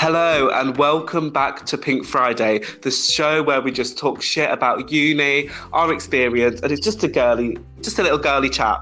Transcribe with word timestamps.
Hello 0.00 0.48
and 0.50 0.76
welcome 0.76 1.28
back 1.28 1.66
to 1.66 1.76
Pink 1.76 2.06
Friday, 2.06 2.60
the 2.82 2.90
show 2.92 3.42
where 3.42 3.60
we 3.60 3.72
just 3.72 3.98
talk 3.98 4.22
shit 4.22 4.48
about 4.48 4.92
uni, 4.92 5.50
our 5.72 5.92
experience, 5.92 6.60
and 6.60 6.70
it's 6.70 6.80
just 6.80 7.02
a 7.02 7.08
girly, 7.08 7.58
just 7.82 7.98
a 7.98 8.04
little 8.04 8.16
girly 8.16 8.48
chat. 8.48 8.80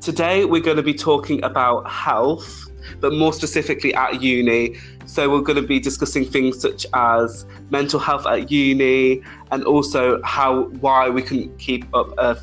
Today 0.00 0.44
we're 0.44 0.62
going 0.62 0.76
to 0.76 0.82
be 0.84 0.94
talking 0.94 1.42
about 1.42 1.90
health, 1.90 2.70
but 3.00 3.12
more 3.12 3.32
specifically 3.32 3.92
at 3.94 4.22
uni. 4.22 4.76
So 5.04 5.28
we're 5.28 5.40
going 5.40 5.60
to 5.60 5.66
be 5.66 5.80
discussing 5.80 6.24
things 6.24 6.60
such 6.60 6.86
as 6.94 7.44
mental 7.70 7.98
health 7.98 8.24
at 8.24 8.52
uni, 8.52 9.20
and 9.50 9.64
also 9.64 10.22
how 10.22 10.66
why 10.78 11.08
we 11.08 11.22
can 11.22 11.52
keep 11.58 11.92
up 11.92 12.16
a 12.18 12.38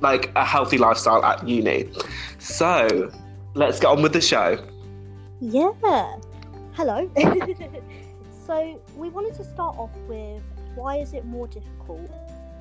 like 0.00 0.30
a 0.36 0.44
healthy 0.44 0.78
lifestyle 0.78 1.24
at 1.24 1.46
uni. 1.48 1.90
So 2.38 3.10
let's 3.54 3.80
get 3.80 3.88
on 3.88 4.00
with 4.00 4.12
the 4.12 4.20
show. 4.20 4.64
Yeah. 5.40 5.72
Hello. 6.74 7.10
so 8.46 8.80
we 8.96 9.10
wanted 9.10 9.34
to 9.34 9.44
start 9.44 9.76
off 9.76 9.94
with 10.08 10.42
why 10.74 10.96
is 10.96 11.12
it 11.12 11.24
more 11.24 11.46
difficult 11.46 12.10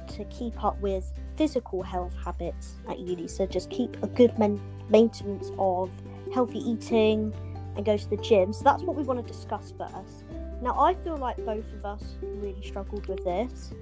to 0.10 0.26
keep 0.26 0.64
up 0.64 0.80
with 0.82 1.12
physical 1.38 1.82
health 1.82 2.14
habits 2.24 2.74
at 2.90 3.00
uni? 3.00 3.28
So 3.28 3.46
just 3.46 3.70
keep 3.70 4.02
a 4.04 4.08
good 4.08 4.38
man- 4.38 4.60
maintenance 4.90 5.52
of 5.58 5.90
healthy 6.34 6.60
eating 6.60 7.34
and 7.78 7.86
go 7.86 7.96
to 7.96 8.10
the 8.10 8.18
gym. 8.18 8.52
So 8.52 8.64
that's 8.64 8.84
what 8.84 8.98
we 8.98 9.04
want 9.04 9.26
to 9.26 9.32
discuss 9.32 9.74
first. 9.78 10.26
Now 10.62 10.80
I 10.80 10.94
feel 10.94 11.18
like 11.18 11.38
both 11.46 11.72
of 11.74 11.86
us 11.86 12.04
really 12.22 12.62
struggled 12.64 13.08
with 13.08 13.24
this. 13.24 13.74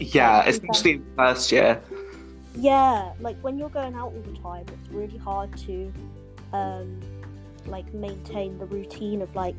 Yeah, 0.00 0.42
especially 0.46 0.92
in 0.92 1.06
first 1.16 1.52
year. 1.52 1.80
Yeah, 2.56 3.12
like 3.20 3.36
when 3.40 3.56
you're 3.56 3.70
going 3.70 3.94
out 3.94 4.12
all 4.12 4.22
the 4.22 4.38
time, 4.40 4.66
it's 4.68 4.90
really 4.90 5.16
hard 5.16 5.56
to 5.58 5.92
um 6.52 7.00
like 7.66 7.92
maintain 7.94 8.58
the 8.58 8.66
routine 8.66 9.22
of 9.22 9.34
like 9.34 9.56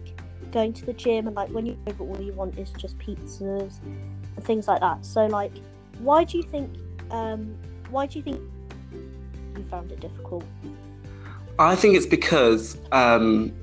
going 0.52 0.74
to 0.74 0.86
the 0.86 0.94
gym 0.94 1.28
and 1.28 1.36
like 1.36 1.50
when 1.50 1.66
you 1.66 1.78
over 1.88 2.04
all 2.04 2.22
you 2.22 2.34
want 2.34 2.58
is 2.58 2.70
just 2.72 2.98
pizzas 3.00 3.80
and 3.84 4.44
things 4.46 4.68
like 4.68 4.82
that. 4.82 5.06
So 5.06 5.26
like 5.26 5.52
why 6.00 6.24
do 6.24 6.38
you 6.38 6.44
think 6.44 6.70
um 7.12 7.56
why 7.90 8.06
do 8.06 8.20
you 8.20 8.24
think 8.24 8.40
you 9.58 9.64
found 9.64 9.92
it 9.92 10.00
difficult? 10.00 10.44
I 11.58 11.76
think 11.76 11.96
it's 11.96 12.06
because 12.06 12.78
um, 12.92 13.54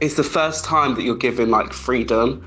it's 0.00 0.14
the 0.14 0.24
first 0.24 0.64
time 0.64 0.94
that 0.94 1.02
you're 1.02 1.16
given 1.16 1.50
like 1.50 1.72
freedom. 1.72 2.46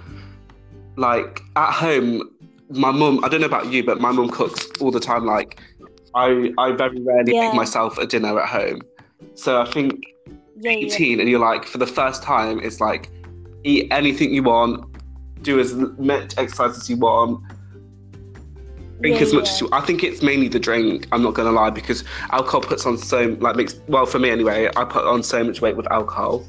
Like 0.97 1.41
at 1.55 1.71
home, 1.71 2.29
my 2.69 2.91
mum, 2.91 3.23
I 3.23 3.29
don't 3.29 3.41
know 3.41 3.47
about 3.47 3.71
you, 3.71 3.83
but 3.83 4.01
my 4.01 4.11
mum 4.11 4.29
cooks 4.29 4.67
all 4.79 4.91
the 4.91 4.99
time. 4.99 5.25
Like 5.25 5.59
I, 6.13 6.51
I 6.57 6.71
very 6.73 6.99
rarely 6.99 7.33
Yeah. 7.33 7.45
make 7.45 7.53
myself 7.53 7.97
a 7.97 8.05
dinner 8.05 8.39
at 8.39 8.49
home. 8.49 8.81
So 9.35 9.61
I 9.61 9.65
think 9.71 10.03
Yeah, 10.63 10.71
yeah. 10.71 10.93
18 10.93 11.19
and 11.19 11.29
you're 11.29 11.39
like, 11.39 11.65
for 11.65 11.77
the 11.77 11.87
first 11.87 12.23
time, 12.23 12.59
it's 12.61 12.79
like 12.79 13.09
eat 13.63 13.87
anything 13.91 14.33
you 14.33 14.43
want, 14.43 14.85
do 15.41 15.59
as 15.59 15.73
much 15.73 16.33
exercise 16.37 16.77
as 16.77 16.89
you 16.89 16.97
want, 16.97 17.43
drink 19.01 19.17
Yeah, 19.17 19.23
as 19.23 19.33
much 19.33 19.47
yeah. 19.47 19.53
as 19.53 19.61
you 19.61 19.69
I 19.73 19.81
think 19.81 20.03
it's 20.03 20.21
mainly 20.21 20.47
the 20.47 20.59
drink, 20.59 21.07
I'm 21.11 21.21
not 21.21 21.33
gonna 21.33 21.51
lie, 21.51 21.69
because 21.69 22.03
alcohol 22.31 22.61
puts 22.61 22.85
on 22.85 22.97
so 22.97 23.35
like 23.41 23.55
makes 23.57 23.75
well 23.87 24.05
for 24.05 24.19
me 24.19 24.29
anyway, 24.29 24.69
I 24.77 24.85
put 24.85 25.05
on 25.05 25.21
so 25.23 25.43
much 25.43 25.59
weight 25.61 25.75
with 25.75 25.91
alcohol. 25.91 26.45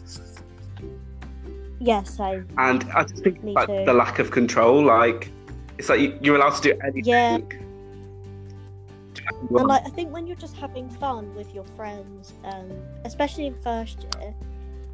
Yeah, 1.80 2.02
same. 2.04 2.46
And 2.56 2.84
I 2.94 3.02
just 3.02 3.22
think 3.24 3.38
like 3.42 3.66
too. 3.68 3.84
the 3.84 3.92
lack 3.92 4.18
of 4.18 4.30
control, 4.30 4.82
like 4.84 5.30
it's 5.76 5.88
like 5.88 6.00
you- 6.00 6.18
you're 6.22 6.36
allowed 6.36 6.54
to 6.54 6.62
do 6.62 6.78
anything. 6.82 7.04
Yeah. 7.04 7.38
And 9.40 9.66
like 9.66 9.84
I 9.84 9.90
think 9.90 10.12
when 10.12 10.26
you're 10.26 10.36
just 10.36 10.56
having 10.56 10.88
fun 10.88 11.34
with 11.34 11.54
your 11.54 11.64
friends, 11.64 12.34
um, 12.44 12.70
especially 13.04 13.46
in 13.46 13.54
first 13.60 14.06
year, 14.18 14.34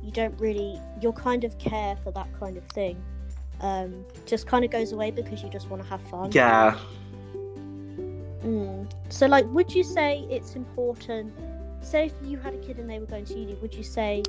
you 0.03 0.11
don't 0.11 0.39
really 0.41 0.81
you're 1.01 1.13
kind 1.13 1.45
of 1.45 1.57
care 1.59 1.97
for 1.97 2.11
that 2.13 2.29
kind 2.39 2.57
of 2.57 2.65
thing. 2.69 3.03
Um, 3.61 4.05
just 4.25 4.47
kind 4.47 4.65
of 4.65 4.71
goes 4.71 4.93
away 4.93 5.11
because 5.11 5.43
you 5.43 5.51
just 5.51 5.69
want 5.69 5.83
to 5.83 5.89
have 5.89 6.01
fun. 6.09 6.31
yeah. 6.33 6.79
Mm. 8.43 8.91
So, 9.11 9.27
like, 9.27 9.45
would 9.47 9.75
you 9.75 9.85
say 9.85 10.27
it's 10.31 10.57
important? 10.57 11.33
Say, 11.83 12.07
if 12.07 12.15
you 12.25 12.39
had 12.39 12.55
a 12.55 12.59
kid 12.59 12.79
and 12.79 12.89
they 12.89 12.99
were 12.99 13.07
going 13.07 13.27
to 13.27 13.39
uni, 13.39 13.55
would 13.57 13.75
you 13.75 13.83
say 13.83 14.23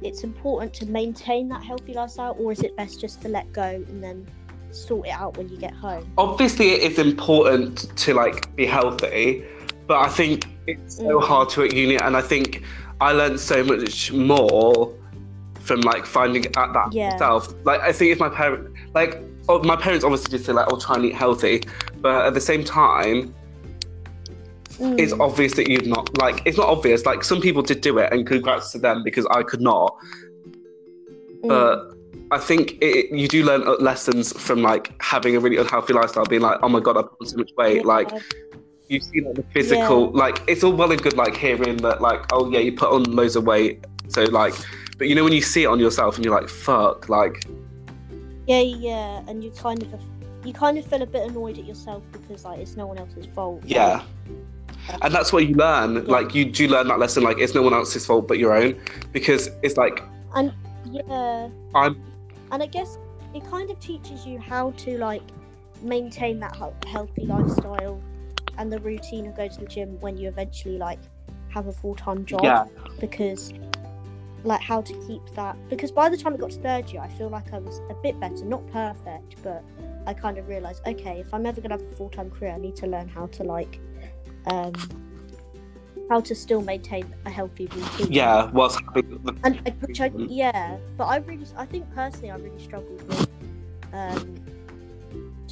it's 0.00 0.24
important 0.24 0.72
to 0.74 0.86
maintain 0.86 1.48
that 1.48 1.62
healthy 1.62 1.94
lifestyle, 1.94 2.36
or 2.38 2.52
is 2.52 2.60
it 2.60 2.76
best 2.76 3.00
just 3.00 3.20
to 3.22 3.28
let 3.28 3.52
go 3.52 3.62
and 3.62 4.02
then 4.02 4.26
sort 4.74 5.06
it 5.06 5.10
out 5.10 5.36
when 5.36 5.48
you 5.48 5.56
get 5.58 5.72
home? 5.74 6.10
obviously 6.18 6.72
it 6.72 6.82
is 6.92 6.98
important 6.98 7.96
to 7.96 8.14
like 8.14 8.54
be 8.56 8.66
healthy 8.66 9.44
but 9.86 9.98
i 9.98 10.08
think 10.08 10.46
it's 10.66 10.96
so 10.96 11.04
Mm. 11.04 11.22
hard 11.24 11.48
to 11.50 11.62
at 11.64 11.74
uni 11.74 11.96
and 11.96 12.16
i 12.16 12.20
think 12.22 12.62
i 13.00 13.12
learned 13.12 13.38
so 13.40 13.62
much 13.64 14.12
more 14.12 14.92
from 15.60 15.80
like 15.82 16.06
finding 16.06 16.44
out 16.56 16.72
that 16.72 16.92
Yeah. 16.92 17.10
myself 17.10 17.52
like 17.64 17.80
i 17.80 17.92
think 17.92 18.12
if 18.12 18.18
my 18.20 18.28
parent 18.28 18.72
like 18.94 19.20
oh, 19.48 19.62
my 19.64 19.76
parents 19.76 20.04
obviously 20.04 20.36
did 20.36 20.44
say 20.46 20.52
like 20.52 20.66
oh 20.72 20.78
try 20.78 20.96
and 20.96 21.04
eat 21.04 21.14
healthy 21.14 21.62
but 22.00 22.26
at 22.26 22.34
the 22.34 22.40
same 22.40 22.64
time 22.64 23.34
Mm. 24.78 24.98
it's 24.98 25.12
obvious 25.12 25.52
that 25.54 25.68
you've 25.68 25.86
not 25.86 26.16
like 26.18 26.42
it's 26.46 26.56
not 26.56 26.66
obvious 26.68 27.04
like 27.04 27.22
some 27.22 27.40
people 27.42 27.60
did 27.62 27.82
do 27.82 27.98
it 27.98 28.10
and 28.12 28.26
congrats 28.26 28.72
to 28.72 28.78
them 28.78 29.02
because 29.04 29.26
i 29.30 29.42
could 29.42 29.60
not 29.60 29.94
Mm. 31.44 31.48
but 31.48 31.91
I 32.32 32.38
think 32.38 32.78
it, 32.80 33.14
you 33.14 33.28
do 33.28 33.44
learn 33.44 33.62
lessons 33.78 34.32
from 34.32 34.62
like 34.62 34.90
having 35.02 35.36
a 35.36 35.40
really 35.40 35.58
unhealthy 35.58 35.92
lifestyle, 35.92 36.24
being 36.24 36.40
like, 36.40 36.58
oh 36.62 36.68
my 36.70 36.80
god, 36.80 36.96
I 36.96 37.02
put 37.02 37.20
on 37.20 37.26
so 37.26 37.36
much 37.36 37.50
weight. 37.58 37.76
Yeah. 37.76 37.82
Like 37.82 38.10
you 38.88 39.00
see 39.00 39.20
like 39.20 39.34
the 39.34 39.42
physical, 39.52 40.10
like 40.12 40.42
it's 40.48 40.64
all 40.64 40.72
well 40.72 40.90
and 40.90 41.02
good 41.02 41.14
like 41.14 41.36
hearing 41.36 41.76
that 41.78 42.00
like, 42.00 42.24
oh 42.32 42.50
yeah, 42.50 42.60
you 42.60 42.72
put 42.72 42.90
on 42.90 43.04
loads 43.04 43.36
of 43.36 43.44
weight. 43.44 43.84
So 44.08 44.24
like, 44.24 44.54
but 44.96 45.08
you 45.08 45.14
know 45.14 45.24
when 45.24 45.34
you 45.34 45.42
see 45.42 45.64
it 45.64 45.66
on 45.66 45.78
yourself 45.78 46.16
and 46.16 46.24
you're 46.24 46.34
like, 46.34 46.48
fuck, 46.48 47.10
like 47.10 47.44
yeah, 48.46 48.60
yeah, 48.60 49.22
and 49.28 49.44
you 49.44 49.50
kind 49.50 49.82
of 49.82 50.00
you 50.42 50.54
kind 50.54 50.78
of 50.78 50.86
feel 50.86 51.02
a 51.02 51.06
bit 51.06 51.28
annoyed 51.28 51.58
at 51.58 51.66
yourself 51.66 52.02
because 52.12 52.46
like 52.46 52.60
it's 52.60 52.76
no 52.76 52.86
one 52.86 52.96
else's 52.96 53.26
fault. 53.26 53.62
yeah. 53.66 54.02
And 55.02 55.14
that's 55.14 55.32
what 55.34 55.46
you 55.46 55.54
learn. 55.54 55.96
Yeah. 55.96 56.00
Like 56.06 56.34
you 56.34 56.46
do 56.46 56.66
learn 56.66 56.88
that 56.88 56.98
lesson. 56.98 57.22
Like 57.24 57.38
it's 57.38 57.54
no 57.54 57.60
one 57.60 57.74
else's 57.74 58.06
fault 58.06 58.26
but 58.26 58.38
your 58.38 58.54
own, 58.54 58.80
because 59.12 59.50
it's 59.62 59.76
like 59.76 60.02
And 60.34 60.52
yeah. 60.90 61.50
I'm 61.74 62.02
and 62.52 62.62
I 62.62 62.66
guess 62.66 62.98
it 63.34 63.44
kind 63.50 63.70
of 63.70 63.80
teaches 63.80 64.26
you 64.26 64.38
how 64.38 64.70
to 64.72 64.98
like 64.98 65.22
maintain 65.82 66.38
that 66.40 66.56
healthy 66.86 67.24
lifestyle 67.24 68.00
and 68.58 68.70
the 68.70 68.78
routine 68.80 69.26
of 69.26 69.36
going 69.36 69.50
to 69.50 69.60
the 69.60 69.66
gym 69.66 69.98
when 70.00 70.16
you 70.16 70.28
eventually 70.28 70.78
like 70.78 71.00
have 71.48 71.66
a 71.66 71.72
full 71.72 71.96
time 71.96 72.24
job. 72.24 72.44
yeah, 72.44 72.64
Because 73.00 73.52
like 74.44 74.60
how 74.60 74.80
to 74.82 74.92
keep 75.06 75.22
that 75.34 75.56
because 75.68 75.92
by 75.92 76.08
the 76.08 76.16
time 76.16 76.34
I 76.34 76.36
got 76.36 76.50
to 76.50 76.60
third 76.60 76.90
year, 76.90 77.00
I 77.02 77.08
feel 77.08 77.28
like 77.28 77.52
I 77.52 77.58
was 77.58 77.80
a 77.90 77.94
bit 78.02 78.18
better, 78.20 78.44
not 78.44 78.66
perfect, 78.68 79.42
but 79.42 79.64
I 80.06 80.14
kind 80.14 80.36
of 80.36 80.48
realized 80.48 80.82
okay, 80.86 81.20
if 81.20 81.32
I'm 81.32 81.46
ever 81.46 81.60
gonna 81.60 81.74
have 81.74 81.82
a 81.82 81.96
full 81.96 82.10
time 82.10 82.30
career, 82.30 82.52
I 82.52 82.58
need 82.58 82.76
to 82.76 82.86
learn 82.86 83.08
how 83.08 83.26
to 83.26 83.44
like 83.44 83.80
um 84.46 84.72
how 86.12 86.20
to 86.20 86.34
still 86.34 86.60
maintain 86.60 87.06
a 87.24 87.30
healthy 87.30 87.66
routine. 87.74 88.12
yeah. 88.12 88.50
Whilst 88.50 88.78
having 88.84 89.18
the, 89.24 89.34
and 89.44 89.54
uh, 89.66 89.70
which 89.86 89.98
I 90.06 90.10
Mhm. 90.10 90.26
yeah, 90.28 90.76
but 90.98 91.06
I 91.14 91.16
really 91.28 91.46
I 91.56 91.64
think 91.72 91.84
personally 91.94 92.30
I 92.30 92.36
really 92.36 92.62
struggled 92.68 93.00
with 93.08 93.28
um 94.00 94.20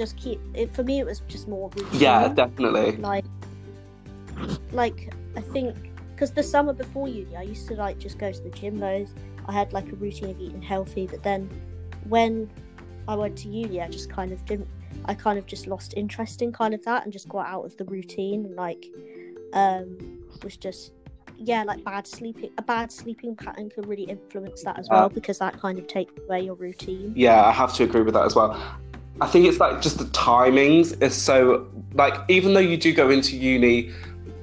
just 0.00 0.12
keep 0.22 0.38
it 0.54 0.68
for 0.76 0.82
me 0.82 0.94
it 1.02 1.06
was 1.12 1.20
just 1.34 1.48
more 1.48 1.70
routine. 1.76 2.00
yeah, 2.06 2.28
definitely. 2.28 2.90
like 3.12 3.24
like 4.82 5.14
I 5.40 5.40
think 5.54 5.74
because 6.12 6.30
the 6.40 6.42
summer 6.42 6.74
before 6.74 7.08
uni 7.08 7.34
I 7.44 7.46
used 7.54 7.66
to 7.68 7.74
like 7.86 7.96
just 8.06 8.18
go 8.18 8.30
to 8.30 8.42
the 8.48 8.50
gym 8.60 8.78
loads. 8.86 9.10
I 9.50 9.52
had 9.60 9.72
like 9.72 9.88
a 9.90 9.96
routine 10.04 10.28
of 10.34 10.38
eating 10.44 10.62
healthy, 10.72 11.06
but 11.06 11.22
then 11.22 11.40
when 12.14 12.50
I 13.08 13.14
went 13.22 13.34
to 13.42 13.48
uni 13.48 13.80
I 13.80 13.88
just 13.88 14.10
kind 14.18 14.30
of 14.36 14.44
didn't 14.44 14.68
I 15.06 15.14
kind 15.14 15.38
of 15.38 15.46
just 15.54 15.64
lost 15.74 15.94
interest 15.96 16.42
in 16.42 16.52
kind 16.52 16.74
of 16.74 16.84
that 16.84 17.04
and 17.04 17.10
just 17.18 17.28
got 17.36 17.46
out 17.54 17.64
of 17.64 17.72
the 17.78 17.86
routine 17.96 18.40
and 18.44 18.56
like 18.66 18.84
um 19.54 19.88
was 20.44 20.56
just 20.56 20.92
yeah 21.36 21.62
like 21.62 21.82
bad 21.84 22.06
sleeping 22.06 22.50
a 22.58 22.62
bad 22.62 22.92
sleeping 22.92 23.34
pattern 23.34 23.70
can 23.70 23.82
really 23.88 24.02
influence 24.02 24.62
that 24.62 24.78
as 24.78 24.88
well 24.90 25.06
Uh, 25.06 25.08
because 25.08 25.38
that 25.38 25.58
kind 25.58 25.78
of 25.78 25.86
takes 25.86 26.12
away 26.24 26.40
your 26.42 26.54
routine 26.54 27.12
Yeah, 27.16 27.44
I 27.46 27.52
have 27.52 27.72
to 27.74 27.84
agree 27.84 28.02
with 28.02 28.14
that 28.14 28.24
as 28.26 28.34
well. 28.34 28.60
I 29.20 29.26
think 29.26 29.46
it's 29.46 29.58
like 29.58 29.80
just 29.82 29.98
the 29.98 30.04
timings 30.06 31.00
is 31.02 31.14
so 31.14 31.66
like 31.94 32.14
even 32.28 32.54
though 32.54 32.60
you 32.60 32.76
do 32.76 32.92
go 32.92 33.10
into 33.10 33.36
uni 33.36 33.92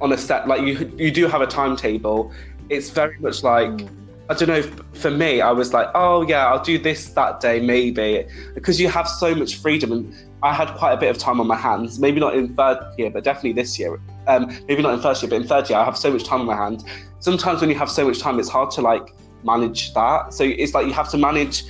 on 0.01 0.11
a 0.11 0.17
set 0.17 0.47
like 0.47 0.61
you 0.61 0.91
you 0.97 1.11
do 1.11 1.27
have 1.27 1.41
a 1.41 1.47
timetable, 1.47 2.31
it's 2.69 2.89
very 2.89 3.17
much 3.19 3.43
like 3.43 3.69
Mm. 3.69 3.89
I 4.29 4.33
don't 4.33 4.49
know. 4.49 4.61
For 4.93 5.09
me, 5.09 5.39
I 5.39 5.51
was 5.51 5.73
like, 5.73 5.87
oh 5.95 6.21
yeah, 6.27 6.47
I'll 6.47 6.61
do 6.61 6.77
this 6.77 7.09
that 7.13 7.39
day 7.39 7.61
maybe 7.61 8.27
because 8.55 8.77
you 8.77 8.89
have 8.89 9.07
so 9.07 9.33
much 9.33 9.55
freedom 9.55 9.91
and 9.93 10.13
I 10.43 10.53
had 10.53 10.69
quite 10.75 10.93
a 10.93 10.97
bit 10.97 11.09
of 11.09 11.17
time 11.17 11.39
on 11.39 11.47
my 11.47 11.55
hands. 11.55 11.99
Maybe 11.99 12.19
not 12.19 12.35
in 12.35 12.55
third 12.55 12.77
year, 12.97 13.09
but 13.09 13.23
definitely 13.23 13.53
this 13.53 13.79
year. 13.79 13.99
Um, 14.27 14.55
maybe 14.67 14.81
not 14.81 14.93
in 14.93 15.01
first 15.01 15.23
year, 15.23 15.29
but 15.29 15.37
in 15.37 15.47
third 15.47 15.69
year, 15.69 15.79
I 15.79 15.85
have 15.85 15.97
so 15.97 16.11
much 16.11 16.23
time 16.23 16.41
on 16.41 16.45
my 16.45 16.55
hands. 16.55 16.85
Sometimes 17.19 17.61
when 17.61 17.69
you 17.69 17.75
have 17.77 17.89
so 17.89 18.07
much 18.07 18.19
time, 18.19 18.39
it's 18.39 18.49
hard 18.49 18.69
to 18.71 18.81
like 18.81 19.15
manage 19.43 19.93
that. 19.93 20.33
So 20.33 20.43
it's 20.43 20.73
like 20.73 20.85
you 20.85 20.93
have 20.93 21.09
to 21.09 21.17
manage 21.17 21.63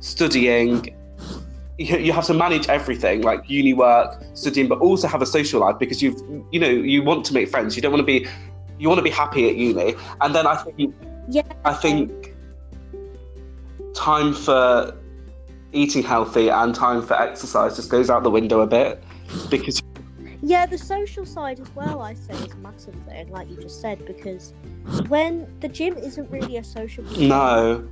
studying. 0.00 0.94
You 1.78 1.98
you 1.98 2.12
have 2.14 2.24
to 2.26 2.34
manage 2.34 2.68
everything, 2.68 3.20
like 3.20 3.50
uni 3.50 3.74
work, 3.74 4.22
studying, 4.32 4.66
but 4.66 4.78
also 4.78 5.08
have 5.08 5.20
a 5.20 5.26
social 5.26 5.60
life 5.60 5.78
because 5.78 6.02
you've, 6.02 6.18
you 6.50 6.58
know, 6.58 6.68
you 6.68 7.02
want 7.02 7.26
to 7.26 7.34
make 7.34 7.50
friends. 7.50 7.76
You 7.76 7.82
don't 7.82 7.92
want 7.92 8.00
to 8.00 8.06
be, 8.06 8.26
you 8.78 8.88
want 8.88 8.98
to 8.98 9.04
be 9.04 9.10
happy 9.10 9.48
at 9.50 9.56
uni. 9.56 9.94
And 10.22 10.34
then 10.34 10.46
I 10.46 10.56
think 10.56 10.94
yeah 11.28 11.42
I 11.64 11.74
think 11.74 12.34
time 13.94 14.32
for 14.32 14.96
eating 15.76 16.02
healthy 16.02 16.48
and 16.48 16.74
time 16.74 17.02
for 17.02 17.14
exercise 17.20 17.76
just 17.76 17.90
goes 17.90 18.10
out 18.10 18.22
the 18.22 18.30
window 18.30 18.60
a 18.60 18.66
bit 18.66 19.02
because 19.50 19.80
Yeah, 20.42 20.66
the 20.66 20.78
social 20.78 21.24
side 21.26 21.60
as 21.60 21.70
well, 21.74 22.00
I 22.00 22.14
say, 22.14 22.34
is 22.34 22.52
a 22.52 22.56
massive 22.56 22.94
thing, 23.08 23.30
like 23.30 23.48
you 23.50 23.56
just 23.56 23.80
said, 23.80 24.04
because 24.06 24.54
when 25.08 25.46
the 25.60 25.68
gym 25.68 25.96
isn't 25.96 26.30
really 26.30 26.56
a 26.58 26.64
social 26.64 27.04
place, 27.04 27.18
no. 27.28 27.88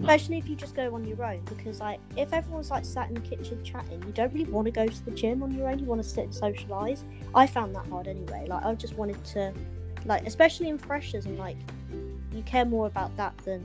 especially 0.00 0.38
if 0.38 0.48
you 0.48 0.56
just 0.56 0.74
go 0.74 0.94
on 0.94 1.04
your 1.04 1.24
own 1.24 1.40
because 1.46 1.80
like 1.80 1.98
if 2.16 2.32
everyone's 2.32 2.70
like 2.70 2.84
sat 2.84 3.08
in 3.08 3.14
the 3.14 3.20
kitchen 3.20 3.62
chatting 3.64 4.02
you 4.06 4.12
don't 4.12 4.32
really 4.34 4.44
want 4.50 4.66
to 4.66 4.70
go 4.70 4.86
to 4.86 5.04
the 5.04 5.10
gym 5.10 5.42
on 5.42 5.52
your 5.52 5.68
own 5.68 5.78
you 5.78 5.86
want 5.86 6.02
to 6.02 6.08
sit 6.08 6.24
and 6.24 6.34
socialize. 6.34 7.04
I 7.34 7.46
found 7.46 7.74
that 7.74 7.86
hard 7.86 8.06
anyway 8.06 8.44
like 8.48 8.64
i 8.64 8.74
just 8.74 8.94
wanted 8.94 9.22
to 9.26 9.54
like 10.04 10.26
especially 10.26 10.68
in 10.68 10.76
freshers 10.78 11.24
and 11.26 11.38
like 11.38 11.56
you 12.32 12.42
care 12.42 12.64
more 12.64 12.86
about 12.86 13.16
that 13.16 13.36
than 13.38 13.62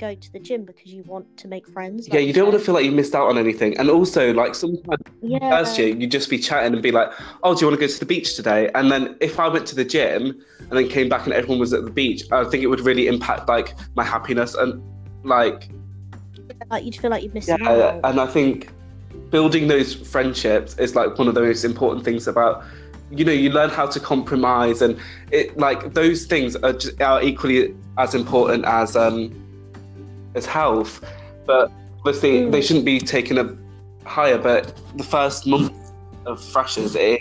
going 0.00 0.18
to 0.18 0.32
the 0.32 0.38
gym 0.38 0.64
because 0.64 0.92
you 0.92 1.02
want 1.04 1.26
to 1.36 1.46
make 1.46 1.68
friends 1.68 2.08
yeah 2.08 2.18
you 2.18 2.32
don't 2.32 2.48
want 2.48 2.58
to 2.58 2.64
feel 2.64 2.74
like 2.74 2.84
you 2.84 2.90
missed 2.90 3.14
out 3.14 3.28
on 3.28 3.36
anything. 3.38 3.76
And 3.78 3.90
also 3.90 4.32
like 4.32 4.54
sometimes 4.54 5.02
yeah. 5.22 5.50
first 5.50 5.78
year 5.78 5.88
you'd 5.94 6.10
just 6.10 6.30
be 6.30 6.38
chatting 6.38 6.72
and 6.72 6.82
be 6.82 6.90
like 6.90 7.10
oh 7.42 7.54
do 7.54 7.60
you 7.60 7.66
want 7.68 7.78
to 7.78 7.86
go 7.86 7.92
to 7.92 8.00
the 8.00 8.06
beach 8.06 8.34
today? 8.34 8.70
And 8.74 8.90
then 8.90 9.16
if 9.20 9.38
i 9.38 9.46
went 9.46 9.66
to 9.66 9.74
the 9.74 9.84
gym 9.84 10.42
and 10.58 10.72
then 10.72 10.88
came 10.88 11.08
back 11.08 11.24
and 11.26 11.34
everyone 11.34 11.58
was 11.58 11.72
at 11.72 11.84
the 11.84 11.90
beach 11.90 12.22
i 12.32 12.44
think 12.44 12.62
it 12.62 12.68
would 12.68 12.80
really 12.80 13.06
impact 13.06 13.48
like 13.48 13.74
my 13.94 14.04
happiness 14.04 14.54
and 14.54 14.82
like 15.22 15.70
like 16.70 16.84
you'd 16.84 16.96
feel 16.96 17.10
like 17.10 17.22
you're 17.22 17.32
yeah 17.32 17.56
missing 17.56 17.66
out. 17.66 18.00
and 18.04 18.20
i 18.20 18.26
think 18.26 18.70
building 19.30 19.68
those 19.68 19.94
friendships 19.94 20.76
is 20.78 20.94
like 20.94 21.18
one 21.18 21.28
of 21.28 21.34
the 21.34 21.40
most 21.40 21.64
important 21.64 22.04
things 22.04 22.26
about 22.26 22.64
you 23.10 23.24
know 23.24 23.32
you 23.32 23.50
learn 23.50 23.70
how 23.70 23.86
to 23.86 24.00
compromise 24.00 24.82
and 24.82 24.98
it 25.30 25.56
like 25.58 25.94
those 25.94 26.26
things 26.26 26.56
are, 26.56 26.72
just, 26.72 27.00
are 27.00 27.22
equally 27.22 27.74
as 27.98 28.14
important 28.14 28.64
as 28.64 28.96
um 28.96 29.32
as 30.34 30.46
health 30.46 31.04
but 31.46 31.70
obviously 31.98 32.40
Mm. 32.42 32.52
they 32.52 32.62
shouldn't 32.62 32.84
be 32.84 32.98
taken 32.98 33.38
up 33.38 33.50
higher 34.04 34.38
but 34.38 34.72
the 34.96 35.04
first 35.04 35.46
month 35.46 35.72
of 36.26 36.42
freshers 36.42 36.94
it 36.96 37.20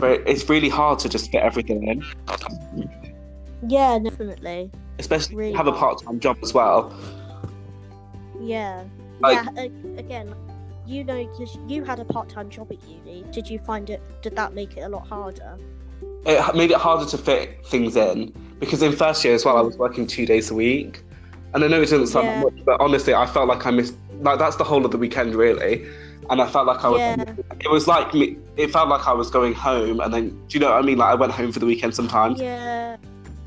but 0.00 0.20
it's 0.26 0.48
really 0.48 0.68
hard 0.68 0.98
to 0.98 1.08
just 1.08 1.30
fit 1.30 1.42
everything 1.42 1.86
in. 1.86 2.04
Yeah 3.68 3.98
definitely. 3.98 4.70
Especially 4.98 5.36
Really 5.36 5.52
have 5.52 5.66
a 5.68 5.72
part-time 5.72 6.18
job 6.18 6.38
as 6.42 6.52
well. 6.52 6.92
Yeah. 8.40 8.84
Like- 9.20 9.46
yeah 9.54 9.62
again 9.96 10.34
you 10.86 11.04
know 11.04 11.24
because 11.26 11.56
you 11.68 11.84
had 11.84 12.00
a 12.00 12.04
part-time 12.04 12.48
job 12.50 12.72
at 12.72 12.82
uni. 12.88 13.24
Did 13.32 13.48
you 13.48 13.58
find 13.60 13.88
it 13.90 14.02
did 14.22 14.34
that 14.36 14.54
make 14.54 14.76
it 14.76 14.80
a 14.80 14.88
lot 14.88 15.06
harder? 15.06 15.56
It 16.26 16.54
made 16.56 16.70
it 16.70 16.78
harder 16.78 17.06
to 17.06 17.18
fit 17.18 17.64
things 17.66 17.96
in 17.96 18.32
because 18.58 18.82
in 18.82 18.92
first 18.92 19.24
year 19.24 19.34
as 19.34 19.44
well 19.44 19.56
I 19.56 19.60
was 19.60 19.76
working 19.76 20.06
two 20.06 20.26
days 20.26 20.50
a 20.50 20.54
week 20.54 21.02
and 21.54 21.64
I 21.64 21.68
know 21.68 21.78
it 21.82 21.88
doesn't 21.90 22.06
sound 22.08 22.26
Yeah. 22.26 22.42
much 22.42 22.64
but 22.64 22.80
honestly 22.80 23.14
I 23.14 23.26
felt 23.26 23.48
like 23.48 23.66
I 23.66 23.70
missed 23.70 23.94
like 24.20 24.38
that's 24.38 24.56
the 24.56 24.64
whole 24.64 24.84
of 24.84 24.90
the 24.90 24.98
weekend 24.98 25.34
really 25.34 25.86
and 26.28 26.40
I 26.40 26.46
felt 26.46 26.66
like 26.66 26.84
I 26.84 26.88
was 26.88 27.00
Yeah. 27.00 27.24
it 27.60 27.70
was 27.70 27.88
like 27.88 28.12
me 28.14 28.36
it 28.56 28.70
felt 28.70 28.88
like 28.88 29.06
I 29.06 29.12
was 29.12 29.30
going 29.30 29.54
home 29.54 30.00
and 30.00 30.12
then 30.14 30.28
do 30.48 30.58
you 30.58 30.60
know 30.60 30.70
what 30.70 30.82
I 30.82 30.82
mean 30.82 30.98
like 30.98 31.10
I 31.10 31.14
went 31.14 31.32
home 31.32 31.50
for 31.52 31.58
the 31.58 31.66
weekend 31.66 31.94
sometimes 31.94 32.40
Yeah. 32.40 32.96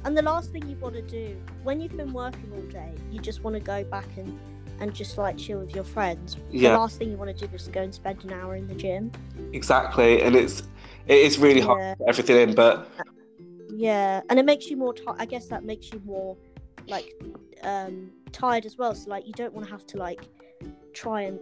And 0.05 0.17
the 0.17 0.21
last 0.21 0.51
thing 0.51 0.67
you 0.67 0.75
want 0.81 0.95
to 0.95 1.01
do 1.01 1.38
when 1.63 1.79
you've 1.79 1.95
been 1.95 2.11
working 2.11 2.51
all 2.53 2.61
day, 2.63 2.91
you 3.09 3.19
just 3.21 3.41
want 3.45 3.55
to 3.55 3.61
go 3.61 3.85
back 3.85 4.07
and 4.17 4.38
and 4.81 4.94
just 4.94 5.17
like 5.17 5.38
chill 5.38 5.59
with 5.59 5.73
your 5.73 5.85
friends. 5.85 6.35
Yeah. 6.51 6.71
The 6.73 6.79
last 6.79 6.97
thing 6.97 7.09
you 7.09 7.15
want 7.15 7.31
to 7.38 7.47
do 7.47 7.55
is 7.55 7.69
go 7.69 7.81
and 7.83 7.94
spend 7.95 8.21
an 8.25 8.33
hour 8.33 8.55
in 8.57 8.67
the 8.67 8.75
gym. 8.75 9.11
exactly 9.53 10.21
and 10.21 10.35
it's 10.35 10.63
it 11.07 11.19
is 11.27 11.39
really 11.39 11.61
hard 11.61 11.79
Yeah. 11.79 11.94
to 11.94 11.97
fit 12.00 12.09
everything 12.09 12.50
in 12.50 12.55
but 12.55 12.89
Yeah, 13.75 14.21
and 14.29 14.39
it 14.39 14.45
makes 14.45 14.65
you 14.69 14.77
more. 14.77 14.94
Ti- 14.94 15.03
I 15.17 15.25
guess 15.25 15.47
that 15.47 15.63
makes 15.63 15.91
you 15.94 16.01
more 16.05 16.35
like 16.88 17.13
um 17.62 18.12
tired 18.31 18.65
as 18.65 18.77
well. 18.77 18.94
So 18.95 19.09
like 19.09 19.25
you 19.25 19.33
don't 19.33 19.53
want 19.53 19.65
to 19.68 19.71
have 19.71 19.85
to 19.88 19.97
like 19.97 20.27
try 20.94 21.21
and 21.21 21.39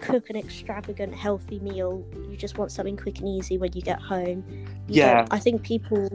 cook 0.00 0.30
an 0.30 0.36
extravagant 0.36 1.14
healthy 1.14 1.58
meal. 1.60 2.04
You 2.28 2.36
just 2.36 2.58
want 2.58 2.72
something 2.72 2.96
quick 2.96 3.18
and 3.18 3.28
easy 3.28 3.58
when 3.58 3.72
you 3.72 3.82
get 3.82 4.00
home. 4.00 4.44
You 4.88 5.02
Yeah. 5.02 5.26
I 5.30 5.38
think 5.38 5.62
people. 5.62 6.08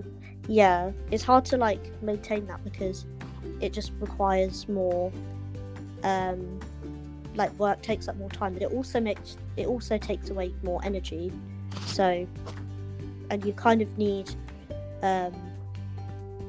Yeah, 0.47 0.91
it's 1.11 1.23
hard 1.23 1.45
to 1.45 1.57
like 1.57 2.01
maintain 2.01 2.47
that 2.47 2.63
because 2.63 3.05
it 3.61 3.73
just 3.73 3.91
requires 3.99 4.67
more. 4.67 5.11
Um, 6.03 6.59
like 7.35 7.51
work 7.59 7.81
takes 7.81 8.07
up 8.07 8.15
more 8.17 8.29
time, 8.29 8.53
but 8.53 8.63
it 8.63 8.71
also 8.71 8.99
makes 8.99 9.37
it 9.57 9.67
also 9.67 9.97
takes 9.97 10.29
away 10.29 10.53
more 10.63 10.83
energy. 10.83 11.31
So, 11.85 12.27
and 13.29 13.45
you 13.45 13.53
kind 13.53 13.81
of 13.81 13.97
need 13.97 14.31
um 15.03 15.33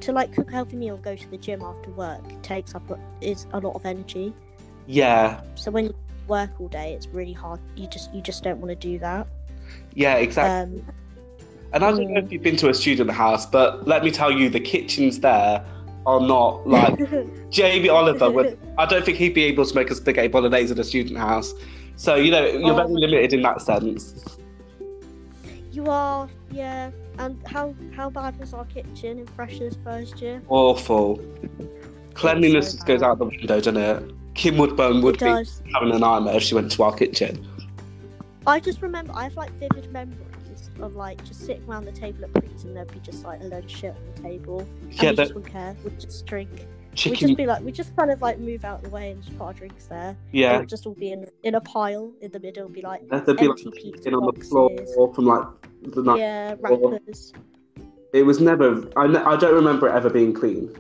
to 0.00 0.12
like 0.12 0.32
cook 0.35 0.49
a 0.49 0.52
healthy 0.52 0.76
meal 0.76 0.94
and 0.94 1.05
go 1.05 1.14
to 1.17 1.31
the 1.31 1.37
gym 1.38 1.62
after 1.62 1.91
work 1.91 2.20
takes 2.43 2.75
up 2.75 2.82
is 3.20 3.47
a 3.52 3.61
lot 3.61 3.75
of 3.75 3.85
energy 3.87 4.32
yeah 4.87 5.41
so 5.55 5.70
when 5.70 5.85
you 5.87 5.94
work 6.29 6.50
all 6.61 6.69
day 6.69 6.93
it's 6.94 7.06
really 7.08 7.32
hard 7.32 7.61
you 7.76 7.87
just 7.88 8.12
you 8.14 8.20
just 8.23 8.43
don't 8.43 8.58
want 8.58 8.70
to 8.70 8.76
do 8.88 8.99
that 8.99 9.26
yeah 9.94 10.17
exactly 10.17 10.81
um 10.81 10.87
And 11.73 11.85
I 11.85 11.91
don't 11.93 12.12
know 12.12 12.20
if 12.20 12.32
you've 12.32 12.43
been 12.43 12.56
to 12.56 12.69
a 12.69 12.75
student 12.75 13.11
house, 13.12 13.47
but 13.47 13.87
let 13.87 14.02
me 14.02 14.11
tell 14.11 14.32
you, 14.32 14.50
the 14.50 14.58
kitchens 14.58 15.20
there 15.20 15.64
are 16.05 16.20
not 16.20 16.67
like 16.76 16.99
Jamie 17.50 17.88
Oliver. 17.88 18.29
Would, 18.29 18.58
I 18.76 18.87
don't 18.87 19.05
think 19.05 19.19
he'd 19.19 19.35
be 19.35 19.44
able 19.44 19.64
to 19.64 19.73
make 19.76 19.88
a 19.88 19.94
spaghetti 19.94 20.26
bolognese 20.26 20.73
in 20.73 20.81
a 20.81 20.82
student 20.85 21.17
house. 21.19 21.55
So 21.94 22.17
you 22.17 22.32
know, 22.32 22.44
you're 22.44 22.73
Oh. 22.73 22.76
very 22.76 22.93
limited 23.06 23.32
in 23.35 23.43
that 23.43 23.62
sense. 23.62 24.00
you 25.70 25.87
are 25.87 26.29
yeah 26.52 26.91
and 27.19 27.41
how 27.47 27.75
how 27.94 28.11
bad 28.11 28.38
was 28.38 28.55
our 28.55 28.64
kitchen 28.67 29.19
in 29.19 29.26
freshers 29.26 29.76
first 29.85 30.20
year? 30.20 30.43
Awful. 30.49 31.20
Cleanliness 32.14 32.70
so 32.70 32.76
just 32.76 32.87
goes 32.87 33.02
out 33.02 33.19
the 33.19 33.26
window, 33.26 33.61
doesn't 33.61 33.76
it? 33.76 34.14
Kim 34.35 34.56
Woodburn 34.56 35.02
would 35.02 35.19
be 35.19 35.26
having 35.26 35.93
a 35.93 35.99
nightmare 35.99 36.37
if 36.37 36.43
she 36.43 36.55
went 36.55 36.70
to 36.73 36.82
our 36.82 36.94
kitchen. 36.94 37.47
i 38.47 38.58
just 38.58 38.81
remember 38.81 39.12
i 39.14 39.25
have 39.25 39.35
like 39.37 39.50
vivid 39.58 39.93
memories 39.93 40.70
of 40.81 40.94
like 40.94 41.23
just 41.25 41.41
sitting 41.44 41.62
around 41.69 41.85
the 41.85 41.93
table 41.93 42.25
at 42.25 42.32
Prees 42.32 42.64
and 42.64 42.75
there'd 42.75 42.91
be 42.93 43.00
just 43.00 43.25
like 43.25 43.41
a 43.41 43.44
load 43.44 43.64
of 43.64 43.70
shit 43.70 43.94
on 43.94 44.02
the 44.14 44.23
table. 44.23 44.61
And 44.61 44.94
Yeah, 44.94 45.11
we 45.11 45.17
the 45.17 45.23
just 45.23 45.35
wouldn't 45.35 45.52
care. 45.52 45.76
We'd 45.85 46.00
just 46.00 46.26
drink. 46.26 46.50
We'd 47.05 47.14
just 47.17 47.37
be 47.37 47.47
like 47.47 47.62
we 47.62 47.70
just 47.73 47.94
kind 47.97 48.11
of 48.11 48.20
like 48.23 48.38
move 48.38 48.64
out 48.64 48.82
the 48.82 48.88
way 48.88 49.11
and 49.12 49.23
just 49.23 49.37
put 49.38 49.44
our 49.44 49.52
drinks 49.52 49.87
there. 49.87 50.17
Yeah, 50.32 50.58
would 50.58 50.69
just 50.69 50.87
all 50.87 50.94
be 50.94 51.12
in 51.12 51.26
in 51.43 51.55
a 51.55 51.61
pile 51.61 52.12
in 52.20 52.31
the 52.32 52.41
middle, 52.41 52.69
be 52.69 52.82
like 52.82 53.06
there'd 53.08 53.37
be 53.37 53.47
like 53.49 53.58
chicken 53.58 54.14
on 54.14 54.35
the 54.35 54.44
floor 54.44 55.14
from 55.14 55.26
like 55.26 55.47
the 55.82 56.03
night. 56.03 56.19
yeah, 56.19 56.55
before. 56.55 56.93
wrappers. 56.93 57.32
It 58.12 58.25
was 58.25 58.41
never. 58.41 58.88
I, 58.97 59.05
I 59.05 59.37
don't 59.37 59.55
remember 59.55 59.88
it 59.88 59.93
ever 59.93 60.11
being 60.11 60.32
clean. 60.32 60.75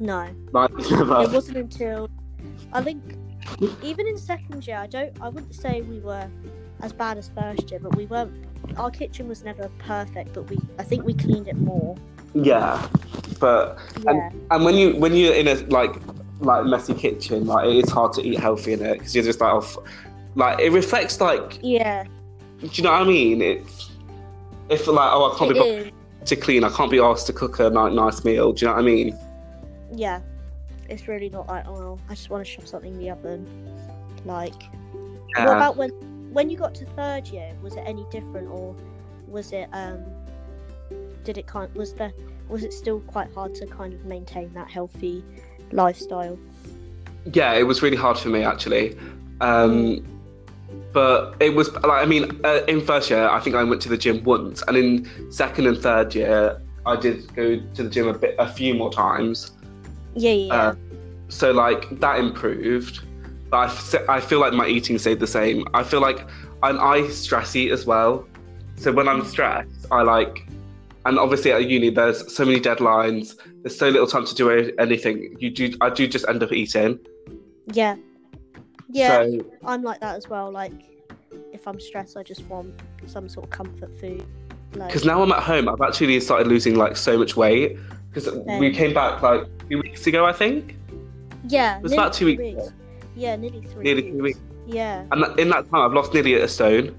No, 0.00 0.28
Like 0.52 0.72
never. 0.90 1.22
it 1.22 1.30
wasn't 1.30 1.58
until 1.58 2.08
I 2.72 2.82
think 2.82 3.02
even 3.82 4.06
in 4.06 4.16
second 4.18 4.66
year. 4.66 4.76
I 4.76 4.86
don't. 4.86 5.16
I 5.20 5.28
wouldn't 5.28 5.54
say 5.54 5.82
we 5.82 6.00
were 6.00 6.28
as 6.80 6.92
bad 6.92 7.18
as 7.18 7.30
first 7.38 7.70
year, 7.70 7.80
but 7.80 7.94
we 7.96 8.06
weren't. 8.06 8.32
Our 8.76 8.90
kitchen 8.90 9.28
was 9.28 9.44
never 9.44 9.68
perfect, 9.78 10.32
but 10.32 10.48
we. 10.48 10.58
I 10.78 10.82
think 10.82 11.04
we 11.04 11.14
cleaned 11.14 11.48
it 11.48 11.56
more. 11.56 11.96
Yeah, 12.34 12.88
but 13.38 13.78
Yeah, 14.02 14.30
and 14.50 14.64
when 14.64 14.74
you 14.74 14.96
when 14.96 15.14
you're 15.14 15.34
in 15.34 15.46
a 15.48 15.54
like 15.66 15.94
like 16.40 16.64
messy 16.64 16.94
kitchen, 16.94 17.46
like 17.46 17.68
it 17.68 17.84
is 17.84 17.90
hard 17.90 18.12
to 18.14 18.22
eat 18.26 18.38
healthy 18.40 18.72
in 18.72 18.82
it 18.84 18.94
because 18.94 19.14
you're 19.14 19.24
just 19.24 19.40
like, 19.40 19.52
oh, 19.52 19.58
f- 19.58 19.76
like 20.34 20.58
it 20.58 20.70
reflects 20.70 21.20
like, 21.20 21.58
yeah, 21.62 22.04
do 22.62 22.68
you 22.72 22.82
know 22.84 22.92
what 22.92 23.02
I 23.02 23.04
mean? 23.04 23.42
It's 23.42 23.90
if 24.68 24.86
like 24.86 25.10
oh 25.12 25.32
I 25.32 25.38
can't 25.38 25.56
it 25.56 25.84
be 25.86 25.92
to 26.26 26.36
clean, 26.36 26.64
I 26.64 26.70
can't 26.70 26.90
be 26.90 27.00
asked 27.00 27.26
to 27.26 27.32
cook 27.32 27.58
a 27.58 27.70
nice 27.70 28.24
meal. 28.24 28.52
Do 28.52 28.64
you 28.64 28.68
know 28.68 28.74
what 28.74 28.80
I 28.80 28.84
mean? 28.84 29.18
Yeah, 29.92 30.20
it's 30.88 31.08
really 31.08 31.28
not 31.28 31.48
like 31.48 31.66
oh, 31.66 31.98
I 32.08 32.14
just 32.14 32.30
want 32.30 32.46
to 32.46 32.50
shove 32.50 32.66
something 32.66 32.92
in 32.92 32.98
the 32.98 33.10
oven. 33.10 33.46
Like, 34.24 34.62
what 35.36 35.56
about 35.56 35.76
when 35.76 35.90
when 36.32 36.50
you 36.50 36.56
got 36.56 36.74
to 36.76 36.86
third 36.86 37.26
year? 37.28 37.52
Was 37.62 37.74
it 37.74 37.82
any 37.84 38.06
different, 38.10 38.48
or 38.48 38.76
was 39.26 39.52
it 39.52 39.68
um? 39.72 40.04
Did 41.24 41.38
it 41.38 41.46
kind 41.46 41.72
was 41.74 41.94
the 41.94 42.12
was 42.48 42.62
it 42.62 42.72
still 42.72 43.00
quite 43.00 43.32
hard 43.32 43.54
to 43.56 43.66
kind 43.66 43.92
of 43.92 44.04
maintain 44.04 44.52
that 44.54 44.70
healthy 44.70 45.24
lifestyle? 45.72 46.38
Yeah, 47.32 47.54
it 47.54 47.64
was 47.64 47.82
really 47.82 47.96
hard 47.96 48.18
for 48.18 48.28
me 48.28 48.44
actually. 48.44 48.96
Um, 49.40 50.04
but 50.92 51.34
it 51.40 51.54
was 51.54 51.72
like 51.72 52.02
I 52.02 52.04
mean, 52.04 52.40
uh, 52.44 52.60
in 52.68 52.80
first 52.84 53.10
year, 53.10 53.28
I 53.28 53.40
think 53.40 53.56
I 53.56 53.64
went 53.64 53.80
to 53.82 53.88
the 53.88 53.96
gym 53.96 54.22
once, 54.24 54.62
and 54.68 54.76
in 54.76 55.32
second 55.32 55.66
and 55.66 55.78
third 55.78 56.14
year, 56.14 56.60
I 56.84 56.96
did 56.96 57.34
go 57.34 57.60
to 57.74 57.82
the 57.82 57.88
gym 57.90 58.08
a 58.08 58.14
bit, 58.14 58.34
a 58.38 58.48
few 58.48 58.74
more 58.74 58.92
times. 58.92 59.52
Yeah, 60.14 60.32
yeah, 60.32 60.54
Uh, 60.54 60.74
so 61.28 61.50
like 61.52 61.88
that 62.00 62.18
improved, 62.18 63.00
but 63.50 63.56
I, 63.56 63.64
f- 63.66 64.08
I 64.08 64.20
feel 64.20 64.40
like 64.40 64.52
my 64.52 64.66
eating 64.66 64.98
stayed 64.98 65.20
the 65.20 65.26
same. 65.26 65.64
I 65.72 65.82
feel 65.82 66.00
like 66.00 66.28
I'm 66.62 66.78
I 66.80 67.08
stress 67.08 67.56
eat 67.56 67.72
as 67.72 67.86
well. 67.86 68.26
So 68.76 68.92
when 68.92 69.08
I'm 69.08 69.24
stressed, 69.24 69.86
I 69.90 70.02
like, 70.02 70.46
and 71.06 71.18
obviously 71.18 71.52
at 71.52 71.68
uni 71.68 71.90
there's 71.90 72.34
so 72.34 72.44
many 72.44 72.60
deadlines. 72.60 73.36
There's 73.62 73.78
so 73.78 73.88
little 73.88 74.06
time 74.06 74.26
to 74.26 74.34
do 74.34 74.50
anything. 74.78 75.36
You 75.38 75.50
do 75.50 75.74
I 75.80 75.88
do 75.88 76.06
just 76.06 76.26
end 76.28 76.42
up 76.42 76.52
eating. 76.52 76.98
yeah, 77.72 77.96
yeah. 78.92 79.08
So 79.24 79.44
I'm 79.64 79.82
like 79.82 80.00
that 80.00 80.16
as 80.16 80.28
well. 80.28 80.50
Like, 80.50 80.72
if 81.52 81.66
I'm 81.66 81.80
stressed, 81.80 82.16
I 82.16 82.22
just 82.22 82.44
want 82.46 82.74
some 83.06 83.28
sort 83.28 83.44
of 83.46 83.50
comfort 83.50 83.98
food. 83.98 84.24
Like, 84.74 84.88
because 84.88 85.04
now 85.04 85.22
I'm 85.22 85.32
at 85.32 85.42
home, 85.42 85.68
I've 85.68 85.80
actually 85.80 86.18
started 86.20 86.46
losing 86.46 86.76
like 86.76 86.96
so 86.96 87.18
much 87.18 87.36
weight. 87.36 87.76
Because 88.12 88.28
we 88.60 88.70
came 88.70 88.92
back 88.92 89.22
like 89.22 89.46
few 89.68 89.78
weeks 89.80 90.06
ago, 90.06 90.26
I 90.26 90.32
think. 90.32 90.76
Yeah, 91.48 91.78
It 91.78 91.82
was 91.82 91.92
about 91.92 92.12
two 92.12 92.34
three 92.36 92.54
weeks. 92.54 92.72
Yeah, 93.16 93.36
nearly 93.36 93.62
three. 93.62 93.84
Nearly 93.84 94.02
three 94.02 94.20
weeks. 94.20 94.38
Yeah, 94.66 95.04
And 95.10 95.24
in 95.40 95.48
that 95.48 95.68
time, 95.70 95.80
I've 95.82 95.92
lost 95.92 96.12
nearly 96.14 96.34
a 96.34 96.46
stone. 96.48 96.94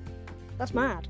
that's 0.57 0.73
mad. 0.73 1.07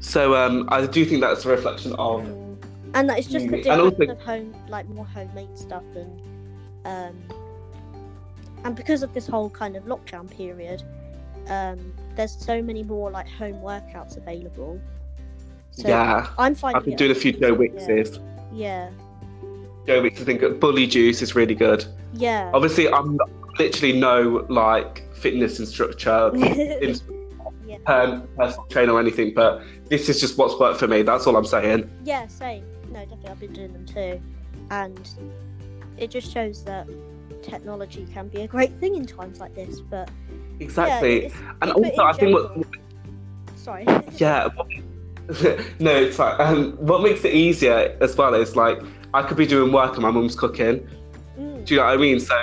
So 0.00 0.34
um, 0.34 0.68
I 0.70 0.84
do 0.86 1.04
think 1.04 1.20
that's 1.20 1.44
a 1.44 1.48
reflection 1.48 1.94
of 1.94 2.22
Mm. 2.22 2.56
And 2.94 3.08
that 3.08 3.18
it's 3.18 3.28
just 3.28 3.48
the. 3.48 3.54
And 3.54 3.62
difference 3.64 3.94
also- 4.00 4.12
of 4.12 4.20
home, 4.20 4.54
like 4.68 4.86
more 4.88 5.06
homemade 5.06 5.56
stuff 5.56 5.84
and 5.96 6.20
um, 6.84 7.16
and 8.64 8.76
because 8.76 9.02
of 9.02 9.12
this 9.14 9.26
whole 9.26 9.50
kind 9.50 9.76
of 9.76 9.84
lockdown 9.84 10.30
period, 10.30 10.82
um, 11.48 11.92
there's 12.14 12.36
so 12.36 12.62
many 12.62 12.82
more 12.82 13.10
like 13.10 13.28
home 13.28 13.56
workouts 13.56 14.16
available. 14.16 14.80
So 15.70 15.88
yeah. 15.88 16.28
I'm 16.38 16.54
finding. 16.54 16.76
I've 16.78 16.84
been 16.84 16.96
doing 16.96 17.10
a 17.10 17.14
few 17.14 17.32
Joe 17.32 17.56
Wickses. 17.56 18.18
Yeah, 18.52 18.90
Joe 19.86 20.02
Wicks, 20.02 20.20
I 20.20 20.24
think 20.24 20.60
Bully 20.60 20.86
Juice 20.86 21.22
is 21.22 21.34
really 21.34 21.54
good. 21.54 21.84
yeah. 22.14 22.50
Obviously, 22.54 22.88
I'm 22.88 23.18
literally 23.58 23.98
no 23.98 24.46
like 24.48 25.02
fitness 25.14 25.58
instructor, 25.58 26.30
in, 26.34 26.96
yeah. 27.66 27.78
um, 27.86 28.28
personal 28.36 28.66
trainer 28.66 28.92
or 28.92 29.00
anything, 29.00 29.34
but 29.34 29.62
this 29.88 30.08
is 30.08 30.20
just 30.20 30.38
what's 30.38 30.58
worked 30.58 30.78
for 30.78 30.88
me. 30.88 31.02
That's 31.02 31.26
all 31.26 31.36
I'm 31.36 31.46
saying. 31.46 31.90
Yeah, 32.04 32.26
same. 32.28 32.64
No, 32.90 33.00
definitely, 33.00 33.28
I've 33.30 33.40
been 33.40 33.52
doing 33.52 33.72
them 33.72 33.86
too, 33.86 34.20
and 34.70 35.08
it 35.96 36.10
just 36.10 36.32
shows 36.32 36.62
that 36.64 36.86
technology 37.42 38.06
can 38.12 38.28
be 38.28 38.42
a 38.42 38.46
great 38.48 38.72
thing 38.80 38.96
in 38.96 39.06
times 39.06 39.40
like 39.40 39.54
this. 39.54 39.80
But 39.80 40.10
Exactly. 40.60 41.24
yeah, 41.24 41.52
and 41.62 41.72
also, 41.72 42.02
I 42.02 42.12
think 42.12 42.34
what 42.34 42.54
general- 42.54 42.66
sorry. 43.56 43.86
Yeah. 44.16 44.48
no, 45.78 45.90
it's 45.96 46.16
fine. 46.16 46.40
Um, 46.40 46.72
what 46.72 47.02
makes 47.02 47.24
it 47.24 47.32
easier 47.32 47.96
as 48.00 48.16
well 48.16 48.34
is 48.34 48.56
like 48.56 48.80
I 49.14 49.22
could 49.22 49.36
be 49.36 49.46
doing 49.46 49.72
work 49.72 49.94
and 49.94 50.02
my 50.02 50.10
mum's 50.10 50.34
cooking. 50.34 50.86
Mm, 51.38 51.64
Do 51.64 51.74
you 51.74 51.80
know 51.80 51.86
what 51.86 51.94
I 51.94 51.96
mean? 51.96 52.18
So 52.20 52.36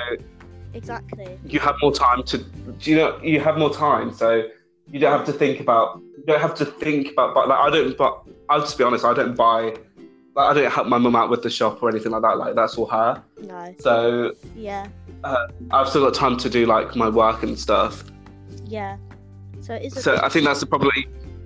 exactly. 0.74 1.38
you 1.46 1.60
have 1.60 1.76
more 1.82 1.92
time 1.94 2.24
to. 2.24 2.38
Do 2.38 2.92
you 2.92 2.98
know? 2.98 3.20
You 3.22 3.40
have 3.42 3.58
more 3.58 3.74
time, 3.74 4.14
so 4.14 4.48
you 4.88 5.00
don't 5.00 5.12
have 5.12 5.26
to 5.26 5.34
think 5.34 5.60
about. 5.60 6.02
You 6.18 6.24
don't 6.26 6.42
have 6.42 6.56
to 6.56 6.66
think 6.66 7.12
about. 7.12 7.36
But 7.36 7.50
like 7.50 7.60
I 7.60 7.70
don't. 7.70 7.98
But 7.98 8.22
I'll 8.50 8.62
just 8.62 8.78
be 8.78 8.84
honest. 8.84 9.04
I 9.04 9.14
don't 9.14 9.36
buy. 9.36 9.76
Like, 10.36 10.52
I 10.52 10.54
don't 10.54 10.72
help 10.72 10.88
my 10.88 10.98
mum 10.98 11.16
out 11.16 11.30
with 11.30 11.44
the 11.44 11.50
shop 11.50 11.82
or 11.82 11.90
anything 11.90 12.12
like 12.12 12.22
that. 12.22 12.38
Like 12.38 12.56
that's 12.56 12.78
all 12.78 12.88
her. 12.88 13.24
No. 13.42 13.76
So 13.80 14.34
Yeah. 14.56 14.88
Uh, 15.24 15.48
I've 15.72 15.90
still 15.90 16.06
got 16.06 16.14
time 16.14 16.38
to 16.38 16.50
do 16.50 16.66
like 16.66 16.96
my 16.96 17.10
work 17.10 17.44
and 17.44 17.58
stuff. 17.58 18.04
Yeah. 18.66 18.98
So 19.60 19.74
it 19.76 19.86
is. 19.86 20.04
So 20.04 20.20
I 20.24 20.30
think 20.30 20.46
that's 20.46 20.60
the 20.60 20.66
problem. 20.66 20.92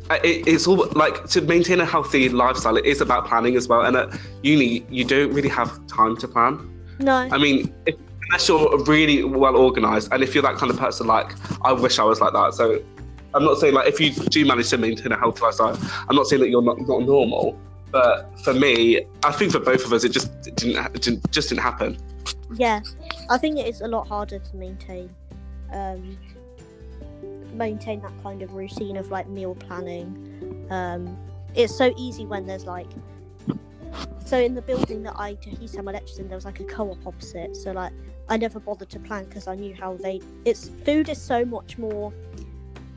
Uh, 0.10 0.18
it, 0.24 0.48
it's 0.48 0.68
all 0.68 0.88
like 0.94 1.26
to 1.30 1.42
maintain 1.42 1.80
a 1.80 1.86
healthy 1.86 2.30
lifestyle. 2.30 2.76
It 2.78 2.86
is 2.86 3.02
about 3.02 3.26
planning 3.26 3.56
as 3.56 3.68
well. 3.68 3.82
And 3.82 3.96
at 3.96 4.20
uni, 4.42 4.86
you 4.90 5.06
don't 5.06 5.32
really 5.34 5.50
have 5.50 5.86
time 5.88 6.18
to 6.18 6.28
plan. 6.28 6.70
no. 7.00 7.14
I 7.32 7.38
mean, 7.38 7.74
if, 7.86 7.96
unless 8.28 8.48
you're 8.48 8.84
really 8.84 9.24
well 9.24 9.56
organized, 9.56 10.12
and 10.12 10.22
if 10.22 10.34
you're 10.34 10.44
that 10.44 10.56
kind 10.56 10.72
of 10.72 10.78
person, 10.78 11.08
like 11.08 11.34
I 11.64 11.72
wish 11.72 12.00
I 12.00 12.04
was 12.04 12.20
like 12.20 12.34
that. 12.34 12.54
So 12.54 12.84
I'm 13.34 13.44
not 13.44 13.58
saying 13.60 13.74
like 13.74 13.88
if 13.88 14.00
you 14.00 14.12
do 14.12 14.46
manage 14.46 14.70
to 14.70 14.78
maintain 14.78 15.12
a 15.12 15.18
healthy 15.18 15.42
lifestyle, 15.42 15.80
I'm 16.10 16.16
not 16.16 16.28
saying 16.28 16.42
that 16.42 16.50
you're 16.50 16.62
not 16.62 16.80
not 16.82 17.04
normal. 17.04 17.60
But 17.94 18.40
for 18.40 18.56
me, 18.56 19.06
I 19.24 19.32
think 19.32 19.52
for 19.52 19.60
both 19.60 19.86
of 19.86 19.94
us, 19.94 20.04
it 20.04 20.10
just 20.10 20.32
it 20.48 20.56
didn't, 20.56 20.84
it 20.96 21.02
didn't 21.04 21.32
just 21.32 21.50
didn't 21.50 21.62
happen. 21.62 21.96
Yeah. 22.56 22.82
I 23.30 23.38
think 23.38 23.60
it 23.60 23.68
is 23.68 23.82
a 23.82 23.88
lot 23.88 24.08
harder 24.08 24.40
to 24.40 24.56
maintain. 24.56 25.14
Um, 25.72 26.18
maintain 27.54 28.02
that 28.02 28.12
kind 28.24 28.42
of 28.42 28.54
routine 28.54 28.98
of 28.98 29.12
like 29.12 29.28
meal 29.30 29.54
planning. 29.54 30.68
Um, 30.72 31.16
it's 31.54 31.76
so 31.76 31.94
easy 31.96 32.26
when 32.26 32.48
there's 32.48 32.66
like. 32.66 32.88
So 34.26 34.40
in 34.40 34.56
the 34.56 34.62
building 34.64 35.04
that 35.04 35.14
I 35.20 35.36
to 35.36 35.52
have 35.52 35.86
my 35.86 35.92
lectures 35.92 36.18
in, 36.18 36.28
there 36.28 36.38
was 36.38 36.46
like 36.46 36.62
a 36.62 36.64
co-op 36.64 37.06
opposite. 37.06 37.56
So 37.56 37.74
like 37.74 37.94
I 38.28 38.38
never 38.38 38.60
bothered 38.60 38.90
to 38.90 39.00
plan 39.00 39.26
because 39.26 39.48
I 39.48 39.54
knew 39.54 39.76
how 39.76 39.98
they. 39.98 40.20
It's 40.46 40.70
food 40.84 41.10
is 41.10 41.22
so 41.22 41.46
much 41.46 41.78
more. 41.78 42.12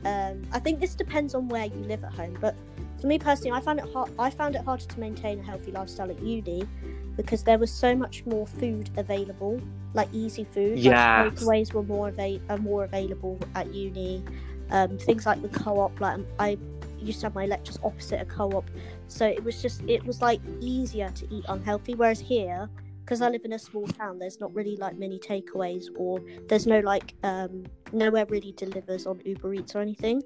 Um, 0.05 0.41
I 0.51 0.57
think 0.57 0.79
this 0.79 0.95
depends 0.95 1.35
on 1.35 1.49
where 1.49 1.65
you 1.65 1.83
live 1.83 2.03
at 2.03 2.13
home, 2.13 2.35
but 2.41 2.55
for 2.99 3.07
me 3.07 3.19
personally, 3.19 3.51
I 3.51 3.61
found 3.61 3.79
it 3.79 3.85
hard. 3.93 4.11
I 4.17 4.29
found 4.29 4.55
it 4.55 4.63
harder 4.63 4.85
to 4.85 4.99
maintain 4.99 5.39
a 5.39 5.43
healthy 5.43 5.71
lifestyle 5.71 6.09
at 6.09 6.21
uni 6.21 6.67
because 7.15 7.43
there 7.43 7.57
was 7.57 7.71
so 7.71 7.95
much 7.95 8.25
more 8.25 8.45
food 8.47 8.89
available, 8.97 9.59
like 9.93 10.09
easy 10.13 10.43
food. 10.43 10.79
Yes. 10.79 11.17
Like 11.17 11.33
takeaways 11.35 11.73
were 11.73 11.83
more 11.83 12.09
ava- 12.09 12.41
are 12.49 12.57
more 12.57 12.83
available 12.83 13.39
at 13.55 13.73
uni. 13.73 14.23
Um, 14.69 14.97
things 14.97 15.25
like 15.25 15.41
the 15.41 15.49
co-op, 15.49 15.99
like 16.01 16.19
I 16.39 16.57
used 16.99 17.21
to 17.21 17.27
have 17.27 17.35
my 17.35 17.45
lectures 17.45 17.79
opposite 17.83 18.19
a 18.21 18.25
co-op, 18.25 18.69
so 19.07 19.25
it 19.25 19.43
was 19.43 19.61
just 19.61 19.81
it 19.87 20.05
was 20.05 20.21
like 20.21 20.41
easier 20.59 21.09
to 21.09 21.33
eat 21.33 21.45
unhealthy. 21.47 21.95
Whereas 21.95 22.19
here, 22.19 22.69
because 23.07 23.21
I 23.21 23.29
live 23.29 23.45
in 23.45 23.53
a 23.53 23.59
small 23.59 23.87
town, 23.87 24.19
there's 24.19 24.41
not 24.41 24.53
really 24.53 24.75
like 24.75 24.97
many 24.97 25.17
takeaways, 25.17 25.85
or 25.95 26.19
there's 26.49 26.67
no 26.67 26.79
like 26.81 27.13
um 27.23 27.65
nowhere 27.93 28.25
really 28.25 28.51
delivers 28.51 29.05
on 29.05 29.21
Uber 29.23 29.53
Eats 29.53 29.75
or 29.75 29.79
anything. 29.79 30.21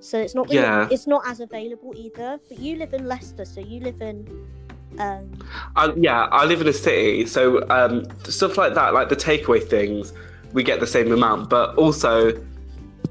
So 0.00 0.18
it's 0.18 0.34
not 0.34 0.48
really, 0.48 0.60
Yeah. 0.60 0.88
it's 0.90 1.06
not 1.06 1.22
as 1.26 1.40
available 1.40 1.92
either. 1.94 2.40
But 2.48 2.58
you 2.58 2.76
live 2.76 2.94
in 2.94 3.06
Leicester, 3.06 3.44
so 3.44 3.60
you 3.60 3.80
live 3.80 4.00
in 4.00 4.26
um 4.98 5.30
I, 5.76 5.92
yeah, 5.96 6.22
I 6.32 6.46
live 6.46 6.62
in 6.62 6.68
a 6.68 6.72
city, 6.72 7.26
so 7.26 7.68
um, 7.68 8.06
stuff 8.24 8.56
like 8.56 8.72
that, 8.74 8.94
like 8.94 9.10
the 9.10 9.16
takeaway 9.16 9.62
things, 9.62 10.14
we 10.54 10.62
get 10.62 10.80
the 10.80 10.86
same 10.86 11.12
amount. 11.12 11.50
But 11.50 11.76
also, 11.76 12.32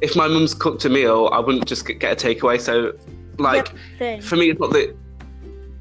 if 0.02 0.16
my 0.16 0.28
mum's 0.28 0.56
cooked 0.56 0.86
a 0.86 0.90
meal, 0.90 1.30
I 1.32 1.40
wouldn't 1.40 1.68
just 1.68 1.86
get, 1.86 2.02
a 2.04 2.16
takeaway. 2.16 2.60
So, 2.60 2.94
like, 3.38 3.68
for 4.24 4.38
me, 4.38 4.50
it's 4.50 4.60
not 4.60 4.72
that. 4.72 4.96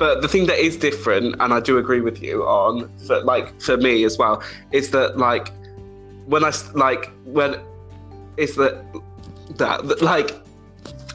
But 0.02 0.20
the 0.20 0.26
thing 0.26 0.46
that 0.46 0.58
is 0.58 0.76
different, 0.76 1.36
and 1.38 1.54
I 1.54 1.60
do 1.60 1.78
agree 1.78 2.00
with 2.00 2.20
you 2.20 2.42
on, 2.42 2.90
for 3.06 3.22
like 3.22 3.60
for 3.60 3.76
me 3.76 4.02
as 4.02 4.18
well, 4.18 4.42
is 4.72 4.90
that 4.90 5.16
like 5.16 5.52
when 6.26 6.42
I 6.42 6.50
like 6.74 7.12
when 7.22 7.60
is 8.36 8.56
that 8.56 8.84
that, 9.58 9.86
that 9.86 10.02
like 10.02 10.32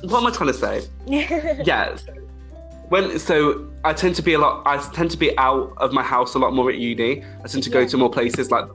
what 0.03 0.21
am 0.21 0.27
I 0.27 0.31
trying 0.31 0.53
to 0.53 0.53
say? 0.53 0.87
yeah. 1.05 1.97
When 2.87 3.19
so 3.19 3.67
I 3.83 3.91
tend 3.91 4.15
to 4.15 4.21
be 4.21 4.35
a 4.35 4.39
lot. 4.39 4.65
I 4.65 4.77
tend 4.77 5.11
to 5.11 5.17
be 5.17 5.37
out 5.37 5.73
of 5.75 5.91
my 5.91 6.01
house 6.01 6.35
a 6.35 6.39
lot 6.39 6.53
more 6.53 6.69
at 6.69 6.77
uni. 6.77 7.25
I 7.43 7.47
tend 7.49 7.63
to 7.63 7.69
go 7.69 7.81
Yeah. 7.81 7.87
to 7.87 7.97
more 7.97 8.09
places 8.09 8.51
like 8.51 8.69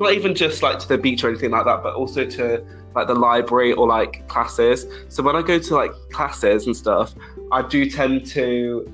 not 0.00 0.14
even 0.14 0.34
just 0.34 0.62
like 0.62 0.78
to 0.78 0.88
the 0.88 0.96
beach 0.96 1.22
or 1.22 1.28
anything 1.28 1.50
like 1.50 1.66
that, 1.66 1.82
but 1.82 1.94
also 1.94 2.24
to 2.24 2.64
like 2.94 3.08
the 3.08 3.14
library 3.14 3.74
or 3.74 3.86
like 3.86 4.26
classes. 4.28 4.86
So 5.10 5.22
when 5.22 5.36
I 5.36 5.42
go 5.42 5.58
to 5.58 5.74
like 5.74 5.92
classes 6.12 6.64
and 6.64 6.74
stuff, 6.74 7.14
I 7.52 7.60
do 7.60 7.90
tend 7.90 8.24
to 8.28 8.90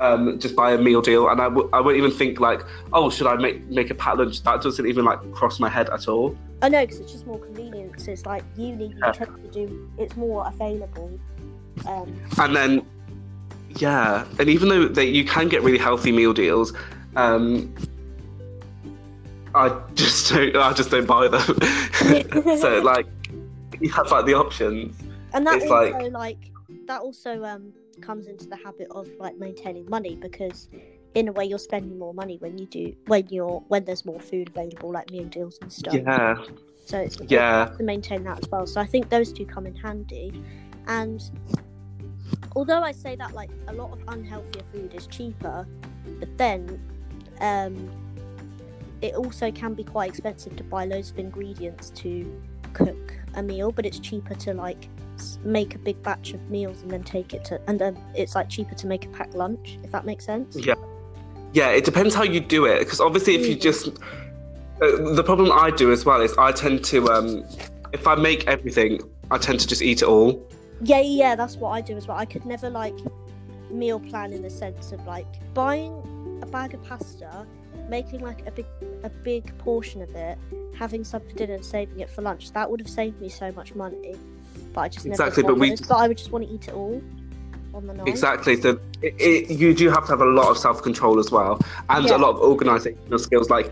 um, 0.00 0.38
just 0.38 0.54
buy 0.54 0.72
a 0.72 0.78
meal 0.78 1.00
deal, 1.02 1.28
and 1.28 1.40
I 1.40 1.44
w- 1.44 1.68
I 1.72 1.80
wouldn't 1.80 2.02
even 2.04 2.16
think 2.16 2.40
like, 2.40 2.60
oh, 2.92 3.10
should 3.10 3.26
I 3.26 3.34
make 3.36 3.64
make 3.68 3.90
a 3.90 3.94
packed 3.94 4.18
lunch? 4.18 4.42
That 4.42 4.62
doesn't 4.62 4.86
even 4.86 5.04
like 5.04 5.20
cross 5.32 5.58
my 5.60 5.68
head 5.68 5.90
at 5.90 6.08
all. 6.08 6.36
I 6.62 6.68
know 6.68 6.84
because 6.84 7.00
it's 7.00 7.12
just 7.12 7.26
more 7.26 7.38
convenient. 7.38 7.94
'cause 7.96 8.08
it's 8.08 8.26
like 8.26 8.44
uni, 8.56 8.88
you 8.88 8.96
Yeah. 9.04 9.12
tend 9.12 9.36
to 9.44 9.50
do. 9.50 9.90
It's 9.98 10.16
more 10.16 10.46
available. 10.46 11.18
Um, 11.86 12.14
And 12.38 12.54
then, 12.56 12.82
yeah, 13.76 14.24
and 14.38 14.48
even 14.48 14.68
though 14.68 14.88
that 14.88 15.06
you 15.06 15.24
can 15.24 15.48
get 15.48 15.62
really 15.62 15.78
healthy 15.78 16.12
meal 16.12 16.32
deals, 16.32 16.72
um, 17.16 17.72
I 19.54 19.76
just 19.94 20.30
don't. 20.32 20.56
I 20.56 20.72
just 20.72 20.90
don't 20.90 21.06
buy 21.06 21.28
them. 21.28 21.40
so 22.58 22.80
like, 22.82 23.06
you 23.80 23.90
have 23.90 24.10
like 24.10 24.26
the 24.26 24.34
options. 24.34 24.96
and 25.34 25.46
that 25.46 25.56
It's 25.56 25.64
also 25.70 25.90
like- 25.98 26.12
like... 26.12 26.38
that 26.86 27.00
also 27.00 27.44
um 27.44 27.72
comes 28.02 28.26
into 28.26 28.46
the 28.46 28.56
habit 28.56 28.88
of 28.90 29.08
like 29.18 29.36
maintaining 29.38 29.88
money 29.88 30.16
because 30.16 30.68
in 31.14 31.28
a 31.28 31.32
way 31.32 31.44
you're 31.44 31.58
spending 31.58 31.98
more 31.98 32.14
money 32.14 32.36
when 32.38 32.58
you 32.58 32.66
do 32.66 32.94
when 33.06 33.26
you're 33.28 33.62
when 33.68 33.84
there's 33.84 34.04
more 34.04 34.20
food 34.20 34.48
available 34.48 34.92
like 34.92 35.10
meal 35.10 35.24
deals 35.24 35.58
and 35.62 35.72
stuff. 35.72 35.94
Yeah, 35.94 36.36
So 36.84 36.98
it's 36.98 37.18
yeah, 37.28 37.72
to 37.76 37.82
maintain 37.82 38.24
that 38.24 38.38
as 38.44 38.50
well. 38.50 38.66
So 38.66 38.80
I 38.80 38.86
think 38.86 39.08
those 39.08 39.32
two 39.32 39.46
come 39.46 39.66
in 39.66 39.74
handy. 39.74 40.42
And 40.86 41.22
although 42.56 42.82
I 42.82 42.92
say 42.92 43.16
that 43.16 43.34
like 43.34 43.50
a 43.68 43.72
lot 43.72 43.92
of 43.92 43.98
unhealthier 44.06 44.62
food 44.72 44.94
is 44.94 45.06
cheaper, 45.06 45.66
but 46.18 46.38
then 46.38 46.80
um, 47.40 47.90
it 49.00 49.14
also 49.14 49.50
can 49.50 49.74
be 49.74 49.84
quite 49.84 50.10
expensive 50.10 50.56
to 50.56 50.64
buy 50.64 50.84
loads 50.84 51.10
of 51.10 51.18
ingredients 51.18 51.90
to 51.90 52.40
cook 52.72 53.14
a 53.34 53.42
meal. 53.42 53.72
But 53.72 53.86
it's 53.86 53.98
cheaper 53.98 54.34
to 54.34 54.54
like 54.54 54.88
make 55.44 55.74
a 55.74 55.78
big 55.78 56.02
batch 56.02 56.32
of 56.32 56.40
meals 56.50 56.82
and 56.82 56.90
then 56.90 57.02
take 57.02 57.34
it 57.34 57.44
to, 57.46 57.60
and 57.68 57.78
then 57.78 57.98
it's 58.14 58.34
like 58.34 58.48
cheaper 58.48 58.74
to 58.74 58.86
make 58.86 59.04
a 59.06 59.08
packed 59.08 59.34
lunch 59.34 59.78
if 59.82 59.90
that 59.92 60.04
makes 60.04 60.24
sense. 60.24 60.56
Yeah. 60.56 60.74
yeah. 61.52 61.70
It 61.70 61.84
depends 61.84 62.14
how 62.14 62.24
you 62.24 62.40
do 62.40 62.64
it 62.66 62.80
because 62.80 63.00
obviously, 63.00 63.34
if 63.34 63.46
you 63.46 63.56
Mm. 63.56 63.60
just 63.60 63.88
uh, 64.82 65.14
the 65.14 65.24
problem 65.24 65.50
I 65.52 65.70
do 65.70 65.90
as 65.92 66.04
well 66.04 66.20
is 66.20 66.36
I 66.38 66.52
tend 66.52 66.84
to 66.86 67.08
um, 67.10 67.44
if 67.92 68.06
I 68.06 68.14
make 68.14 68.46
everything, 68.46 69.00
I 69.30 69.38
tend 69.38 69.60
to 69.60 69.66
just 69.66 69.82
eat 69.82 70.02
it 70.02 70.08
all. 70.08 70.30
Yeah, 70.82 71.00
yeah, 71.00 71.34
that's 71.34 71.56
what 71.56 71.70
I 71.70 71.80
do 71.80 71.96
as 71.96 72.06
well. 72.06 72.16
I 72.16 72.24
could 72.24 72.46
never 72.46 72.70
like 72.70 72.94
meal 73.70 74.00
plan 74.00 74.32
in 74.32 74.42
the 74.42 74.50
sense 74.50 74.92
of 74.92 75.04
like 75.06 75.26
buying 75.54 75.92
a 76.42 76.46
bag 76.46 76.74
of 76.74 76.82
pasta, 76.84 77.46
making 77.88 78.20
like 78.20 78.46
a 78.46 78.52
big 78.52 78.66
a 79.02 79.10
big 79.10 79.56
portion 79.58 80.02
of 80.02 80.14
it, 80.14 80.38
having 80.76 81.02
some 81.02 81.22
for 81.22 81.32
dinner 81.32 81.54
and 81.54 81.64
saving 81.64 82.00
it 82.00 82.10
for 82.10 82.22
lunch. 82.22 82.52
That 82.52 82.70
would 82.70 82.80
have 82.80 82.88
saved 82.90 83.20
me 83.20 83.28
so 83.28 83.50
much 83.52 83.74
money. 83.74 84.14
But 84.72 84.80
I 84.80 84.88
just 84.88 85.06
Exactly, 85.06 85.42
but 85.42 85.58
we- 85.58 85.76
but 85.76 85.90
I 85.96 86.08
would 86.08 86.18
just 86.18 86.30
want 86.32 86.46
to 86.46 86.52
eat 86.52 86.68
it 86.68 86.74
all 86.74 87.00
on 87.74 87.86
the 87.86 87.94
night. 87.94 88.08
Exactly. 88.08 88.60
So 88.60 88.78
it, 89.02 89.14
it, 89.18 89.50
you 89.50 89.74
do 89.74 89.88
have 89.90 90.04
to 90.06 90.10
have 90.10 90.20
a 90.20 90.24
lot 90.26 90.48
of 90.50 90.58
self 90.58 90.82
control 90.82 91.18
as 91.18 91.30
well, 91.30 91.60
and 91.90 92.06
Yeah. 92.06 92.16
a 92.16 92.18
lot 92.18 92.36
of 92.36 92.40
organisational 92.40 93.20
skills. 93.20 93.50
Like 93.50 93.70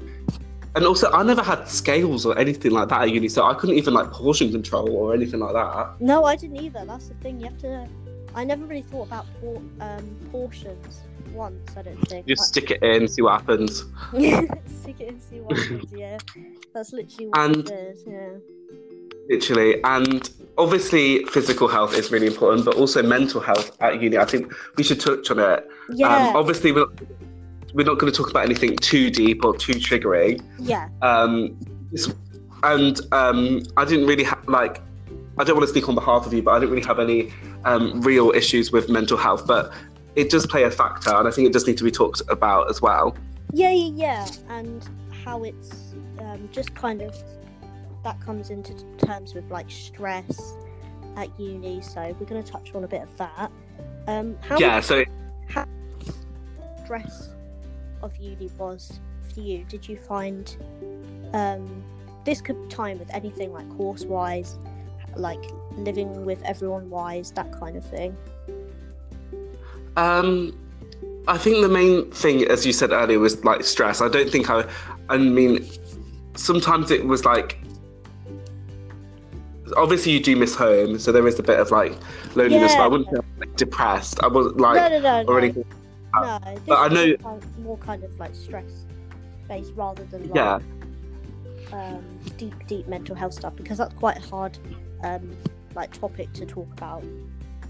and 0.75 0.85
also 0.85 1.11
I 1.11 1.23
never 1.23 1.43
had 1.43 1.67
scales 1.69 2.27
or 2.27 2.39
anything 2.39 2.73
like 2.73 2.89
that 2.91 3.03
at 3.03 3.11
uni, 3.11 3.29
so 3.29 3.45
I 3.45 3.55
couldn't 3.55 3.77
even 3.77 3.95
like 3.95 4.11
portion 4.13 4.51
control 4.53 4.91
or 4.91 5.15
anything 5.15 5.41
like 5.41 5.55
that. 5.55 6.01
No, 6.01 6.25
I 6.25 6.37
didn't 6.37 6.59
either. 6.63 6.85
That's 6.87 7.09
the 7.09 7.15
thing. 7.15 7.41
You 7.41 7.47
have 7.47 7.59
to. 7.59 7.89
I 8.35 8.45
never 8.45 8.67
really 8.67 8.83
thought 8.83 9.07
about 9.07 9.25
por- 9.41 9.63
um, 9.81 10.17
portions 10.31 11.01
once. 11.33 11.75
I 11.77 11.83
don't 11.83 11.97
think. 12.09 12.27
Just 12.27 12.45
stick 12.45 12.71
it 12.71 12.83
in, 12.83 13.09
see 13.09 13.23
what 13.23 13.41
happens. 13.41 13.85
Stick 14.13 15.01
it 15.01 15.09
and 15.09 15.23
see 15.23 15.41
what 15.41 15.57
happens. 15.57 15.91
Yeah, 15.93 16.19
that's 16.75 16.93
literally 16.93 17.29
what 17.29 17.39
And- 17.39 17.69
it 17.71 17.73
is. 17.73 18.05
Yeah. 18.07 18.29
Literally, 19.29 19.83
and 19.83 20.31
obviously 20.59 21.25
physical 21.27 21.69
health 21.69 21.95
is 21.95 22.11
really 22.11 22.27
important, 22.27 22.65
but 22.65 22.77
also 22.77 23.03
mental 23.03 23.41
health 23.41 23.77
at 23.81 24.01
uni. 24.01 24.19
I 24.19 24.25
think 24.25 24.53
we 24.77 24.83
should 24.83 25.01
touch 25.01 25.31
on 25.31 25.39
it. 25.39 25.69
Yeah. 25.91 26.29
Um, 26.29 26.37
obviously, 26.37 26.73
we're 26.73 26.81
not, 26.81 27.01
we're 27.75 27.87
not 27.87 27.99
going 27.99 28.13
to 28.13 28.17
talk 28.17 28.31
about 28.31 28.45
anything 28.45 28.77
too 28.77 29.11
deep 29.11 29.45
or 29.45 29.57
too 29.57 29.75
triggering. 29.75 30.43
yeah. 30.59 30.89
Um, 31.03 31.59
and 32.63 33.01
um, 33.13 33.63
I 33.77 33.85
didn't 33.85 34.07
really 34.07 34.25
ha- 34.25 34.43
like. 34.47 34.83
I 35.39 35.45
don't 35.45 35.55
want 35.55 35.65
to 35.65 35.71
speak 35.71 35.87
on 35.87 35.95
behalf 35.95 36.25
of 36.27 36.33
you, 36.33 36.43
but 36.43 36.53
I 36.53 36.59
didn't 36.61 36.75
really 36.75 36.87
have 36.87 36.99
any 36.99 37.31
um, 37.67 38.01
real 38.01 38.31
issues 38.31 38.73
with 38.73 38.89
mental 38.89 39.19
health. 39.19 39.47
But 39.47 39.71
it 40.15 40.31
does 40.31 40.47
play 40.47 40.63
a 40.63 40.71
factor, 40.71 41.15
and 41.15 41.29
I 41.29 41.31
think 41.31 41.47
it 41.47 41.53
does 41.53 41.67
need 41.67 41.77
to 41.77 41.85
be 41.85 41.91
talked 41.91 42.23
about 42.29 42.71
as 42.71 42.81
well. 42.81 43.15
Yeah, 43.53 43.71
yeah, 43.71 43.91
yeah, 43.95 44.27
and 44.49 44.89
how 45.25 45.45
it's 45.45 45.95
um, 46.19 46.49
just 46.53 46.75
kind 46.75 47.03
of 47.03 47.15
that 48.07 48.21
comes 48.21 48.51
into 48.51 48.73
terms 48.99 49.35
with 49.35 49.51
like 49.51 49.69
stress 49.69 50.55
at 51.17 51.29
uni. 51.41 51.81
So 51.81 52.01
we're 52.21 52.27
going 52.27 52.43
to 52.43 52.49
touch 52.49 52.73
on 52.73 52.85
a 52.85 52.89
bit 52.89 53.03
of 53.03 53.17
that. 53.17 53.51
Um, 54.07 54.37
how 54.43 54.59
Yeah. 54.59 54.79
So 54.79 55.05
stress 56.85 57.31
of 58.03 58.17
uni 58.19 58.49
was 58.59 59.01
for 59.35 59.41
you? 59.41 59.65
Did 59.69 59.89
you 59.89 59.97
find 59.97 60.57
um, 61.33 61.83
this 62.25 62.41
could 62.41 62.71
time 62.71 63.01
with 63.01 63.13
anything 63.13 63.53
like 63.53 63.69
course 63.77 64.05
wise, 64.05 64.57
like 65.17 65.43
living 65.77 66.25
with 66.25 66.41
everyone 66.45 66.89
wise, 66.89 67.33
that 67.33 67.51
kind 67.59 67.77
of 67.77 67.85
thing? 67.85 68.17
Um, 69.97 70.57
I 71.27 71.39
think 71.39 71.61
the 71.61 71.69
main 71.69 72.09
thing, 72.13 72.47
as 72.47 72.65
you 72.65 72.73
said 72.73 72.93
earlier, 72.93 73.19
was 73.19 73.45
like 73.45 73.65
stress. 73.65 74.01
I 74.01 74.09
don't 74.09 74.31
think 74.31 74.49
I. 74.49 74.65
I 75.09 75.17
mean, 75.17 75.67
sometimes 76.37 76.93
it 76.93 77.05
was 77.05 77.25
like. 77.25 77.59
Obviously, 79.77 80.13
you 80.13 80.21
do 80.21 80.37
miss 80.37 80.55
home, 80.55 80.99
so 80.99 81.11
there 81.13 81.27
is 81.27 81.39
a 81.39 81.43
bit 81.43 81.59
of 81.59 81.71
like 81.71 81.93
loneliness. 82.35 82.73
But 82.75 82.81
I 82.81 82.85
Yeah. 82.85 82.87
wouldn't 82.89 83.11
was, 83.11 83.21
like, 83.39 83.57
depressed. 83.57 84.23
I 84.23 84.29
wasn't 84.29 84.59
like 84.59 84.77
no, 84.77 84.89
no, 84.89 85.01
no, 85.01 85.23
no. 85.23 85.29
or 85.33 85.39
anything. 85.39 85.65
no 86.15 86.39
this 86.45 86.61
but 86.67 86.79
I 86.79 86.89
know- 86.89 87.41
more 87.63 87.77
kind 87.79 88.03
of 88.05 88.19
like 88.19 88.35
stress 88.35 88.87
based 89.49 89.73
rather 89.77 90.05
than 90.05 90.23
like 90.29 90.35
Yeah, 90.35 90.59
um, 91.73 92.05
deep, 92.37 92.55
deep 92.67 92.87
mental 92.89 93.15
health 93.17 93.35
stuff 93.35 93.55
because 93.57 93.79
that's 93.79 93.95
quite 93.95 94.17
a 94.19 94.21
hard 94.21 94.59
um, 95.05 95.37
like 95.75 95.93
topic 95.99 96.33
to 96.35 96.47
talk 96.47 96.69
about. 96.73 97.03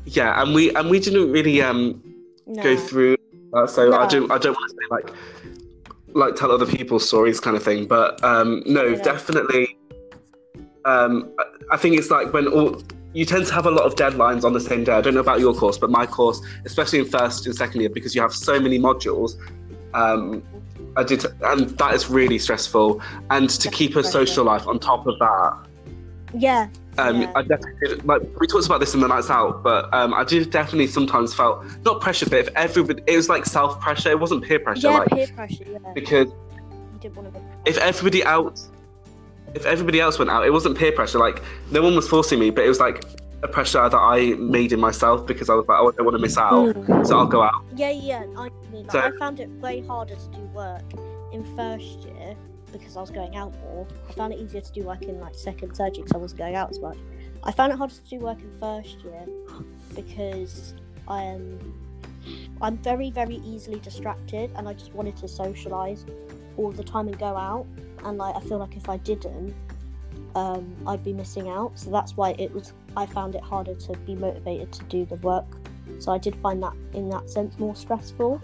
yeah, 0.04 0.40
and 0.42 0.54
we 0.54 0.74
and 0.74 0.88
we 0.90 1.00
didn't 1.00 1.30
really 1.32 1.60
um 1.62 2.02
No. 2.46 2.62
go 2.62 2.76
through. 2.76 3.16
Uh, 3.52 3.66
so 3.66 3.94
I 3.94 4.06
don't. 4.06 4.30
I 4.30 4.38
don't 4.38 4.54
want 4.54 4.70
to 4.70 4.76
say 4.76 4.86
like 4.90 5.12
like 6.14 6.34
tell 6.36 6.50
other 6.50 6.66
people's 6.66 7.06
stories 7.06 7.40
kind 7.40 7.56
of 7.56 7.62
thing. 7.62 7.86
But 7.86 8.22
um, 8.24 8.62
no, 8.66 8.84
Yeah. 8.84 9.02
definitely. 9.02 9.75
Um, 10.86 11.28
I- 11.70 11.76
think 11.76 11.98
it's 11.98 12.10
like 12.10 12.32
when 12.32 12.46
all 12.46 12.80
you 13.12 13.24
tend 13.24 13.46
to 13.46 13.52
have 13.54 13.66
a 13.66 13.70
lot 13.70 13.84
of 13.84 13.94
deadlines 13.96 14.44
on 14.44 14.52
the 14.52 14.60
same 14.60 14.84
day. 14.84 14.92
I 14.92 15.00
don't 15.00 15.14
know 15.14 15.20
about 15.20 15.40
your 15.40 15.54
course, 15.54 15.78
but 15.78 15.90
my 15.90 16.04
course, 16.06 16.40
especially 16.66 16.98
in 17.00 17.06
first 17.06 17.46
and 17.46 17.54
second 17.54 17.80
year, 17.80 17.88
because 17.90 18.14
you 18.14 18.20
have 18.20 18.34
so 18.34 18.60
many 18.60 18.78
modules. 18.78 19.30
Um, 19.94 20.42
I 20.98 21.02
did, 21.02 21.24
and 21.42 21.70
that 21.78 21.94
is 21.94 22.08
really 22.10 22.38
stressful. 22.38 23.00
And 23.30 23.48
to 23.48 23.56
That's 23.64 23.76
keep 23.76 23.96
a 23.96 24.04
social 24.04 24.44
life 24.44 24.66
on 24.68 24.78
top 24.78 25.06
of 25.06 25.18
that, 25.18 25.52
Yeah. 26.34 26.68
um, 26.98 27.22
Yeah. 27.22 27.32
I 27.34 27.42
definitely 27.42 27.88
did, 27.88 28.04
like 28.06 28.22
we 28.38 28.46
talked 28.46 28.66
about 28.66 28.80
this 28.80 28.94
in 28.94 29.00
the 29.00 29.08
nights 29.08 29.30
out, 29.30 29.62
but 29.62 29.92
um, 29.94 30.12
I 30.12 30.22
did 30.24 30.50
definitely 30.50 30.86
sometimes 30.86 31.32
felt 31.34 31.64
not 31.86 32.00
pressure, 32.02 32.26
but 32.28 32.38
if 32.40 32.48
everybody, 32.54 33.02
it 33.06 33.16
was 33.16 33.28
like 33.30 33.46
self 33.46 33.80
pressure. 33.80 34.10
It 34.10 34.20
wasn't 34.20 34.44
peer 34.44 34.58
pressure, 34.58 34.88
Yeah, 34.88 34.98
like 34.98 35.08
peer 35.08 35.28
pressure. 35.34 35.64
Yeah. 35.70 35.78
because 35.94 36.28
You 36.28 37.00
didn't 37.00 37.16
want 37.16 37.34
to. 37.34 37.40
if 37.64 37.78
everybody 37.78 38.22
else, 38.24 38.68
if 39.54 39.64
everybody 39.66 40.00
else 40.00 40.18
went 40.18 40.30
out, 40.30 40.44
it 40.46 40.52
wasn't 40.52 40.76
peer 40.76 40.92
pressure. 40.92 41.18
Like 41.18 41.42
no 41.70 41.82
one 41.82 41.94
was 41.94 42.08
forcing 42.08 42.38
me, 42.38 42.50
but 42.50 42.64
it 42.64 42.68
was 42.68 42.80
like 42.80 43.04
a 43.42 43.48
pressure 43.48 43.88
that 43.88 43.96
I 43.96 44.34
made 44.38 44.72
in 44.72 44.80
myself 44.80 45.26
because 45.26 45.48
I 45.50 45.54
was 45.54 45.66
like, 45.68 45.78
oh, 45.80 45.88
I 45.88 45.92
don't 45.96 46.04
want 46.06 46.16
to 46.16 46.22
miss 46.22 46.38
out, 46.38 46.74
Mm. 46.74 47.06
so 47.06 47.18
I'll 47.18 47.26
go 47.26 47.42
out. 47.42 47.62
Yeah, 47.74 47.90
yeah. 47.90 48.24
I 48.36 48.48
mean, 48.72 48.82
like, 48.84 48.90
So- 48.92 48.98
I 49.00 49.10
found 49.18 49.40
it 49.40 49.48
way 49.60 49.80
harder 49.86 50.14
to 50.16 50.28
do 50.30 50.40
work 50.54 50.82
in 51.32 51.44
first 51.56 52.00
year 52.04 52.34
because 52.72 52.96
I 52.96 53.00
was 53.00 53.10
going 53.10 53.36
out 53.36 53.52
more. 53.60 53.86
I 54.08 54.12
found 54.12 54.32
it 54.32 54.40
easier 54.40 54.60
to 54.62 54.72
do 54.72 54.82
work 54.84 55.02
in 55.02 55.20
like 55.20 55.34
second, 55.34 55.76
third 55.76 55.96
year 55.96 56.04
because 56.04 56.12
I 56.16 56.18
wasn't 56.18 56.38
going 56.40 56.54
out 56.56 56.70
as 56.70 56.80
much. 56.80 56.96
I 57.44 57.52
found 57.52 57.72
it 57.72 57.76
harder 57.78 57.94
to 57.94 58.00
do 58.10 58.18
work 58.18 58.38
in 58.40 58.50
first 58.58 58.98
year 59.04 59.26
because 59.94 60.74
I 61.08 61.22
am 61.22 61.58
I'm 62.60 62.76
very, 62.78 63.10
very 63.10 63.36
easily 63.44 63.78
distracted, 63.78 64.50
and 64.56 64.66
I 64.68 64.72
just 64.72 64.92
wanted 64.94 65.16
to 65.18 65.28
socialize 65.28 66.04
all 66.56 66.72
the 66.72 66.82
time 66.82 67.06
and 67.06 67.16
go 67.18 67.26
out. 67.36 67.66
And 68.06 68.18
like, 68.18 68.36
I 68.36 68.40
feel 68.40 68.58
like 68.58 68.76
if 68.76 68.88
I 68.88 68.98
didn't, 68.98 69.52
um, 70.36 70.76
I'd 70.86 71.02
be 71.02 71.12
missing 71.12 71.48
out. 71.48 71.76
So 71.78 71.90
that's 71.90 72.16
why 72.16 72.36
it 72.38 72.52
was. 72.52 72.72
I 72.96 73.04
found 73.04 73.34
it 73.34 73.42
harder 73.42 73.74
to 73.74 73.96
be 74.06 74.14
motivated 74.14 74.72
to 74.72 74.84
do 74.84 75.04
the 75.04 75.16
work. 75.16 75.44
So 75.98 76.12
I 76.12 76.18
did 76.18 76.36
find 76.36 76.62
that, 76.62 76.72
in 76.94 77.08
that 77.10 77.28
sense, 77.28 77.58
more 77.58 77.74
stressful. 77.74 78.40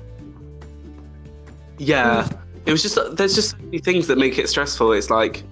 Yeah, 1.78 2.28
it 2.66 2.72
was 2.72 2.82
just 2.82 2.98
there's 3.16 3.34
just 3.34 3.50
so 3.50 3.56
many 3.58 3.78
things 3.78 4.08
that 4.08 4.18
make 4.18 4.36
it 4.36 4.48
stressful. 4.48 4.92
It's 4.92 5.10
like, 5.10 5.44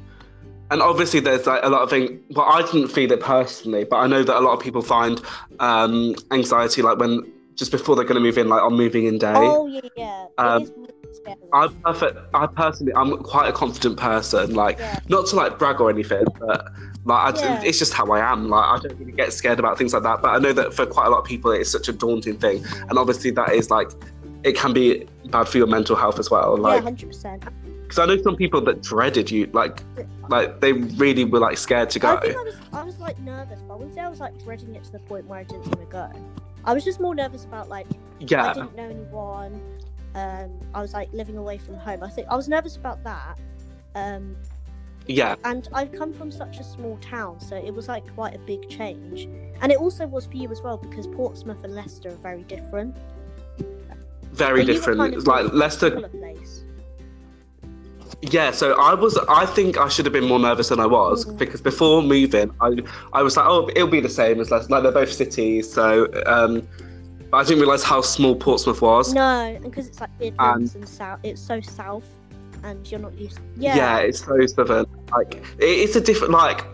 and 0.70 0.82
obviously 0.82 1.20
there's 1.20 1.46
like 1.46 1.60
a 1.62 1.68
lot 1.68 1.82
of 1.82 1.90
things. 1.90 2.20
Well, 2.30 2.46
I 2.46 2.62
didn't 2.62 2.88
feel 2.88 3.12
it 3.12 3.20
personally, 3.20 3.84
but 3.84 3.96
I 3.96 4.08
know 4.08 4.24
that 4.24 4.36
a 4.36 4.40
lot 4.40 4.54
of 4.54 4.60
people 4.60 4.82
find 4.82 5.20
um, 5.60 6.16
anxiety 6.32 6.82
like 6.82 6.98
when 6.98 7.32
just 7.54 7.70
before 7.70 7.94
they're 7.94 8.04
going 8.04 8.16
to 8.16 8.20
move 8.20 8.38
in, 8.38 8.48
like 8.48 8.62
on 8.62 8.74
moving 8.74 9.06
in 9.06 9.18
day. 9.18 9.32
Oh 9.36 9.66
yeah, 9.66 9.80
yeah. 9.96 10.26
Um, 10.38 10.79
it 11.10 11.16
is 11.16 11.20
really 11.26 11.36
scary. 11.36 11.50
I'm 11.52 11.74
perfect. 11.82 12.18
I 12.34 12.46
personally, 12.46 12.92
I'm 12.94 13.16
quite 13.22 13.48
a 13.48 13.52
confident 13.52 13.96
person. 13.98 14.54
Like, 14.54 14.78
Yeah. 14.78 15.00
not 15.08 15.26
to 15.28 15.36
like 15.36 15.58
brag 15.58 15.80
or 15.80 15.90
anything, 15.90 16.24
but 16.38 16.66
like, 17.04 17.34
I, 17.36 17.38
Yeah. 17.40 17.62
it's 17.62 17.78
just 17.78 17.92
how 17.92 18.06
I 18.12 18.20
am. 18.32 18.48
Like, 18.48 18.64
I 18.64 18.78
don't 18.82 18.98
really 18.98 19.12
get 19.12 19.32
scared 19.32 19.58
about 19.58 19.78
things 19.78 19.92
like 19.94 20.02
that. 20.02 20.22
But 20.22 20.28
I 20.28 20.38
know 20.38 20.52
that 20.52 20.74
for 20.74 20.86
quite 20.86 21.06
a 21.06 21.10
lot 21.10 21.18
of 21.18 21.24
people, 21.24 21.50
it's 21.52 21.70
such 21.70 21.88
a 21.88 21.92
daunting 21.92 22.36
thing, 22.38 22.64
and 22.88 22.98
obviously 22.98 23.30
that 23.32 23.52
is 23.52 23.70
like, 23.70 23.90
it 24.42 24.56
can 24.56 24.72
be 24.72 25.06
bad 25.30 25.48
for 25.48 25.58
your 25.58 25.66
mental 25.66 25.96
health 25.96 26.18
as 26.18 26.30
well. 26.30 26.56
Like, 26.56 26.82
hundred 26.82 27.08
percent. 27.08 27.44
because 27.82 27.98
I 27.98 28.06
know 28.06 28.22
some 28.22 28.36
people 28.36 28.60
that 28.62 28.82
dreaded 28.82 29.30
you, 29.30 29.46
like, 29.52 29.82
like 30.28 30.60
they 30.60 30.72
really 30.72 31.24
were 31.24 31.40
like 31.40 31.58
scared 31.58 31.90
to 31.90 31.98
go. 31.98 32.16
I 32.16 32.20
think 32.20 32.36
I 32.36 32.42
was, 32.42 32.56
I 32.72 32.82
was 32.84 32.98
like 33.00 33.18
nervous, 33.18 33.60
but 33.66 33.74
I 33.74 33.76
wouldn't 33.76 33.94
say 33.94 34.00
I 34.00 34.08
was 34.08 34.20
like 34.20 34.38
dreading 34.44 34.74
it 34.76 34.84
to 34.84 34.92
the 34.92 35.00
point 35.00 35.26
where 35.26 35.40
I 35.40 35.42
didn't 35.42 35.66
want 35.66 35.80
to 35.80 35.86
go. 35.86 36.10
I 36.64 36.72
was 36.74 36.84
just 36.84 37.00
more 37.00 37.14
nervous 37.14 37.44
about 37.44 37.68
like 37.68 37.86
yeah, 38.20 38.50
I 38.50 38.52
didn't 38.54 38.76
know 38.76 38.84
anyone. 38.84 39.60
Um, 40.14 40.50
I 40.74 40.80
was 40.80 40.92
like 40.92 41.12
living 41.12 41.36
away 41.36 41.58
from 41.58 41.74
home. 41.76 42.02
I 42.02 42.08
think 42.10 42.26
I 42.28 42.36
was 42.36 42.48
nervous 42.48 42.76
about 42.76 43.02
that. 43.04 43.38
Um, 43.94 44.36
yeah, 45.06 45.34
and 45.44 45.68
I've 45.72 45.92
come 45.92 46.12
from 46.12 46.30
such 46.30 46.58
a 46.58 46.64
small 46.64 46.96
town, 46.98 47.40
so 47.40 47.56
it 47.56 47.72
was 47.74 47.88
like 47.88 48.04
quite 48.14 48.34
a 48.34 48.38
big 48.38 48.68
change. 48.68 49.28
And 49.60 49.72
it 49.72 49.78
also 49.78 50.06
was 50.06 50.26
for 50.26 50.36
you 50.36 50.50
as 50.50 50.62
well 50.62 50.76
because 50.76 51.06
Portsmouth 51.06 51.62
and 51.64 51.74
Leicester 51.74 52.08
are 52.10 52.16
very 52.16 52.42
different. 52.44 52.96
very 54.32 54.64
different. 54.64 54.98
kind 55.00 55.14
of 55.14 55.26
like 55.26 55.52
Leicester. 55.52 56.08
Yeah, 58.22 58.50
so 58.50 58.78
I 58.80 58.94
was. 58.94 59.16
I 59.28 59.46
think 59.46 59.78
I 59.78 59.88
should 59.88 60.04
have 60.04 60.12
been 60.12 60.26
more 60.28 60.38
nervous 60.38 60.68
than 60.68 60.78
I 60.78 60.86
was 60.86 61.24
Mhm. 61.24 61.38
because 61.38 61.60
before 61.62 62.02
moving, 62.02 62.50
I 62.60 62.76
I 63.12 63.22
was 63.22 63.36
like, 63.36 63.46
oh, 63.48 63.70
it'll 63.74 63.88
be 63.88 64.00
the 64.00 64.10
same 64.10 64.40
as 64.40 64.50
Leicester. 64.50 64.70
Like 64.72 64.82
they're 64.82 64.92
both 64.92 65.12
cities, 65.12 65.72
so. 65.72 66.08
um 66.26 66.66
but 67.30 67.38
I 67.38 67.44
didn't 67.44 67.60
realize 67.60 67.82
how 67.82 68.00
small 68.00 68.34
Portsmouth 68.34 68.82
was. 68.82 69.14
No, 69.14 69.22
and 69.22 69.62
because 69.62 69.86
it's 69.86 70.00
like 70.00 70.10
Midlands 70.18 70.74
and 70.74 70.88
south, 70.88 71.20
it's 71.22 71.40
so 71.40 71.60
south, 71.60 72.04
and 72.62 72.90
you're 72.90 73.00
not 73.00 73.16
used. 73.18 73.38
Yeah, 73.56 73.76
Yeah, 73.76 73.98
it's 73.98 74.24
so 74.24 74.44
southern. 74.46 74.86
Like 75.12 75.34
it, 75.34 75.64
it's 75.64 75.96
a 75.96 76.00
different 76.00 76.32
like. 76.32 76.64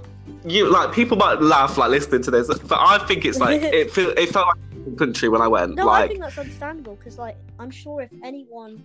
You 0.44 0.70
like 0.70 0.92
people 0.92 1.16
might 1.16 1.40
laugh 1.40 1.78
like 1.78 1.90
listening 1.90 2.22
to 2.22 2.30
this, 2.30 2.46
but 2.46 2.78
I 2.80 2.98
think 3.06 3.24
it's 3.24 3.38
like 3.38 3.62
it 3.80 3.90
feel 3.90 4.10
it 4.10 4.28
felt 4.30 4.46
like 4.48 4.86
a 4.86 4.96
country 4.96 5.28
when 5.28 5.40
I 5.40 5.48
went. 5.48 5.74
No, 5.74 5.88
I 5.88 6.00
like 6.00 6.10
think 6.10 6.20
that's 6.20 6.38
understandable 6.38 6.96
because, 6.96 7.18
like, 7.18 7.36
I'm 7.58 7.70
sure 7.70 8.00
if 8.00 8.10
anyone 8.24 8.82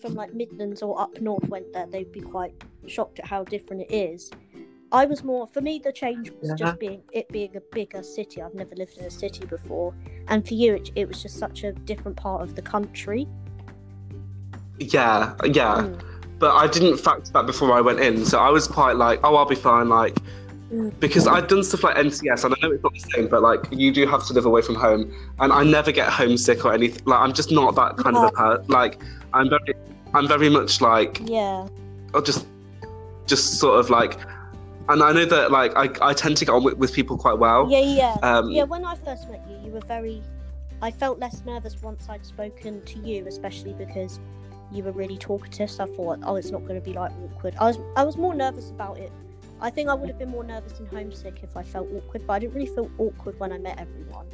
from 0.00 0.14
like 0.14 0.34
Midlands 0.34 0.82
or 0.82 1.00
up 1.00 1.20
north 1.20 1.48
went 1.48 1.72
there, 1.72 1.86
they'd 1.86 2.12
be 2.12 2.20
quite 2.20 2.52
shocked 2.86 3.18
at 3.18 3.26
how 3.26 3.42
different 3.44 3.82
it 3.82 3.92
is. 3.92 4.30
I 4.94 5.04
was 5.06 5.24
more 5.24 5.46
for 5.48 5.60
me. 5.60 5.80
The 5.82 5.92
change 5.92 6.30
was 6.40 6.50
Yeah. 6.50 6.54
just 6.54 6.78
being 6.78 7.02
it 7.12 7.28
being 7.28 7.54
a 7.56 7.60
bigger 7.72 8.02
city. 8.02 8.40
I've 8.40 8.54
never 8.54 8.74
lived 8.76 8.96
in 8.98 9.04
a 9.04 9.10
city 9.10 9.44
before, 9.44 9.92
and 10.28 10.46
for 10.46 10.54
you, 10.54 10.74
it, 10.74 10.90
it 10.94 11.08
was 11.08 11.20
just 11.22 11.36
such 11.38 11.64
a 11.64 11.72
different 11.72 12.16
part 12.16 12.42
of 12.42 12.54
the 12.54 12.62
country. 12.62 13.26
yeah, 14.78 15.34
yeah. 15.44 15.76
Mm. 15.82 16.00
but 16.40 16.52
I 16.56 16.66
didn't 16.66 16.98
factor 16.98 17.30
that 17.32 17.46
before 17.46 17.72
I 17.72 17.80
went 17.80 18.00
in. 18.00 18.24
So 18.26 18.38
I 18.38 18.50
was 18.50 18.66
quite 18.66 18.96
like, 18.96 19.20
oh, 19.24 19.36
I'll 19.36 19.46
be 19.46 19.54
fine. 19.54 19.88
Like, 19.88 20.16
Mm. 20.72 20.92
because 20.98 21.28
I'd 21.28 21.46
done 21.46 21.62
stuff 21.62 21.84
like 21.84 21.96
NCS, 21.96 22.44
and 22.44 22.54
I 22.54 22.56
know 22.66 22.72
it's 22.74 22.82
not 22.82 22.92
the 22.94 23.00
same, 23.14 23.28
but 23.28 23.40
like, 23.42 23.60
you 23.70 23.92
do 23.92 24.06
have 24.06 24.24
to 24.26 24.32
live 24.34 24.44
away 24.46 24.60
from 24.62 24.74
home, 24.74 25.12
and 25.38 25.52
I 25.52 25.62
never 25.62 25.92
get 25.92 26.08
homesick 26.08 26.64
or 26.64 26.72
anything. 26.74 27.02
Like, 27.06 27.20
I'm 27.20 27.32
just 27.32 27.52
not 27.52 27.74
that 27.76 27.96
kind 27.98 28.16
of 28.16 28.24
a 28.24 28.32
person. 28.32 28.64
Like, 28.68 29.00
I'm 29.32 29.48
very, 29.48 29.74
I'm 30.14 30.26
very 30.26 30.48
much 30.50 30.80
like, 30.80 31.20
Yeah, 31.24 31.66
I'll 32.14 32.22
just. 32.22 32.46
just 33.26 33.58
sort 33.58 33.78
of 33.80 33.88
like, 33.88 34.18
and 34.88 35.02
I 35.02 35.12
know 35.12 35.24
that 35.24 35.50
like 35.50 35.74
I, 35.76 35.88
I 36.10 36.12
tend 36.14 36.36
to 36.38 36.44
get 36.44 36.52
on 36.52 36.64
with, 36.64 36.74
with 36.78 36.92
people 36.92 37.16
quite 37.16 37.38
well. 37.38 37.70
Yeah, 37.70 37.80
yeah, 37.80 38.16
Um, 38.22 38.50
yeah. 38.50 38.64
When 38.64 38.84
I 38.84 38.94
first 38.96 39.28
met 39.30 39.42
you, 39.48 39.58
you 39.64 39.70
were 39.72 39.80
very. 39.80 40.22
I 40.82 40.90
felt 40.90 41.18
less 41.18 41.42
nervous 41.46 41.80
once 41.80 42.06
I'd 42.08 42.26
spoken 42.26 42.84
to 42.84 42.98
you, 42.98 43.26
especially 43.26 43.72
because 43.72 44.20
you 44.70 44.82
were 44.82 44.92
really 44.92 45.16
talkative. 45.16 45.70
So 45.70 45.84
I 45.84 45.86
thought, 45.86 46.18
oh, 46.24 46.36
it's 46.36 46.50
not 46.50 46.62
going 46.62 46.74
to 46.74 46.84
be 46.84 46.92
like 46.92 47.12
awkward. 47.24 47.54
I 47.58 47.66
was, 47.66 47.78
I 47.96 48.04
was 48.04 48.16
more 48.16 48.34
nervous 48.34 48.70
about 48.70 48.98
it. 48.98 49.10
I 49.60 49.70
think 49.70 49.88
I 49.88 49.94
would 49.94 50.08
have 50.10 50.18
been 50.18 50.30
more 50.30 50.44
nervous 50.44 50.78
and 50.80 50.88
homesick 50.88 51.40
if 51.42 51.56
I 51.56 51.62
felt 51.62 51.88
awkward, 51.94 52.26
but 52.26 52.34
I 52.34 52.38
didn't 52.40 52.54
really 52.54 52.66
feel 52.66 52.90
awkward 52.98 53.38
when 53.38 53.52
I 53.52 53.58
met 53.58 53.78
everyone. 53.78 54.26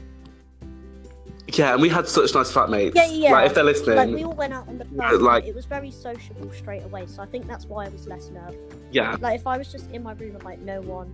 Yeah, 1.52 1.72
and 1.72 1.82
we 1.82 1.88
had 1.88 2.06
such 2.08 2.34
nice 2.34 2.52
flatmates. 2.52 2.94
Yeah, 2.94 3.06
yeah. 3.06 3.32
Like 3.32 3.46
if 3.46 3.54
they're 3.54 3.64
listening, 3.64 3.96
Like 3.96 4.08
we 4.10 4.24
all 4.24 4.32
went 4.34 4.52
out 4.52 4.68
on 4.68 4.78
the 4.78 4.84
first 4.84 5.20
like- 5.20 5.44
It 5.44 5.54
was 5.54 5.64
very 5.66 5.90
sociable 5.90 6.50
straight 6.52 6.84
away, 6.84 7.06
so 7.06 7.22
I 7.22 7.26
think 7.26 7.46
that's 7.46 7.66
why 7.66 7.86
I 7.86 7.88
was 7.88 8.06
less 8.06 8.28
nervous. 8.30 8.56
yeah, 8.90 9.16
Like 9.20 9.38
if 9.40 9.46
I 9.46 9.56
was 9.58 9.70
just 9.70 9.90
in 9.90 10.02
my 10.02 10.12
room 10.14 10.34
and 10.36 10.44
like 10.44 10.60
no 10.60 10.80
one 10.82 11.12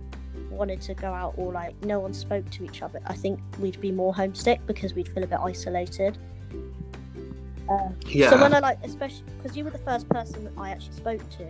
wanted 0.51 0.81
to 0.81 0.93
go 0.93 1.07
out 1.13 1.33
or 1.37 1.51
like 1.51 1.73
no 1.83 1.99
one 1.99 2.13
spoke 2.13 2.49
to 2.51 2.63
each 2.65 2.81
other, 2.81 2.99
I 3.05 3.13
think 3.13 3.39
we'd 3.59 3.79
be 3.81 3.91
more 3.91 4.13
homesick 4.13 4.59
because 4.65 4.93
we'd 4.93 5.07
feel 5.09 5.23
a 5.23 5.27
bit 5.27 5.39
isolated. 5.39 6.17
Uh, 7.69 7.89
yeah, 8.05 8.29
So 8.29 8.41
when 8.41 8.53
I 8.53 8.59
like, 8.59 8.77
especially 8.83 9.23
because 9.37 9.57
you 9.57 9.63
were 9.65 9.71
the 9.71 9.77
first 9.79 10.07
person 10.09 10.45
that 10.45 10.53
I 10.57 10.69
actually 10.69 10.93
spoke 10.95 11.29
to, 11.31 11.45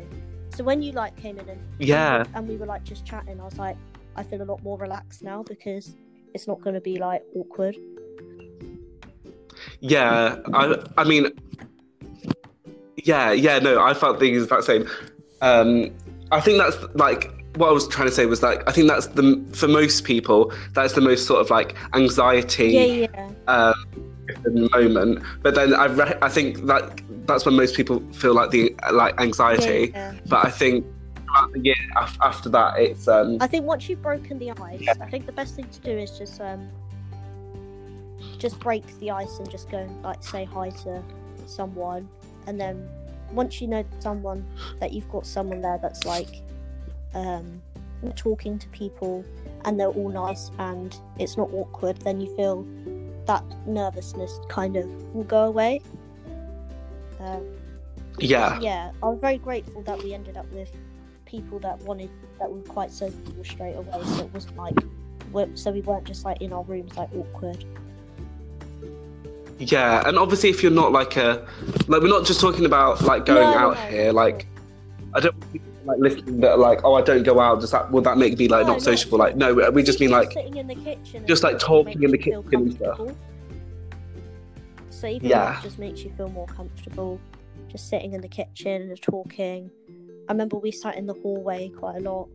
so 0.56 0.64
when 0.64 0.82
you 0.82 0.92
like 0.94 1.16
came 1.16 1.38
in 1.38 1.48
and 1.48 1.60
yeah, 1.78 2.24
and 2.34 2.48
we 2.48 2.56
were 2.58 2.66
like 2.66 2.84
just 2.84 3.06
chatting, 3.06 3.40
I 3.40 3.44
was 3.44 3.58
like, 3.60 3.78
I 4.16 4.24
feel 4.24 4.42
a 4.42 4.44
lot 4.46 4.64
more 4.64 4.78
relaxed 4.80 5.22
now 5.22 5.44
because 5.44 5.96
it's 6.34 6.48
not 6.48 6.60
going 6.62 6.74
to 6.74 6.82
be 6.82 6.98
like 6.98 7.22
awkward. 7.36 7.76
Yeah. 9.80 10.38
I, 10.54 10.84
I 10.98 11.04
mean, 11.04 11.28
yeah, 13.04 13.32
yeah. 13.32 13.60
No, 13.60 13.82
I 13.82 13.94
felt 13.94 14.20
the 14.20 14.28
exact 14.28 14.64
same. 14.64 14.88
Um, 15.42 15.92
I 16.32 16.42
think 16.42 16.58
that's 16.58 16.78
like 16.96 17.32
what 17.56 17.70
I 17.70 17.72
was 17.72 17.88
trying 17.88 18.08
to 18.08 18.14
say 18.14 18.26
was 18.26 18.44
like 18.44 18.68
I 18.68 18.72
think 18.72 18.88
that's 18.88 19.08
the 19.08 19.44
for 19.54 19.68
most 19.68 20.04
people 20.04 20.54
that's 20.74 20.94
the 20.94 21.02
most 21.02 21.26
sort 21.26 21.42
of 21.42 21.50
like 21.50 21.76
anxiety. 21.94 22.70
Yeah, 22.70 23.08
yeah, 23.08 23.30
um, 23.48 23.74
moment. 24.74 25.24
But 25.42 25.56
then 25.56 25.74
I 25.74 25.86
re- 25.86 26.18
I 26.22 26.30
think 26.30 26.66
that 26.66 27.02
that's 27.26 27.46
when 27.46 27.56
most 27.56 27.76
people 27.76 28.02
feel 28.14 28.34
like 28.34 28.52
the 28.52 28.76
like 28.92 29.20
anxiety. 29.20 29.92
yeah, 29.94 30.14
yeah. 30.14 30.20
But 30.28 30.46
I 30.46 30.50
think 30.50 30.86
throughout 31.16 31.54
the 31.54 31.60
year 31.60 31.76
after 31.96 32.50
that, 32.50 32.80
it's 32.80 33.08
um, 33.08 33.38
I 33.40 33.48
think 33.48 33.66
once 33.66 33.88
you've 33.90 34.02
broken 34.02 34.40
the 34.40 34.52
ice, 34.52 34.88
I 35.00 35.10
think 35.10 35.26
the 35.26 35.32
best 35.32 35.56
thing 35.56 35.68
to 35.70 35.80
do 35.82 35.92
is 35.92 36.18
just 36.18 36.42
um, 36.42 36.70
just 38.38 38.60
break 38.60 38.86
the 39.00 39.12
ice 39.12 39.40
and 39.40 39.50
just 39.50 39.70
go 39.70 39.78
and 39.78 40.02
like 40.04 40.24
say 40.24 40.46
hi 40.46 40.70
to 40.70 41.04
someone, 41.46 42.08
and 42.46 42.60
then 42.60 42.90
once 43.32 43.62
you 43.62 43.68
know 43.68 43.84
someone 44.00 44.46
that 44.80 44.94
you've 44.94 45.10
got 45.10 45.26
someone 45.26 45.62
there 45.62 45.80
that's 45.82 46.06
like 46.06 46.42
um, 47.14 47.62
talking 48.16 48.58
to 48.60 48.68
people 48.70 49.24
and 49.66 49.80
they're 49.80 49.90
all 49.90 50.10
nice 50.10 50.52
and 50.60 51.00
it's 51.20 51.38
not 51.38 51.50
awkward, 51.54 51.98
then 52.02 52.22
you 52.22 52.34
feel 52.36 52.66
that 53.26 53.44
nervousness 53.66 54.40
kind 54.48 54.78
of 54.78 54.86
will 55.14 55.24
go 55.24 55.46
away. 55.46 55.82
Um, 57.20 57.46
yeah, 58.20 58.60
yeah, 58.60 58.92
I 59.04 59.08
was 59.08 59.20
very 59.20 59.38
grateful 59.38 59.82
that 59.84 60.02
we 60.02 60.14
ended 60.14 60.38
up 60.38 60.50
with 60.52 60.72
people 61.26 61.60
that 61.60 61.80
wanted 61.82 62.10
that 62.40 62.50
were 62.50 62.62
quite 62.62 62.92
sociable 62.92 63.44
straight 63.44 63.76
away. 63.76 64.04
So 64.06 64.24
it 64.24 64.34
wasn't 64.34 64.58
like, 64.58 64.76
so 65.56 65.72
we 65.72 65.82
weren't 65.82 66.06
just 66.06 66.24
like 66.24 66.42
in 66.42 66.54
our 66.54 66.64
rooms 66.64 66.96
like 66.96 67.10
awkward. 67.14 67.66
Yeah. 69.60 70.08
And 70.08 70.18
obviously, 70.18 70.50
if 70.50 70.62
you're 70.64 70.72
not 70.72 70.92
like 70.92 71.18
a 71.18 71.48
like, 71.88 72.02
we're 72.02 72.08
not 72.08 72.26
just 72.26 72.40
talking 72.42 72.66
about 72.66 73.02
like 73.04 73.26
going 73.26 73.50
No, 73.52 73.58
out 73.58 73.76
no, 73.76 73.82
here. 73.88 74.12
Like, 74.12 74.48
I 75.14 75.20
don't 75.20 75.36
want 75.36 75.52
people, 75.54 75.72
like 75.86 76.00
listening 76.00 76.40
that 76.42 76.52
are 76.52 76.58
like, 76.58 76.80
oh, 76.84 76.94
I 76.96 77.02
don't 77.02 77.24
go 77.24 77.40
out. 77.40 77.62
Does 77.62 77.72
that 77.72 77.92
will 77.92 78.02
that 78.02 78.18
make 78.18 78.38
me 78.38 78.48
like 78.48 78.66
No, 78.66 78.74
not 78.74 78.80
no. 78.80 78.80
sociable? 78.80 79.18
Like, 79.18 79.36
no, 79.36 79.54
we 79.72 79.84
just 79.84 80.00
mean 80.00 80.12
like 80.12 80.32
sitting 80.32 80.58
in 80.58 80.68
the 80.68 80.76
kitchen, 80.76 81.26
just, 81.28 81.44
like, 81.44 81.60
talking 81.60 82.04
in 82.04 82.12
the 82.12 82.18
kitchen 82.18 82.44
and 82.54 82.74
stuff. 82.74 82.98
comfortable. 82.98 83.18
So 84.90 85.08
even 85.08 85.30
Yeah. 85.30 85.60
just 85.62 85.78
makes 85.80 86.02
you 86.02 86.12
feel 86.18 86.30
more 86.30 86.48
comfortable, 86.48 87.20
just 87.70 87.88
sitting 87.90 88.14
in 88.14 88.22
the 88.22 88.28
kitchen 88.28 88.82
and 88.90 89.02
talking. 89.02 89.70
I 90.28 90.32
remember 90.34 90.58
we 90.58 90.72
sat 90.72 90.98
in 90.98 91.06
the 91.06 91.14
hallway 91.14 91.70
quite 91.70 91.98
a 91.98 92.00
lot. 92.02 92.28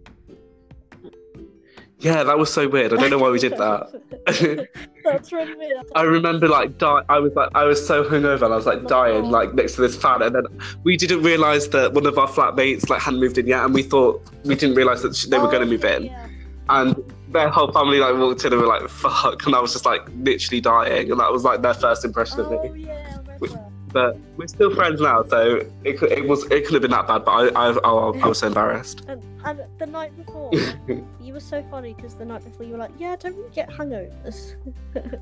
Yeah, 2.03 2.23
that 2.25 2.37
was 2.39 2.53
so 2.53 2.69
weird. 2.69 2.93
I 2.93 2.97
don't 2.97 3.11
know 3.11 3.19
why 3.19 3.31
we 3.31 3.39
did 3.39 3.53
that. 3.57 4.69
That's 5.05 5.33
really 5.33 5.55
weird. 5.55 5.85
I 5.95 6.03
remember 6.03 6.49
like 6.49 6.79
die- 6.79 7.03
I 7.09 7.19
was 7.19 7.33
like 7.35 7.49
I 7.55 7.65
was 7.65 7.85
so 7.85 8.05
hungover 8.05 8.43
and 8.43 8.53
I 8.53 8.57
was 8.57 8.67
like 8.67 8.81
Oh. 8.85 8.89
dying 8.89 9.31
like 9.31 9.55
next 9.55 9.75
to 9.77 9.81
this 9.81 9.97
fan 9.97 10.23
and 10.23 10.35
then 10.35 10.45
we 10.85 10.97
didn't 10.97 11.23
realise 11.23 11.69
that 11.69 11.93
one 11.95 12.07
of 12.07 12.19
our 12.19 12.29
flatmates 12.29 12.89
like 12.91 13.01
hadn't 13.01 13.21
moved 13.21 13.39
in 13.39 13.47
yet 13.47 13.65
and 13.65 13.73
we 13.75 13.83
thought 13.83 14.23
we 14.45 14.55
didn't 14.55 14.77
realise 14.77 15.03
that 15.03 15.15
sh- 15.17 15.27
they 15.27 15.39
were 15.39 15.49
going 15.49 15.61
to 15.61 15.67
oh, 15.67 15.71
move 15.71 15.85
in 15.85 16.03
Oh, 16.03 16.07
Yeah. 16.07 16.29
and 16.69 17.13
their 17.29 17.49
whole 17.49 17.73
family 17.73 17.99
like 17.99 18.15
walked 18.17 18.45
in 18.45 18.53
and 18.53 18.61
were 18.61 18.69
like 18.69 18.89
fuck 18.89 19.47
and 19.47 19.55
I 19.55 19.61
was 19.61 19.73
just 19.73 19.85
like 19.87 20.03
literally 20.17 20.61
dying 20.61 21.11
and 21.11 21.19
that 21.21 21.33
was 21.33 21.45
like 21.45 21.63
their 21.63 21.75
first 21.75 22.05
impression 22.05 22.41
of 22.41 22.47
Oh 22.53 22.63
me 22.73 22.85
yeah, 22.87 23.19
I 23.29 23.37
We- 23.41 23.49
remember. 23.49 23.72
But 23.93 24.17
we're 24.37 24.47
still 24.47 24.75
friends 24.75 25.01
now 25.01 25.23
so 25.25 25.65
it, 25.85 25.99
could, 25.99 26.13
it 26.13 26.27
was 26.27 26.45
it 26.51 26.65
could 26.65 26.75
have 26.75 26.83
been 26.83 26.91
that 26.91 27.07
bad 27.07 27.25
but 27.25 27.31
I 27.31 27.49
I, 27.49 27.71
I, 27.71 27.91
I 28.25 28.27
was 28.29 28.39
so 28.39 28.47
embarrassed 28.47 29.05
And, 29.09 29.23
and 29.45 29.61
the 29.79 29.87
night 29.87 30.17
before, 30.17 30.51
you 31.21 31.33
were 31.33 31.41
so 31.41 31.65
funny 31.71 31.95
because 31.95 32.15
the 32.15 32.25
night 32.25 32.45
before 32.45 32.65
you 32.65 32.73
were 32.73 32.79
like, 32.79 32.93
"Yeah, 32.99 33.17
don't 33.17 33.37
really 33.37 33.51
get 33.51 33.69
hangovers." 33.71 34.55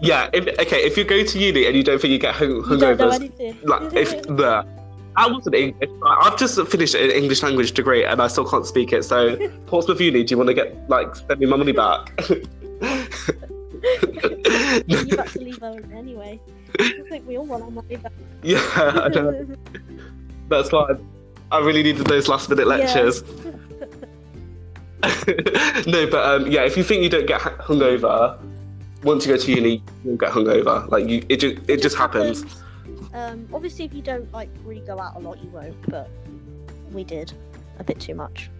yeah 0.00 0.28
if, 0.32 0.46
okay 0.58 0.78
if 0.78 0.96
you 0.96 1.04
go 1.04 1.22
to 1.22 1.38
uni 1.38 1.66
and 1.66 1.76
you 1.76 1.84
don't 1.84 2.00
think 2.00 2.10
you 2.10 2.18
get 2.18 2.34
hung- 2.34 2.64
you 2.64 2.84
anything. 2.84 3.56
like 3.64 3.92
if 3.92 4.22
the 4.40 4.66
I 5.16 5.28
wasn't 5.28 5.54
English. 5.54 5.90
I've 6.04 6.36
just 6.36 6.60
finished 6.66 6.94
an 6.94 7.10
English 7.10 7.42
language 7.42 7.72
degree 7.72 8.04
and 8.04 8.20
I 8.20 8.26
still 8.26 8.44
can't 8.44 8.66
speak 8.66 8.92
it. 8.92 9.04
So 9.04 9.36
Portsmouth 9.66 10.00
Uni, 10.00 10.24
do 10.24 10.32
you 10.32 10.38
want 10.38 10.48
to 10.48 10.54
get 10.54 10.76
like 10.90 11.14
send 11.14 11.38
me 11.38 11.46
my 11.46 11.56
money 11.56 11.72
back? 11.72 12.12
You've 14.86 15.32
to 15.32 15.38
leave 15.38 15.62
early 15.62 15.84
anyway. 15.94 16.40
I 16.80 17.02
think 17.08 17.26
we 17.26 17.38
all 17.38 17.46
want 17.46 17.62
our 17.62 17.70
money 17.70 17.96
back. 17.96 18.12
yeah, 18.42 18.60
I 18.74 19.08
don't 19.08 19.48
know. 19.48 19.56
That's 20.48 20.72
why 20.72 20.94
I 21.52 21.60
really 21.60 21.82
needed 21.82 22.06
those 22.06 22.28
last 22.28 22.48
minute 22.50 22.66
Yeah. 22.66 22.74
lectures. 22.76 23.22
no, 25.86 26.06
but 26.06 26.24
um, 26.24 26.50
yeah, 26.50 26.64
if 26.64 26.76
you 26.76 26.82
think 26.82 27.02
you 27.02 27.08
don't 27.08 27.26
get 27.26 27.40
hu- 27.40 27.74
hungover, 27.74 28.38
once 29.02 29.26
you 29.26 29.34
go 29.34 29.40
to 29.40 29.52
uni, 29.52 29.82
you'll 30.04 30.16
get 30.16 30.32
hungover. 30.32 30.88
Like 30.90 31.08
you, 31.08 31.24
it 31.28 31.36
just 31.36 31.56
it 31.68 31.82
just 31.82 31.96
happens. 31.96 32.44
Um, 33.12 33.48
obviously, 33.52 33.84
if 33.84 33.94
you 33.94 34.02
don't 34.02 34.30
like 34.32 34.48
really 34.64 34.80
go 34.80 34.98
out 34.98 35.16
a 35.16 35.18
lot, 35.18 35.42
you 35.42 35.50
won't. 35.50 35.76
But 35.90 36.08
we 36.92 37.04
did 37.04 37.32
a 37.78 37.84
bit 37.84 38.00
too 38.00 38.14
much. 38.14 38.50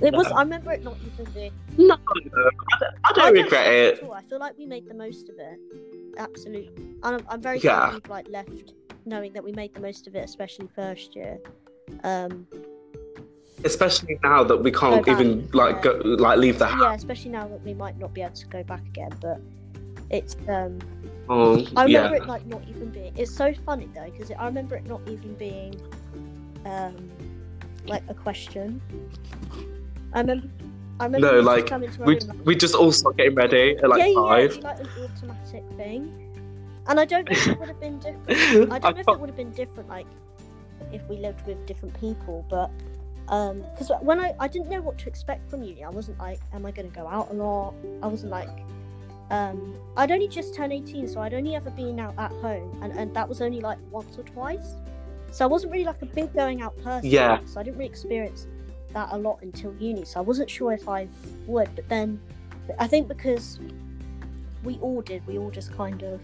It 0.00 0.12
was. 0.12 0.28
No. 0.28 0.36
I 0.36 0.42
remember 0.42 0.72
it 0.72 0.82
not 0.84 0.96
even 1.06 1.32
being. 1.32 1.52
No, 1.78 1.86
no, 1.86 1.94
I 1.94 2.78
don't, 2.80 2.94
I 3.04 3.12
don't 3.14 3.32
regret 3.32 3.66
it. 3.72 3.98
at 3.98 4.04
all. 4.04 4.12
I 4.14 4.22
feel 4.22 4.38
like 4.38 4.56
we 4.58 4.66
made 4.66 4.86
the 4.86 4.94
most 4.94 5.28
of 5.28 5.36
it. 5.38 5.58
Absolutely, 6.18 6.70
and 7.02 7.16
I'm, 7.16 7.26
I'm 7.28 7.40
very 7.40 7.58
Yeah. 7.58 7.76
glad 7.90 7.94
we've 7.94 8.08
like 8.08 8.28
left 8.28 8.74
knowing 9.06 9.32
that 9.32 9.42
we 9.44 9.52
made 9.52 9.72
the 9.74 9.80
most 9.80 10.06
of 10.06 10.14
it, 10.14 10.24
especially 10.24 10.68
first 10.74 11.14
year. 11.16 11.38
Um, 12.04 12.46
Especially 13.64 14.18
now 14.22 14.44
that 14.44 14.58
we 14.58 14.70
can't 14.70 15.06
even 15.08 15.48
like 15.52 15.80
go 15.82 15.92
like 16.04 16.38
leave 16.38 16.58
the 16.58 16.66
house. 16.66 16.82
yeah, 16.82 16.94
especially 16.94 17.30
now 17.30 17.48
that 17.48 17.62
we 17.64 17.72
might 17.72 17.98
not 17.98 18.12
be 18.12 18.20
able 18.20 18.34
to 18.34 18.46
go 18.48 18.62
back 18.62 18.82
again, 18.88 19.10
but 19.22 19.40
it's 20.10 20.36
um 20.48 20.78
Oh, 21.28 21.66
I 21.74 21.86
yeah. 21.86 22.02
remember 22.02 22.16
it 22.16 22.26
like 22.26 22.46
not 22.46 22.62
even 22.68 22.90
being. 22.90 23.12
It's 23.16 23.34
so 23.34 23.54
funny 23.64 23.88
though 23.94 24.04
because 24.10 24.30
I 24.30 24.44
remember 24.46 24.76
it 24.76 24.86
not 24.86 25.00
even 25.08 25.34
being, 25.34 25.80
um, 26.66 27.10
like 27.86 28.02
a 28.08 28.14
question. 28.14 28.80
I 30.16 30.20
remember. 30.20 30.48
I 30.98 31.04
remember 31.04 31.26
No, 31.26 31.34
just 31.34 31.46
like, 31.46 31.66
come 31.66 31.82
into 31.82 32.00
my 32.00 32.06
We, 32.06 32.14
room, 32.14 32.42
we 32.46 32.56
just 32.56 32.74
all 32.74 32.90
start 32.90 33.18
getting 33.18 33.34
ready 33.34 33.76
at 33.76 33.86
like 33.88 33.98
yeah, 33.98 34.06
yeah, 34.06 34.14
five. 34.14 34.50
it'd 34.50 34.64
like 34.64 34.80
an 34.80 34.88
automatic 35.04 35.64
thing, 35.76 36.02
and 36.86 36.98
I 36.98 37.04
don't 37.04 37.28
know 37.28 37.36
if 37.36 37.46
it 37.46 37.60
would 37.60 37.68
have 37.68 37.80
been 37.80 37.98
different. 37.98 38.72
I 38.72 38.76
I 38.76 38.78
don't 38.78 38.94
know 38.94 39.00
if 39.02 39.08
it 39.08 39.20
would 39.20 39.28
have 39.28 39.36
been 39.36 39.52
different, 39.52 39.88
like 39.90 40.06
if 40.92 41.06
we 41.10 41.18
lived 41.18 41.46
with 41.46 41.66
different 41.66 42.00
people, 42.00 42.46
but 42.48 42.70
um, 43.28 43.62
because 43.72 43.92
when 44.00 44.18
I 44.18 44.32
I 44.40 44.48
didn't 44.48 44.70
know 44.70 44.80
what 44.80 44.96
to 44.98 45.08
expect 45.08 45.50
from 45.50 45.62
uni, 45.62 45.84
I 45.84 45.90
wasn't 45.90 46.18
like, 46.18 46.40
am 46.54 46.64
I 46.64 46.70
going 46.70 46.90
to 46.90 46.96
go 46.96 47.06
out 47.06 47.30
a 47.30 47.34
lot? 47.34 47.74
I 48.02 48.06
wasn't 48.06 48.32
like, 48.32 48.48
um, 49.30 49.76
I'd 49.98 50.10
only 50.10 50.28
just 50.28 50.54
turned 50.54 50.72
eighteen, 50.72 51.06
so 51.08 51.20
I'd 51.20 51.34
only 51.34 51.56
ever 51.56 51.68
been 51.68 52.00
out 52.00 52.14
at 52.16 52.30
home, 52.40 52.78
and 52.82 52.90
and 52.98 53.14
that 53.14 53.28
was 53.28 53.42
only 53.42 53.60
like 53.60 53.76
once 53.90 54.16
or 54.16 54.22
twice. 54.22 54.72
So 55.30 55.44
I 55.44 55.48
wasn't 55.48 55.72
really 55.72 55.84
like 55.84 56.00
a 56.00 56.06
big 56.06 56.32
going 56.32 56.62
out 56.62 56.74
person. 56.82 57.10
Yeah. 57.10 57.40
So 57.44 57.60
I 57.60 57.64
didn't 57.64 57.76
really 57.76 57.90
experience 57.90 58.46
that 58.96 59.08
a 59.12 59.16
lot 59.18 59.38
until 59.42 59.74
uni. 59.78 60.04
So 60.06 60.18
I 60.18 60.22
wasn't 60.22 60.48
sure 60.48 60.72
if 60.72 60.88
I 60.88 61.06
would, 61.46 61.68
but 61.76 61.86
then 61.88 62.18
I 62.78 62.86
think 62.86 63.08
because 63.08 63.60
we 64.64 64.78
all 64.80 65.02
did, 65.02 65.24
we 65.26 65.36
all 65.38 65.50
just 65.50 65.70
kind 65.76 66.02
of 66.02 66.18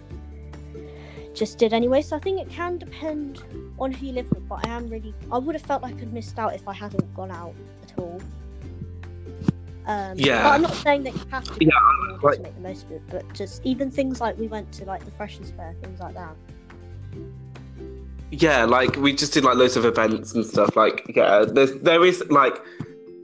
just 1.35 1.59
did 1.59 1.75
anyway. 1.75 2.01
So 2.01 2.17
I 2.17 2.19
think 2.19 2.41
it 2.41 2.49
can 2.49 2.79
depend 2.79 3.43
on 3.79 3.93
who 3.93 4.07
you 4.07 4.13
live 4.13 4.31
with, 4.31 4.49
but 4.49 4.67
I 4.67 4.71
am 4.71 4.89
really 4.89 5.15
I 5.31 5.37
would 5.39 5.55
have 5.55 5.63
felt 5.71 5.83
like 5.83 5.97
I'd 5.97 6.13
missed 6.15 6.39
out 6.39 6.55
if 6.55 6.67
I 6.67 6.73
hadn't 6.73 7.15
gone 7.15 7.31
out 7.31 7.55
at 7.83 7.99
all. 7.99 8.21
Um, 9.85 10.15
Yeah. 10.17 10.43
But 10.43 10.51
I'm 10.55 10.63
not 10.63 10.75
saying 10.77 11.03
that 11.05 11.15
you 11.15 11.25
have 11.31 11.45
to, 11.45 11.57
Yeah, 11.65 11.73
like- 12.23 12.37
to 12.37 12.43
make 12.43 12.55
the 12.55 12.61
most 12.61 12.85
of 12.87 12.93
it, 12.93 13.03
but 13.11 13.31
just 13.35 13.61
even 13.65 13.91
things 13.91 14.19
like 14.21 14.39
we 14.39 14.47
went 14.49 14.73
to 14.79 14.87
like 14.87 15.05
the 15.05 15.11
freshers 15.11 15.51
fair, 15.51 15.75
things 15.83 16.01
like 16.01 16.15
that. 16.15 16.35
Yeah, 18.33 18.65
like 18.65 18.97
we 18.97 19.13
just 19.13 19.33
did 19.35 19.45
like 19.45 19.57
loads 19.57 19.77
of 19.77 19.85
events 19.85 20.35
and 20.35 20.45
stuff. 20.45 20.75
Like, 20.75 21.05
yeah, 21.15 21.45
there's 21.47 21.75
there 21.81 22.05
is 22.05 22.25
like 22.31 22.59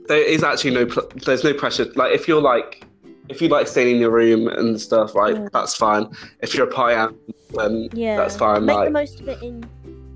there 0.07 0.21
is 0.21 0.43
actually 0.43 0.71
no 0.71 0.85
pl- 0.85 1.09
there's 1.25 1.43
no 1.43 1.53
pressure. 1.53 1.85
Like, 1.95 2.13
if 2.13 2.27
you're 2.27 2.41
like 2.41 2.83
if 3.27 3.41
you 3.41 3.47
like 3.49 3.67
staying 3.67 3.95
in 3.95 4.01
your 4.01 4.11
room 4.11 4.47
and 4.47 4.79
stuff, 4.79 5.13
like 5.15 5.35
Mm. 5.35 5.51
that's 5.51 5.75
fine. 5.75 6.09
If 6.41 6.53
you're 6.55 6.67
a 6.67 6.71
pie 6.71 7.09
then 7.57 7.89
Yeah, 7.93 8.17
that's 8.17 8.35
fine. 8.37 8.65
Make 8.65 8.75
like, 8.77 8.87
the 8.87 8.91
most 8.93 9.19
of 9.19 9.27
it 9.27 9.41
in. 9.41 9.67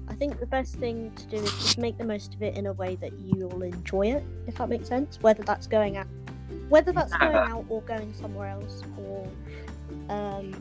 I 0.07 0.15
think 0.15 0.39
the 0.39 0.45
best 0.45 0.75
thing 0.75 1.11
to 1.15 1.25
do 1.25 1.37
is 1.37 1.51
just 1.53 1.77
make 1.79 1.97
the 1.97 2.03
most 2.05 2.35
of 2.35 2.41
it 2.43 2.55
in 2.55 2.67
a 2.67 2.73
way 2.73 2.95
that 2.97 3.13
you'll 3.19 3.63
enjoy 3.63 4.11
it, 4.11 4.23
if 4.47 4.55
that 4.55 4.69
makes 4.69 4.87
sense. 4.87 5.17
Whether 5.21 5.41
that's 5.43 5.65
going 5.65 5.97
out, 5.97 6.05
whether 6.69 6.91
that's 6.91 7.11
Yeah. 7.13 7.31
going 7.31 7.35
out 7.51 7.65
or 7.69 7.81
going 7.81 8.13
somewhere 8.13 8.49
else, 8.49 8.83
or 8.97 9.27
um, 10.09 10.53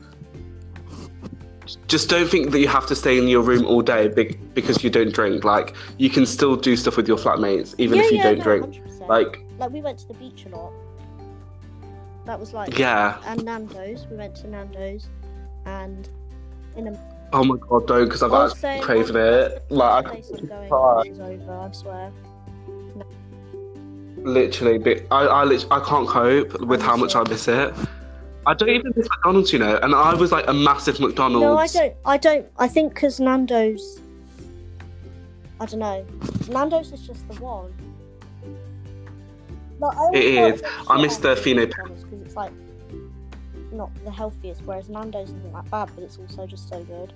just 1.89 2.09
don't 2.09 2.29
think 2.29 2.51
that 2.51 2.61
you 2.61 2.69
have 2.69 2.87
to 2.87 2.97
stay 2.97 3.19
in 3.19 3.29
your 3.29 3.43
room 3.43 3.65
all 3.67 3.83
day 3.83 4.09
big, 4.09 4.55
because 4.55 4.83
you 4.83 4.91
don't 4.91 5.13
drink. 5.13 5.45
Like, 5.45 5.75
you 5.99 6.11
can 6.11 6.27
still 6.27 6.57
do 6.57 6.77
stuff 6.77 6.97
with 6.97 7.09
your 7.09 7.17
flatmates 7.17 7.75
even 7.79 7.99
yeah, 7.99 8.05
if 8.05 8.11
you 8.11 8.17
yeah, 8.19 8.23
don't 8.25 8.39
no, 8.39 8.45
drink. 8.45 8.65
100%. 8.67 9.09
Like, 9.09 9.41
like 9.59 9.71
we 9.71 9.83
went 9.83 9.99
to 10.01 10.09
the 10.09 10.15
beach 10.15 10.45
a 10.47 10.49
lot. 10.51 10.73
That 12.25 12.39
was 12.39 12.53
like 12.53 12.79
yeah. 12.79 13.19
and 13.27 13.45
Nando's. 13.45 14.07
We 14.07 14.17
went 14.17 14.37
to 14.37 14.49
Nando's, 14.49 15.09
and 15.67 16.09
in 16.77 16.87
a 16.89 17.13
Oh 17.33 17.45
my 17.45 17.57
god, 17.57 17.87
don't 17.87 18.05
because 18.05 18.23
I've 18.23 18.33
Also, 18.33 18.67
actually 18.69 18.85
craving 18.85 19.17
it. 19.17 19.65
Like, 19.71 20.07
I 20.07 20.21
going 20.69 21.21
over. 21.21 21.53
I 21.53 21.73
swear. 21.73 22.13
literally, 24.17 24.79
but 24.79 25.03
I, 25.11 25.25
I, 25.25 25.45
I 25.45 25.81
can't 25.81 26.07
cope 26.07 26.61
with 26.61 26.83
how 26.83 26.97
much 26.97 27.17
I 27.17 27.23
miss 27.29 27.49
it. 27.49 27.75
I 28.47 28.55
don't 28.55 28.69
even 28.71 28.93
miss 28.97 29.09
McDonald's, 29.09 29.53
you 29.53 29.59
know, 29.59 29.79
and 29.83 29.95
I 29.95 30.15
was 30.15 30.33
like 30.33 30.49
a 30.49 30.53
massive 30.53 30.99
McDonald's. 31.01 31.45
No, 31.45 31.57
I 31.57 31.67
don't. 31.69 31.95
I 32.05 32.17
don't. 32.19 32.47
I 32.59 32.69
think 32.69 32.95
because 32.95 33.21
Nando's. 33.21 34.01
I 35.61 35.67
don't 35.67 35.79
know. 35.81 36.05
Nando's 36.49 36.93
is 36.93 37.07
just 37.07 37.27
the 37.29 37.35
one. 37.41 37.73
Like, 39.79 39.97
I 39.97 40.11
It 40.15 40.25
is. 40.55 40.63
I 40.89 41.01
miss 41.01 41.17
the 41.19 41.37
Fino 41.37 41.67
because 41.67 42.05
it's 42.25 42.35
like 42.37 42.53
not 43.73 43.91
the 44.05 44.11
healthiest, 44.11 44.63
whereas 44.65 44.89
Nando's 44.89 45.29
isn't 45.29 45.53
that 45.53 45.71
bad, 45.71 45.91
but 45.95 46.03
it's 46.05 46.19
also 46.19 46.47
just 46.47 46.69
so 46.69 46.83
good. 46.85 47.13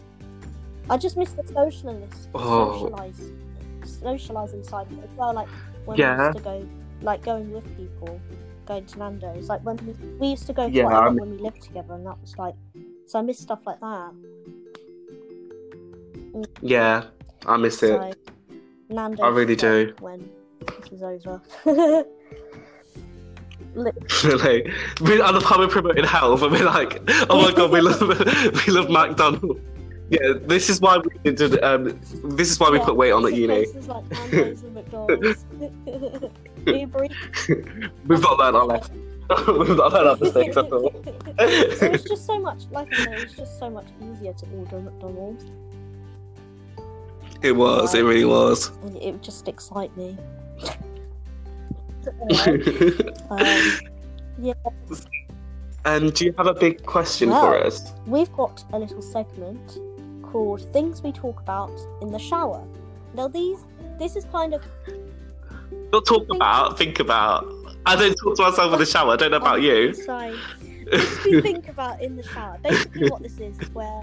I 0.88 0.96
just 0.96 1.16
miss 1.16 1.32
the 1.32 1.46
socialist, 1.48 2.28
Oh. 2.34 2.72
socialize, 2.72 3.20
socializing 3.84 4.62
side 4.62 4.86
of 4.92 4.98
it 4.98 5.04
as 5.04 5.10
well. 5.16 5.34
Like 5.34 5.48
when 5.84 5.98
Yeah. 5.98 6.16
we 6.18 6.24
used 6.26 6.38
to 6.38 6.44
go, 6.44 6.66
like 7.02 7.22
going 7.24 7.52
with 7.52 7.64
people, 7.76 8.20
going 8.66 8.84
to 8.86 8.98
Nando's. 8.98 9.48
Like 9.48 9.62
when 9.64 9.76
we, 9.86 9.92
we 10.18 10.26
used 10.28 10.46
to 10.46 10.52
go 10.52 10.66
Yeah, 10.66 10.84
quite 10.84 10.94
a 10.94 11.00
lot 11.06 11.14
when 11.14 11.30
we 11.32 11.38
lived 11.38 11.62
together, 11.62 11.94
and 11.94 12.06
that 12.06 12.20
was 12.20 12.36
like. 12.38 12.54
So 13.06 13.18
I 13.18 13.22
miss 13.22 13.38
stuff 13.38 13.60
like 13.66 13.80
that. 13.80 14.12
Yeah, 16.60 17.04
I 17.46 17.56
miss 17.56 17.82
it. 17.82 17.88
So 17.88 18.12
Nando's. 18.88 19.24
I 19.24 19.28
really 19.28 19.56
do. 19.56 19.94
When 20.00 20.28
this 20.80 20.92
is 20.92 21.02
over. 21.02 21.40
Li- 23.74 23.92
Really, 24.24 24.72
we, 25.02 25.20
I 25.20 25.30
love 25.30 25.44
how 25.44 25.58
we're 25.58 25.68
promoting 25.68 26.04
health, 26.04 26.42
and 26.42 26.50
we're 26.50 26.64
like, 26.64 27.00
oh 27.30 27.42
my 27.42 27.52
god, 27.52 27.70
we 27.70 27.80
love 27.80 28.00
we 28.66 28.72
love 28.72 28.88
McDonald's. 28.90 29.60
Yeah, 30.08 30.34
this 30.42 30.70
is 30.70 30.80
why 30.80 30.98
we 30.98 31.32
did. 31.32 31.62
Um, 31.62 31.98
this 32.24 32.50
is 32.50 32.60
why 32.60 32.70
we 32.70 32.78
Yeah, 32.78 32.84
put 32.84 32.96
weight 32.96 33.10
on 33.12 33.26
at 33.26 33.34
uni. 33.34 33.64
Places 33.64 33.88
like 33.88 34.08
Nando's 34.10 34.62
and 34.62 34.74
McDonald's. 34.74 35.44
We've 38.06 38.20
not 38.20 38.38
learned 38.38 38.56
our 38.56 38.66
lesson. 38.66 39.02
We've 39.58 39.76
not 39.76 39.92
learned 39.92 40.08
our 40.08 40.16
mistakes 40.16 40.56
at 40.56 40.72
all. 40.72 40.92
it 41.38 41.92
was 41.92 42.04
just 42.04 42.26
so 42.26 42.38
much, 42.38 42.62
like 42.70 42.92
I 42.92 43.04
said, 43.04 43.14
it 43.14 43.24
was 43.24 43.36
just 43.36 43.58
so 43.58 43.70
much 43.70 43.86
easier 44.02 44.32
to 44.32 44.46
order 44.56 44.80
McDonald's, 44.80 45.44
it 47.42 47.52
was. 47.52 47.94
It 47.94 48.02
really 48.02 48.24
was. 48.24 48.68
and 48.82 48.96
it 48.96 49.12
would 49.12 49.22
just 49.22 49.46
excite 49.46 49.94
me. 49.96 50.16
Um, 53.30 53.80
yeah, 54.38 54.52
and 55.84 56.12
do 56.14 56.24
you 56.24 56.34
have 56.38 56.46
a 56.46 56.54
big 56.54 56.84
question 56.84 57.30
Well. 57.30 57.42
for 57.42 57.58
us? 57.58 57.92
we've 58.06 58.32
got 58.32 58.64
a 58.72 58.78
little 58.78 59.02
segment 59.02 59.78
called 60.22 60.72
"Things 60.72 61.02
We 61.02 61.12
Talk 61.12 61.40
About 61.40 61.72
in 62.00 62.10
the 62.12 62.18
Shower." 62.18 62.64
Now, 63.14 63.28
these, 63.28 63.64
this 63.98 64.14
is 64.14 64.24
kind 64.26 64.54
of 64.54 64.62
Not 65.92 66.06
talk 66.06 66.26
about, 66.30 66.78
think 66.78 67.00
about. 67.00 67.52
I 67.86 67.94
don't 67.96 68.14
talk 68.14 68.36
to 68.36 68.42
myself 68.42 68.72
in 68.72 68.78
the 68.78 68.86
shower. 68.86 69.12
I 69.12 69.16
don't 69.16 69.30
know 69.30 69.36
about 69.36 69.62
you. 69.62 69.94
So, 69.94 70.36
things 70.90 71.24
we 71.24 71.40
think 71.40 71.68
about 71.68 72.02
in 72.02 72.16
the 72.16 72.22
shower. 72.22 72.58
Basically, 72.62 73.08
what 73.10 73.22
this 73.22 73.38
is 73.38 73.58
is 73.60 73.70
where 73.70 74.02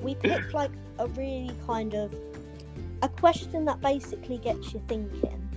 we 0.00 0.14
pick 0.14 0.52
like 0.54 0.70
a 0.98 1.06
really 1.08 1.54
kind 1.66 1.94
of 1.94 2.14
a 3.02 3.08
question 3.08 3.64
that 3.66 3.80
basically 3.80 4.38
gets 4.38 4.72
you 4.72 4.82
thinking, 4.88 5.48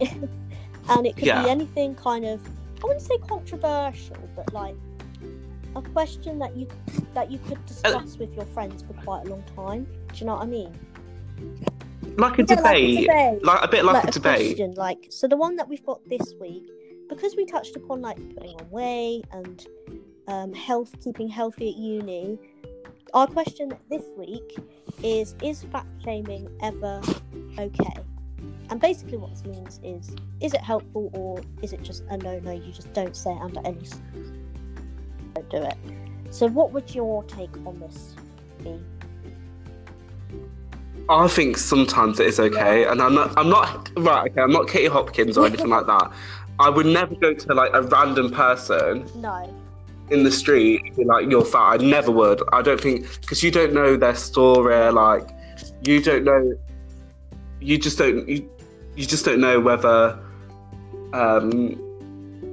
and 0.00 1.06
it 1.06 1.16
could 1.16 1.26
Yeah. 1.26 1.42
be 1.44 1.50
anything 1.50 1.94
kind 1.94 2.24
of 2.24 2.40
I 2.82 2.86
wouldn't 2.86 3.02
say 3.02 3.18
controversial, 3.18 4.16
but 4.34 4.52
like 4.52 4.74
a 5.76 5.82
question 5.82 6.38
that 6.38 6.56
you 6.56 6.66
that 7.14 7.30
you 7.30 7.38
could 7.46 7.58
uh, 7.58 7.66
discuss 7.66 8.16
with 8.16 8.34
your 8.34 8.46
friends 8.46 8.82
for 8.82 8.94
quite 9.04 9.26
a 9.26 9.30
long 9.30 9.44
time. 9.54 9.84
Do 10.12 10.18
you 10.18 10.26
know 10.26 10.34
what 10.34 10.42
I 10.42 10.46
mean? 10.46 10.74
Like 12.16 12.38
a 12.38 12.42
Yeah, 12.42 12.46
like 12.48 12.50
a 12.50 12.56
debate. 12.56 13.00
debate. 13.06 13.44
Like 13.44 13.62
a 13.62 13.68
bit 13.68 13.84
like, 13.84 13.94
like 13.94 14.04
a 14.04 14.10
debate. 14.10 14.56
question 14.56 14.74
like 14.74 15.06
so 15.10 15.28
the 15.28 15.36
one 15.36 15.56
that 15.56 15.68
we've 15.68 15.84
got 15.84 16.00
this 16.08 16.34
week 16.40 16.64
because 17.08 17.34
we 17.36 17.44
touched 17.44 17.76
upon 17.76 18.00
like 18.00 18.16
putting 18.34 18.54
on 18.56 18.70
weight 18.70 19.24
and 19.32 19.66
um, 20.28 20.52
health 20.52 20.94
keeping 21.02 21.28
healthy 21.28 21.70
at 21.70 21.76
uni 21.76 22.38
our 23.14 23.26
question 23.26 23.72
this 23.90 24.04
week 24.16 24.56
is 25.02 25.34
is 25.42 25.64
fat 25.72 25.86
shaming 26.04 26.48
ever 26.62 27.00
okay 27.58 27.94
and 28.70 28.80
basically 28.80 29.16
what 29.18 29.30
this 29.30 29.44
means 29.44 29.80
is 29.82 30.14
is 30.40 30.54
it 30.54 30.60
helpful 30.60 31.10
or 31.14 31.40
is 31.62 31.72
it 31.72 31.82
just 31.82 32.04
a 32.10 32.16
no 32.18 32.38
no 32.40 32.52
you 32.52 32.72
just 32.72 32.92
don't 32.92 33.16
say 33.16 33.30
it 33.30 33.40
under 33.40 33.60
any 33.64 33.80
don't 35.34 35.50
do 35.50 35.56
it 35.58 35.76
so 36.30 36.46
what 36.46 36.72
would 36.72 36.94
your 36.94 37.24
take 37.24 37.54
on 37.66 37.78
this 37.80 38.14
be 38.62 38.78
I 41.08 41.28
think 41.28 41.56
sometimes 41.56 42.20
it 42.20 42.26
is 42.26 42.38
okay, 42.38 42.86
and 42.86 43.00
I'm 43.00 43.14
not. 43.14 43.36
I'm 43.36 43.48
not 43.48 43.90
right. 43.96 44.30
Okay, 44.30 44.40
I'm 44.40 44.52
not 44.52 44.68
Katie 44.68 44.86
Hopkins 44.86 45.36
or 45.36 45.46
anything 45.46 45.68
like 45.68 45.86
that. 45.86 46.12
I 46.58 46.68
would 46.68 46.86
never 46.86 47.14
go 47.14 47.32
to 47.32 47.54
like 47.54 47.70
a 47.72 47.82
random 47.82 48.30
person 48.30 49.08
no 49.16 49.48
in 50.10 50.24
the 50.24 50.30
street 50.30 50.94
be 50.96 51.04
like, 51.04 51.30
"You're 51.30 51.44
fat." 51.44 51.72
I 51.72 51.76
never 51.78 52.10
would. 52.10 52.42
I 52.52 52.62
don't 52.62 52.80
think 52.80 53.06
because 53.20 53.42
you 53.42 53.50
don't 53.50 53.72
know 53.72 53.96
their 53.96 54.14
story. 54.14 54.90
Like, 54.92 55.28
you 55.82 56.02
don't 56.02 56.24
know. 56.24 56.54
You 57.60 57.78
just 57.78 57.98
don't. 57.98 58.28
You, 58.28 58.48
you 58.96 59.06
just 59.06 59.24
don't 59.24 59.40
know 59.40 59.60
whether, 59.60 60.18
um, 61.12 61.80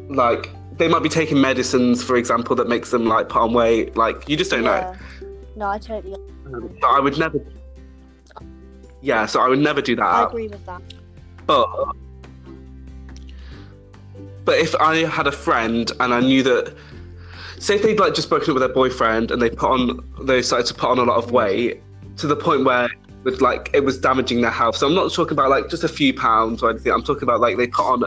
like 0.10 0.50
they 0.78 0.88
might 0.88 1.04
be 1.04 1.10
taking 1.10 1.42
medicines, 1.42 2.04
for 2.04 2.16
example, 2.16 2.56
that 2.56 2.68
makes 2.68 2.92
them 2.92 3.06
like 3.06 3.30
put 3.30 3.42
on 3.42 3.54
weight. 3.54 3.98
Like, 3.98 4.30
you 4.30 4.38
just 4.38 4.52
don't 4.52 4.64
know. 4.64 4.96
no 5.56 5.68
i 5.68 5.78
totally 5.78 6.16
Um, 6.46 6.78
But 6.80 6.88
I 6.88 7.00
would 7.00 7.18
never. 7.18 7.44
Yeah, 9.02 9.26
so 9.26 9.40
I 9.42 9.48
would 9.48 9.60
never 9.60 9.82
do 9.82 9.96
that. 9.96 10.04
i 10.06 10.26
agree 10.26 10.48
with 10.48 10.66
that 10.66 10.82
But 11.46 11.68
but 14.46 14.58
if 14.60 14.74
I 14.76 15.06
had 15.06 15.28
a 15.28 15.32
friend 15.32 15.92
and 16.00 16.14
I 16.14 16.22
knew 16.22 16.42
that, 16.44 16.74
say 17.60 17.76
if 17.76 17.84
they'd 17.84 18.00
like 18.00 18.14
just 18.14 18.30
broken 18.30 18.50
up 18.52 18.54
with 18.56 18.62
their 18.62 18.74
boyfriend 18.74 19.30
and 19.32 19.42
they 19.42 19.50
put 19.50 19.70
on 19.70 20.00
they 20.26 20.42
started 20.42 20.68
to 20.68 20.74
put 20.74 20.90
on 20.90 21.00
a 21.00 21.04
lot 21.04 21.18
of 21.18 21.32
weight 21.32 21.82
to 22.18 22.28
the 22.28 22.36
point 22.36 22.64
where 22.64 22.86
it 22.86 22.92
was 23.24 23.42
like 23.42 23.70
it 23.74 23.84
was 23.84 24.00
damaging 24.00 24.42
their 24.42 24.52
health. 24.52 24.78
So 24.78 24.88
I'm 24.88 24.96
not 24.96 25.12
talking 25.14 25.34
about 25.34 25.50
like 25.50 25.70
just 25.70 25.84
a 25.84 25.90
few 25.90 26.14
pounds 26.14 26.64
or 26.64 26.70
anything. 26.70 26.94
I'm 26.94 27.04
talking 27.04 27.24
about 27.24 27.42
like 27.42 27.58
they 27.58 27.68
put 27.68 27.86
on 27.86 28.04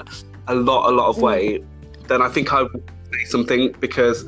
a 0.49 0.55
lot, 0.55 0.91
a 0.91 0.95
lot 0.95 1.09
of 1.09 1.17
Mm. 1.17 1.23
weight. 1.23 1.65
Then 2.09 2.23
I 2.23 2.29
think 2.29 2.53
I 2.53 2.63
would 2.63 2.83
say 3.13 3.25
something 3.25 3.73
because. 3.81 4.25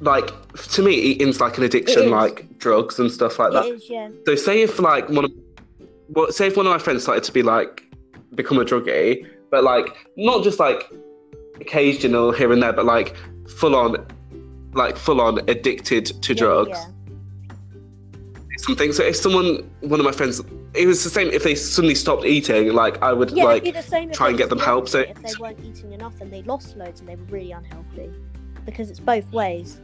Like 0.00 0.30
to 0.74 0.82
me, 0.82 0.94
eating's 0.94 1.40
like 1.40 1.58
an 1.58 1.64
addiction, 1.64 2.10
like 2.10 2.58
drugs 2.58 2.98
and 2.98 3.10
stuff 3.10 3.38
like 3.38 3.52
that. 3.52 3.66
is 3.66 3.88
yeah 3.90 4.08
So 4.26 4.34
say 4.34 4.62
if 4.62 4.78
like 4.78 5.08
one 5.10 5.26
of 5.26 5.32
well, 6.08 6.32
say 6.32 6.46
if 6.46 6.56
one 6.56 6.66
of 6.66 6.72
my 6.72 6.78
friends 6.78 7.02
started 7.02 7.22
to 7.24 7.32
be 7.32 7.42
like 7.42 7.82
become 8.34 8.58
a 8.58 8.64
druggie, 8.64 9.26
but 9.50 9.62
like 9.64 9.94
not 10.16 10.42
just 10.42 10.58
like 10.58 10.90
occasional 11.60 12.32
here 12.32 12.50
and 12.52 12.62
there, 12.62 12.72
but 12.72 12.86
like 12.86 13.14
full 13.48 13.76
on 13.76 14.06
like 14.72 14.96
full 14.96 15.20
on 15.20 15.38
addicted 15.50 16.06
to 16.22 16.32
Yeah, 16.32 16.38
drugs. 16.40 16.70
yeah. 16.70 16.86
Something. 18.58 18.92
So 18.92 19.02
if 19.04 19.16
someone 19.16 19.70
one 19.80 20.00
of 20.00 20.04
my 20.06 20.12
friends 20.12 20.40
it 20.74 20.86
was 20.86 21.02
the 21.02 21.10
same 21.10 21.28
if 21.28 21.42
they 21.42 21.54
suddenly 21.54 21.94
stopped 21.94 22.24
eating, 22.24 22.72
like 22.72 23.02
I 23.02 23.12
would 23.12 23.30
Yeah, 23.32 23.44
like 23.44 23.62
it'd 23.66 23.74
the 23.74 23.86
same 23.88 24.10
try 24.12 24.28
and 24.28 24.38
get 24.38 24.48
them 24.50 24.58
help, 24.58 24.88
so- 24.88 25.00
if 25.00 25.20
they 25.22 25.32
weren't 25.38 25.58
eating 25.64 25.92
enough 25.92 26.20
and 26.20 26.32
they 26.32 26.42
lost 26.42 26.76
loads 26.76 27.00
and 27.00 27.08
they 27.08 27.16
were 27.16 27.24
really 27.24 27.52
unhealthy, 27.52 28.10
because 28.64 28.88
it's 28.90 29.00
both 29.00 29.30
ways. 29.32 29.80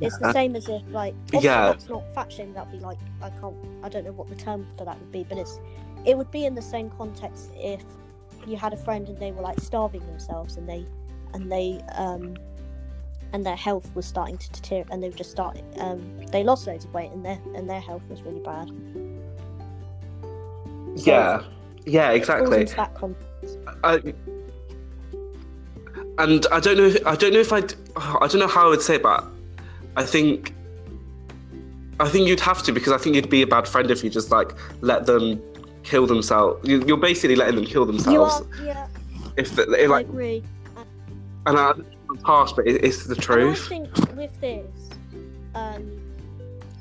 It's 0.00 0.18
the 0.18 0.32
same 0.32 0.56
as 0.56 0.68
if 0.68 0.82
like 0.90 1.14
Yeah. 1.32 1.66
that's 1.68 1.88
not 1.88 2.02
fat 2.14 2.32
shaming. 2.32 2.54
That'd 2.54 2.72
be 2.72 2.78
like 2.78 2.98
I 3.22 3.30
can't 3.30 3.56
I 3.82 3.88
don't 3.88 4.04
know 4.04 4.12
what 4.12 4.28
the 4.28 4.36
term 4.36 4.66
for 4.76 4.84
that 4.84 4.98
would 4.98 5.12
be, 5.12 5.24
but 5.24 5.38
it's 5.38 5.58
it 6.04 6.16
would 6.16 6.30
be 6.30 6.44
in 6.44 6.54
the 6.54 6.62
same 6.62 6.90
context 6.90 7.50
if 7.56 7.82
you 8.46 8.56
had 8.56 8.72
a 8.72 8.76
friend 8.76 9.08
and 9.08 9.18
they 9.18 9.32
were 9.32 9.42
like 9.42 9.60
starving 9.60 10.04
themselves 10.06 10.56
and 10.56 10.68
they 10.68 10.86
and 11.32 11.50
they 11.50 11.80
um 11.94 12.34
and 13.34 13.44
their 13.44 13.56
health 13.56 13.90
was 13.96 14.06
starting 14.06 14.38
to 14.38 14.50
deteriorate, 14.52 14.92
and 14.92 15.02
they 15.02 15.08
were 15.08 15.16
just 15.16 15.32
started. 15.32 15.64
Um, 15.78 16.24
they 16.30 16.44
lost 16.44 16.68
loads 16.68 16.84
of 16.84 16.94
weight, 16.94 17.10
and 17.10 17.24
their 17.24 17.38
and 17.56 17.68
their 17.68 17.80
health 17.80 18.02
was 18.08 18.22
really 18.22 18.38
bad. 18.38 18.68
So 20.96 21.10
yeah, 21.10 21.42
yeah, 21.84 22.10
exactly. 22.12 22.68
I, 23.82 24.14
and 26.18 26.46
I 26.52 26.60
don't 26.60 26.76
know. 26.76 26.84
If, 26.84 27.04
I 27.04 27.16
don't 27.16 27.32
know 27.32 27.40
if 27.40 27.52
I. 27.52 27.58
I 27.96 28.28
don't 28.28 28.38
know 28.38 28.46
how 28.46 28.66
I 28.66 28.68
would 28.68 28.82
say 28.82 28.98
but 28.98 29.24
I 29.96 30.04
think. 30.04 30.54
I 32.00 32.08
think 32.08 32.26
you'd 32.26 32.40
have 32.40 32.60
to 32.64 32.72
because 32.72 32.92
I 32.92 32.98
think 32.98 33.14
you'd 33.14 33.30
be 33.30 33.42
a 33.42 33.46
bad 33.46 33.68
friend 33.68 33.88
if 33.90 34.02
you 34.02 34.10
just 34.10 34.30
like 34.32 34.52
let 34.80 35.06
them 35.06 35.40
kill 35.84 36.06
themselves. 36.06 36.66
You- 36.68 36.82
You're 36.86 36.96
basically 36.96 37.36
letting 37.36 37.54
them 37.54 37.64
kill 37.66 37.86
themselves. 37.86 38.40
are, 38.40 38.64
yeah, 38.64 38.88
If 39.36 39.54
they, 39.54 39.84
I 39.84 39.86
like, 39.86 40.06
agree. 40.08 40.42
and 41.46 41.56
I, 41.56 41.72
it's 42.12 42.22
harsh, 42.24 42.52
but 42.52 42.66
it, 42.66 42.84
it's 42.84 43.04
the 43.04 43.14
And 43.14 43.20
I 43.22 43.24
truth. 43.24 43.68
think 43.68 43.88
with 44.16 44.40
this, 44.40 44.66
um, 45.54 46.00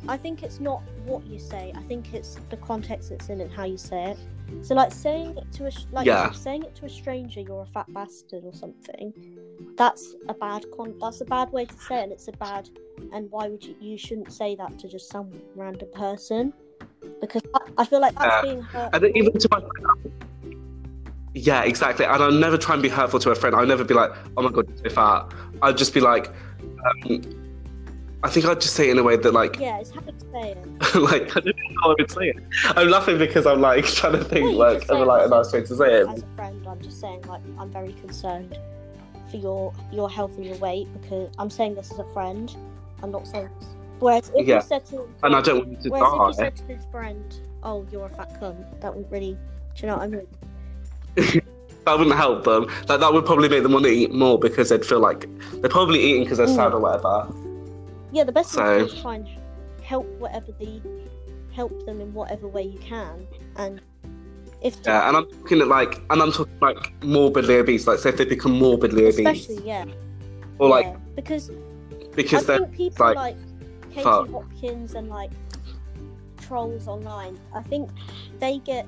I 0.08 0.18
think 0.18 0.42
it's 0.42 0.60
not 0.60 0.82
what 1.06 1.24
you 1.28 1.38
say. 1.38 1.72
I 1.76 1.82
think 1.84 2.14
it's 2.16 2.38
the 2.50 2.58
context 2.58 3.12
it's 3.12 3.30
in 3.30 3.40
and 3.40 3.52
how 3.52 3.66
you 3.66 3.78
say 3.78 4.12
it. 4.12 4.18
So, 4.66 4.74
like 4.74 4.92
saying 4.92 5.38
it 5.38 5.52
to 5.54 5.68
a 5.68 5.72
like 5.92 6.08
Yeah. 6.08 6.32
saying 6.32 6.64
it 6.64 6.76
to 6.78 6.86
a 6.86 6.90
stranger, 6.90 7.40
"You're 7.42 7.62
a 7.62 7.66
fat 7.68 7.92
bastard" 7.94 8.44
or 8.46 8.54
something. 8.54 9.14
That's 9.76 10.16
a 10.30 10.34
bad 10.34 10.66
con. 10.76 10.96
That's 11.02 11.22
a 11.22 11.26
bad 11.26 11.52
way 11.52 11.66
to 11.66 11.74
say 11.78 12.00
it, 12.00 12.04
and 12.04 12.12
it's 12.12 12.28
a 12.28 12.32
bad. 12.34 12.70
And 13.12 13.30
why 13.32 13.48
would 13.50 13.64
you? 13.64 13.76
You 13.80 13.98
shouldn't 13.98 14.32
say 14.32 14.56
that 14.56 14.78
to 14.80 14.88
just 14.88 15.10
some 15.10 15.32
random 15.56 15.90
person, 15.94 16.54
because 17.22 17.42
I, 17.56 17.60
I 17.80 17.86
feel 17.86 18.00
like 18.02 18.16
that's 18.16 18.36
Yeah. 18.36 18.42
being 18.42 18.62
hurt. 18.64 18.90
And 18.94 19.18
even 19.18 19.38
to 19.38 19.48
my 19.52 19.62
yeah, 21.36 21.64
exactly. 21.64 22.06
And 22.06 22.22
I'll 22.22 22.32
never 22.32 22.58
try 22.58 22.74
and 22.76 22.84
be 22.84 22.90
hurtful 22.90 23.20
to 23.22 23.32
a 23.32 23.36
friend. 23.36 23.56
I'll 23.56 23.66
never 23.66 23.84
be 23.84 23.96
like, 23.96 24.12
"Oh 24.38 24.44
my 24.44 24.52
god, 24.52 24.68
you're 24.70 24.90
so 24.90 24.96
fat." 24.96 25.34
I'd 25.64 25.78
just 25.78 25.94
be 25.94 26.00
like, 26.00 26.28
um, 27.06 27.22
I 28.24 28.30
think 28.30 28.46
I'd 28.46 28.62
just 28.62 28.76
say 28.76 28.90
it 28.90 28.92
in 28.92 29.00
a 29.00 29.04
way 29.04 29.18
that 29.18 29.32
like 29.34 29.58
Yeah, 29.60 29.80
it's 29.80 29.90
how 29.92 30.02
you 30.02 30.14
say 30.32 30.52
it. 30.52 30.96
like 30.96 31.36
I 31.36 31.40
don't 31.40 31.48
know 31.48 31.82
how 31.82 31.92
I 31.92 31.96
would 31.98 32.12
say 32.12 32.30
it. 32.30 32.36
I'm 32.78 32.90
laughing 32.90 33.18
because 33.18 33.48
I'm 33.48 33.62
like 33.62 33.86
trying 34.00 34.14
to 34.14 34.24
think 34.24 34.46
Well, 34.46 34.54
like 34.76 34.90
of 34.90 35.08
like 35.08 35.26
a 35.26 35.30
nice 35.30 35.52
way 35.52 35.62
to 35.62 35.76
say 35.76 36.02
it. 36.02 36.08
as 36.08 36.22
a 36.22 36.28
friend, 36.36 36.66
I'm 36.68 36.82
just 36.82 37.02
saying 37.02 37.24
like 37.24 37.42
I'm 37.58 37.72
very 37.72 37.94
concerned 37.94 38.56
for 39.34 39.38
your 39.38 39.74
your 39.92 40.10
health 40.10 40.36
and 40.38 40.46
your 40.46 40.58
weight 40.58 40.88
because 41.02 41.30
I'm 41.40 41.50
saying 41.50 41.74
this 41.76 41.92
as 41.92 41.98
a 42.00 42.06
friend. 42.14 42.56
I'm 43.02 43.12
not 43.12 43.28
saying. 43.28 43.50
Whereas 44.00 44.32
if 44.36 44.46
Yeah. 44.48 44.58
you 44.58 44.62
said 44.62 44.86
to 44.88 45.08
And 45.24 45.36
I 45.36 45.42
don't 45.42 45.58
want 45.58 45.70
you 45.72 45.78
to 45.78 45.90
whereas 45.90 46.14
if 46.14 46.28
you 46.28 46.34
said 46.46 46.56
to 46.58 46.64
his 46.76 46.86
friend, 46.92 47.26
"Oh, 47.64 47.86
you're 47.92 48.06
a 48.06 48.10
fat 48.10 48.40
cunt," 48.40 48.80
that 48.82 48.94
wouldn't 48.94 49.12
really. 49.12 49.34
Do 49.76 49.82
you 49.82 49.88
know 49.88 49.98
what 49.98 50.04
I 50.04 50.08
mean? 50.08 51.42
That 51.86 51.98
wouldn't 51.98 52.16
help 52.16 52.46
them. 52.46 52.68
Like 52.88 53.02
that 53.02 53.12
would 53.12 53.26
probably 53.26 53.50
make 53.50 53.62
them 53.64 53.74
want 53.74 53.84
to 53.84 53.92
eat 53.92 54.14
more 54.14 54.40
because 54.40 54.70
they'd 54.70 54.86
feel 54.86 55.02
like 55.02 55.28
they're 55.60 55.70
probably 55.70 56.00
eating 56.00 56.24
because 56.24 56.38
they're 56.38 56.48
Mm. 56.48 56.56
sad 56.56 56.72
or 56.74 56.80
whatever. 56.80 57.28
Yeah, 58.14 58.24
the 58.24 58.32
best 58.32 58.54
thing 58.56 58.64
to 58.64 58.80
So- 58.80 58.86
is 58.96 59.02
try 59.02 59.16
and 59.16 59.28
help 59.82 60.06
whatever 60.18 60.54
the 60.62 60.82
help 61.52 61.86
them 61.86 62.00
in 62.00 62.14
whatever 62.14 62.48
way 62.48 62.64
you 62.64 62.80
can, 62.80 63.28
and 63.58 63.82
if 64.64 64.78
Yeah, 64.86 65.08
and 65.08 65.18
I'm 65.18 65.26
talking 65.28 65.62
at 65.62 65.68
like, 65.68 66.02
and 66.10 66.22
I'm 66.22 66.32
talking 66.32 66.58
like 66.62 67.04
morbidly 67.04 67.56
obese. 67.58 67.86
Like, 67.86 68.00
say 68.00 68.10
if 68.10 68.18
they 68.18 68.26
become 68.26 68.54
morbidly 68.58 69.04
obese, 69.06 69.20
especially 69.20 69.68
yeah, 69.68 69.86
or 70.60 70.70
like 70.70 70.86
yeah, 70.86 70.98
because 71.16 71.52
because 72.16 72.50
I 72.50 72.58
think 72.58 72.72
people 72.72 73.06
like, 73.06 73.16
like, 73.16 73.38
Katie 73.90 74.04
fuck. 74.04 74.30
Hopkins 74.30 74.96
and 74.96 75.10
like 75.10 75.32
trolls 76.42 76.88
online. 76.88 77.40
I 77.54 77.62
think 77.62 77.90
they 78.40 78.60
get. 78.60 78.88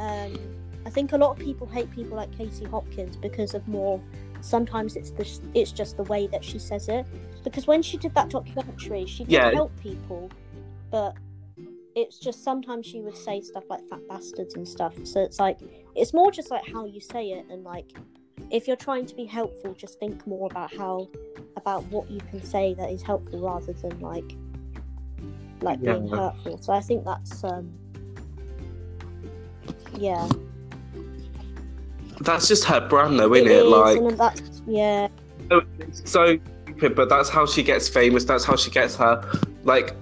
Um, 0.00 0.38
I 0.86 0.90
think 0.90 1.12
a 1.12 1.16
lot 1.16 1.30
of 1.30 1.38
people 1.38 1.66
hate 1.66 1.90
people 1.90 2.16
like 2.16 2.36
Katie 2.36 2.66
Hopkins 2.66 3.16
because 3.16 3.54
of 3.54 3.66
more. 3.66 4.00
Sometimes 4.42 4.96
it's 4.96 5.10
the 5.10 5.26
it's 5.54 5.72
just 5.72 5.96
the 5.96 6.02
way 6.04 6.26
that 6.28 6.44
she 6.44 6.58
says 6.58 6.88
it. 6.88 7.06
Because 7.42 7.66
when 7.66 7.82
she 7.82 7.96
did 7.96 8.14
that 8.14 8.30
documentary, 8.30 9.06
she 9.06 9.24
did 9.24 9.32
Yeah. 9.32 9.50
help 9.52 9.72
people, 9.80 10.30
but 10.90 11.16
it's 11.94 12.18
just 12.18 12.42
sometimes 12.42 12.86
she 12.86 13.00
would 13.00 13.16
say 13.16 13.40
stuff 13.40 13.64
like 13.68 13.88
fat 13.88 14.06
bastards 14.08 14.54
and 14.54 14.66
stuff. 14.66 14.94
So 15.04 15.20
it's 15.20 15.38
like 15.38 15.58
it's 15.94 16.12
more 16.12 16.30
just 16.30 16.50
like 16.50 16.66
how 16.70 16.86
you 16.86 17.00
say 17.00 17.30
it 17.30 17.46
and 17.50 17.64
like 17.64 17.90
if 18.50 18.66
you're 18.66 18.76
trying 18.76 19.06
to 19.06 19.14
be 19.14 19.24
helpful, 19.24 19.74
just 19.74 19.98
think 19.98 20.26
more 20.26 20.48
about 20.50 20.74
how 20.74 21.08
about 21.56 21.84
what 21.84 22.10
you 22.10 22.20
can 22.20 22.42
say 22.44 22.74
that 22.74 22.90
is 22.90 23.02
helpful 23.02 23.40
rather 23.40 23.72
than 23.72 23.98
like 24.00 24.36
like 25.60 25.80
being 25.80 26.08
hurtful. 26.08 26.58
So 26.58 26.72
I 26.72 26.80
think 26.80 27.04
that's 27.04 27.44
um 27.44 27.72
yeah. 29.98 30.28
that's 32.20 32.48
just 32.48 32.64
her 32.64 32.86
brand, 32.86 33.18
though, 33.18 33.32
isn't 33.34 33.46
it? 33.46 33.52
is, 33.52 33.98
Like, 33.98 34.16
that's 34.16 34.62
yeah. 34.66 35.08
it's 35.78 36.10
so 36.10 36.38
but 36.80 37.08
that's 37.08 37.28
how 37.28 37.46
she 37.46 37.62
gets 37.62 37.88
famous. 37.88 38.24
That's 38.24 38.44
how 38.44 38.56
she 38.56 38.70
gets 38.70 38.96
her, 38.96 39.24
like, 39.62 39.94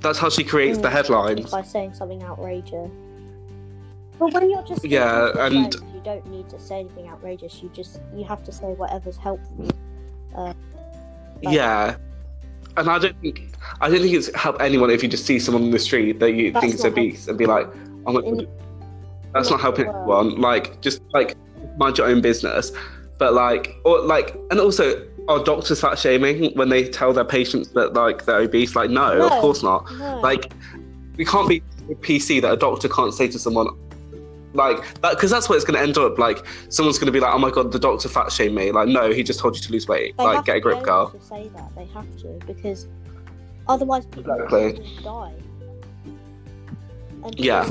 that's 0.00 0.18
how 0.18 0.28
she 0.30 0.44
creates 0.44 0.78
the 0.78 0.90
headlines. 0.90 1.50
by 1.50 1.62
saying 1.62 1.94
something 1.94 2.22
outrageous. 2.22 2.90
But 4.18 4.32
when 4.32 4.50
you're 4.50 4.62
just 4.62 4.84
Yeah, 4.84 5.28
and- 5.38 5.72
friends, 5.72 5.76
you 5.94 6.00
don't 6.04 6.26
need 6.26 6.48
to 6.50 6.58
say 6.58 6.80
anything 6.80 7.08
outrageous. 7.08 7.62
You 7.62 7.68
just 7.72 8.00
you 8.16 8.24
have 8.24 8.42
to 8.44 8.52
say 8.52 8.66
whatever's 8.74 9.16
helpful. 9.16 9.68
Uh, 10.34 10.52
like- 11.42 11.54
yeah, 11.54 11.96
and 12.76 12.88
I 12.88 12.98
don't 12.98 13.20
think 13.20 13.52
I 13.80 13.88
don't 13.88 14.00
think 14.00 14.14
it's 14.14 14.34
help 14.34 14.60
anyone 14.60 14.90
if 14.90 15.02
you 15.02 15.08
just 15.08 15.24
see 15.24 15.38
someone 15.38 15.62
on 15.64 15.70
the 15.70 15.78
street 15.78 16.18
that 16.20 16.32
you 16.32 16.52
think 16.52 16.74
is 16.74 16.84
obese 16.84 17.28
and 17.28 17.38
be 17.38 17.46
like, 17.46 17.68
oh 18.06 18.12
my 18.12 18.20
In- 18.20 18.38
god, 18.38 18.48
that's 19.34 19.50
not 19.50 19.60
helping 19.60 19.86
anyone. 19.88 20.40
Like, 20.40 20.80
just 20.80 21.00
like 21.12 21.36
mind 21.76 21.98
your 21.98 22.08
own 22.08 22.20
business. 22.20 22.72
But 23.18 23.34
like, 23.34 23.76
or 23.84 24.00
like, 24.00 24.36
and 24.50 24.60
also, 24.60 25.06
are 25.28 25.42
doctors 25.44 25.80
fat 25.80 25.98
shaming 25.98 26.52
when 26.56 26.68
they 26.70 26.88
tell 26.88 27.12
their 27.12 27.24
patients 27.24 27.68
that 27.72 27.92
like 27.94 28.24
they're 28.24 28.40
obese? 28.40 28.74
Like, 28.74 28.90
no, 28.90 29.16
No. 29.18 29.26
of 29.26 29.32
course 29.40 29.62
not. 29.62 29.90
No. 29.98 30.20
Like, 30.20 30.52
we 31.16 31.24
can't 31.24 31.48
be 31.48 31.62
a 31.90 31.94
PC 31.94 32.40
that 32.42 32.52
a 32.52 32.56
doctor 32.56 32.88
can't 32.88 33.12
say 33.14 33.28
to 33.28 33.38
someone. 33.38 33.68
Like 34.54 34.78
that, 35.02 35.10
because 35.14 35.30
that's 35.30 35.46
what 35.48 35.56
it's 35.56 35.64
going 35.66 35.76
to 35.76 35.82
end 35.82 35.98
up. 35.98 36.18
Like, 36.18 36.44
someone's 36.70 36.98
going 36.98 37.06
to 37.06 37.12
be 37.12 37.20
like, 37.20 37.34
"Oh 37.34 37.38
my 37.38 37.50
god, 37.50 37.70
the 37.70 37.78
doctor 37.78 38.08
fat 38.08 38.32
shamed 38.32 38.54
me." 38.54 38.72
Like, 38.72 38.88
no, 38.88 39.12
he 39.12 39.22
just 39.22 39.38
told 39.40 39.54
you 39.54 39.60
to 39.62 39.72
lose 39.72 39.86
weight. 39.86 40.16
They 40.16 40.24
like, 40.24 40.46
get 40.46 40.56
a 40.56 40.60
grip, 40.60 40.82
girl. 40.82 41.10
To 41.10 41.20
say 41.20 41.50
that 41.54 41.70
they 41.76 41.84
have 41.86 42.06
to 42.22 42.28
because 42.46 42.88
otherwise 43.68 44.06
people 44.06 44.32
Exactly. 44.32 44.82
die. 45.04 45.34
And 47.24 47.38
Yeah. 47.38 47.68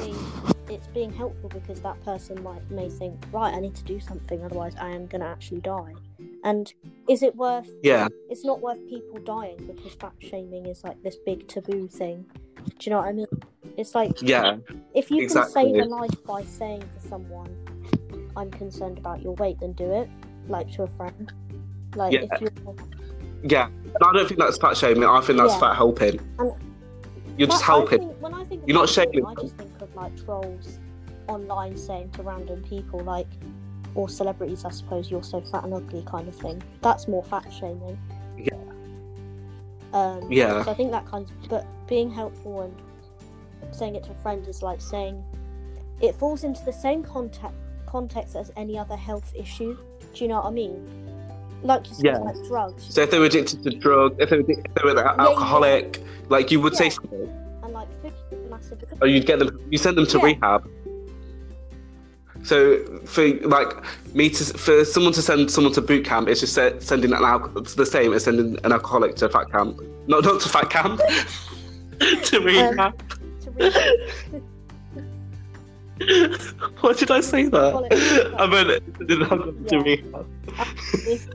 It's 0.70 0.88
being 0.88 1.12
helpful 1.14 1.50
because 1.50 1.82
that 1.82 2.04
person 2.04 2.42
might 2.44 2.70
may 2.70 2.90
think, 2.90 3.24
right, 3.32 3.54
I 3.54 3.60
need 3.60 3.76
to 3.76 3.84
do 3.84 4.00
something, 4.00 4.44
otherwise 4.44 4.76
I 4.80 4.90
am 4.90 5.08
going 5.08 5.22
to 5.22 5.28
actually 5.28 5.62
die. 5.62 5.94
And 6.44 6.72
is 7.08 7.24
it 7.24 7.36
worth? 7.36 7.70
Yeah, 7.84 8.08
It's 8.30 8.46
not 8.46 8.62
worth 8.62 8.80
people 8.88 9.20
dying 9.20 9.58
because 9.66 9.94
fat 9.94 10.14
shaming 10.20 10.66
is 10.66 10.84
like 10.84 11.02
this 11.04 11.18
big 11.26 11.48
taboo 11.48 11.88
thing. 11.88 12.26
Do 12.66 12.74
you 12.82 12.90
know 12.92 12.98
what 12.98 13.08
I 13.08 13.14
mean? 13.14 13.28
It's 13.78 13.94
like 13.96 14.22
yeah, 14.22 14.58
if 14.94 15.12
you 15.12 15.22
exactly. 15.22 15.64
can 15.66 15.74
save 15.74 15.84
a 15.84 15.86
life 15.86 16.24
by 16.26 16.44
saying 16.44 16.82
to 16.82 17.08
someone, 17.08 17.50
"I'm 18.36 18.50
concerned 18.52 18.98
about 18.98 19.22
your 19.22 19.34
weight," 19.36 19.60
then 19.60 19.74
do 19.74 19.92
it. 19.94 20.10
Like 20.48 20.72
to 20.74 20.84
a 20.84 20.88
friend. 20.88 21.32
Like 21.96 22.14
Yeah. 22.14 22.26
if 22.32 22.42
you 22.42 22.50
yeah. 23.44 23.68
And 23.68 23.98
I 24.04 24.14
don't 24.14 24.28
think 24.28 24.40
that's 24.40 24.58
fat 24.58 24.76
shaming. 24.76 25.04
I 25.04 25.22
think 25.22 25.40
that's 25.40 25.54
Yeah. 25.54 25.60
fat 25.60 25.76
helping. 25.76 26.20
And- 26.40 26.54
You're 27.38 27.48
just 27.48 27.64
But 27.66 27.72
I 27.72 27.78
helping. 27.78 28.00
think- 28.00 28.22
when 28.22 28.34
I 28.34 28.44
think 28.46 28.64
You're 28.66 28.78
not 28.78 28.90
shaming 28.90 29.26
I 29.26 29.34
just 29.36 29.56
think 29.56 29.82
of 29.82 29.96
like 29.96 30.16
trolls 30.26 30.80
online 31.28 31.78
saying 31.78 32.10
to 32.12 32.24
random 32.24 32.64
people 32.64 33.00
like, 33.02 33.28
or 33.96 34.08
celebrities, 34.10 34.64
I 34.66 34.70
suppose, 34.72 35.10
"You're 35.12 35.24
so 35.24 35.42
fat 35.42 35.64
and 35.64 35.74
ugly," 35.74 36.04
kind 36.06 36.28
of 36.28 36.36
thing. 36.36 36.62
That's 36.82 37.08
more 37.08 37.24
fat 37.24 37.52
shaming. 37.52 37.98
Yeah. 38.38 38.54
Um, 39.94 40.32
Yeah. 40.32 40.64
So 40.64 40.72
I 40.72 40.74
think 40.74 40.92
that 40.92 41.06
kind 41.06 41.26
of, 41.30 41.50
but 41.50 41.66
being 41.88 42.10
helpful 42.10 42.62
and 42.62 42.76
saying 43.72 43.96
it 43.96 44.04
to 44.06 44.12
a 44.12 44.16
friend 44.16 44.48
is 44.48 44.62
like 44.62 44.82
saying 44.82 45.24
it 46.02 46.14
falls 46.16 46.44
into 46.44 46.64
the 46.66 46.74
same 46.74 47.04
context 47.04 47.56
context 47.86 48.36
as 48.36 48.52
any 48.58 48.78
other 48.78 48.96
health 48.98 49.32
issue. 49.36 49.78
Do 50.14 50.24
you 50.24 50.28
know 50.28 50.36
what 50.38 50.46
I 50.48 50.52
mean? 50.52 51.07
Like 51.64 51.88
you 51.90 51.96
said, 51.96 52.06
Yeah. 52.06 52.18
like 52.20 52.36
drugs. 52.48 52.86
So 52.94 53.02
if 53.02 53.12
they 53.12 53.20
were 53.20 53.26
addicted 53.26 53.64
to 53.64 53.72
drugs, 53.72 54.16
if 54.20 54.30
they 54.30 54.38
were, 54.38 54.44
if 54.50 54.74
they 54.76 54.84
were 54.84 54.96
yeah. 54.96 55.16
alcoholic, 55.18 56.02
like 56.30 56.52
you 56.52 56.62
would 56.62 56.76
say 56.76 56.90
something, 56.90 57.30
and 57.64 57.74
like 57.74 57.88
massive. 58.50 58.84
or 58.84 58.98
oh, 59.02 59.06
you'd 59.06 59.26
get 59.26 59.40
them, 59.40 59.60
you 59.70 59.78
send 59.78 59.98
them 59.98 60.06
to 60.08 60.18
Yeah. 60.20 60.24
rehab. 60.26 60.70
So 62.44 62.80
for 63.06 63.28
like 63.42 63.74
me 64.14 64.30
to 64.30 64.44
for 64.58 64.86
someone 64.86 65.12
to 65.14 65.22
send 65.22 65.50
someone 65.52 65.74
to 65.74 65.82
boot 65.82 66.06
camp, 66.06 66.30
it's 66.30 66.40
just 66.42 66.54
se- 66.54 66.80
sending 66.80 67.12
an 67.12 67.24
alcohol. 67.24 67.58
It's 67.62 67.74
the 67.76 67.86
same 67.86 68.14
as 68.14 68.24
sending 68.26 68.58
an 68.64 68.72
alcoholic 68.72 69.16
to 69.18 69.28
fat 69.30 69.52
camp. 69.52 69.82
No, 70.08 70.20
not 70.20 70.40
to 70.42 70.50
fat 70.50 70.70
camp. 70.70 71.02
to 72.00 72.38
um, 72.38 72.44
rehab. 72.46 73.04
to 73.42 73.52
rehab. 73.52 74.44
Why 76.82 76.94
did 76.94 77.10
I 77.10 77.22
say 77.22 77.48
that? 77.48 77.74
Alcoholic 77.74 77.92
to 77.92 77.98
rehab. 77.98 78.36
I 78.40 78.46
meant 78.48 78.84
sending 78.98 79.22
an 79.22 79.24
alcoholic 79.24 79.68
to 79.68 79.76
Yeah. 79.76 79.82
rehab. 79.82 80.28
If- 80.94 81.28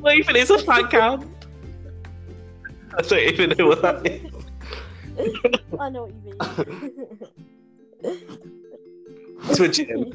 What 0.00 0.16
even 0.16 0.36
is 0.36 0.50
a 0.50 0.58
fat 0.58 0.90
camp? 0.90 1.26
I 2.96 3.02
don't 3.02 3.20
even 3.20 3.50
know 3.58 3.66
what 3.68 3.82
that 3.82 4.06
is. 4.06 4.20
I 5.78 5.88
know 5.88 6.04
what 6.04 6.14
you 6.14 6.22
mean. 6.24 6.38
To 9.54 9.64
a 9.64 9.68
gym. 9.68 10.12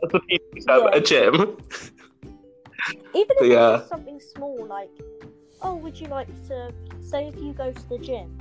That's 0.00 0.12
what 0.12 0.22
you 0.28 0.38
have, 0.68 0.82
Yeah. 0.82 0.90
a 0.92 1.00
gym. 1.00 1.34
Even 3.14 3.36
if 3.40 3.46
Yeah. 3.50 3.78
it's 3.78 3.88
something 3.88 4.20
small, 4.20 4.66
like, 4.66 4.90
oh, 5.62 5.76
would 5.76 5.98
you 6.00 6.08
like 6.08 6.28
to 6.48 6.72
say 7.00 7.28
if 7.28 7.36
you 7.36 7.52
go 7.52 7.72
to 7.72 7.88
the 7.88 7.98
gym 7.98 8.38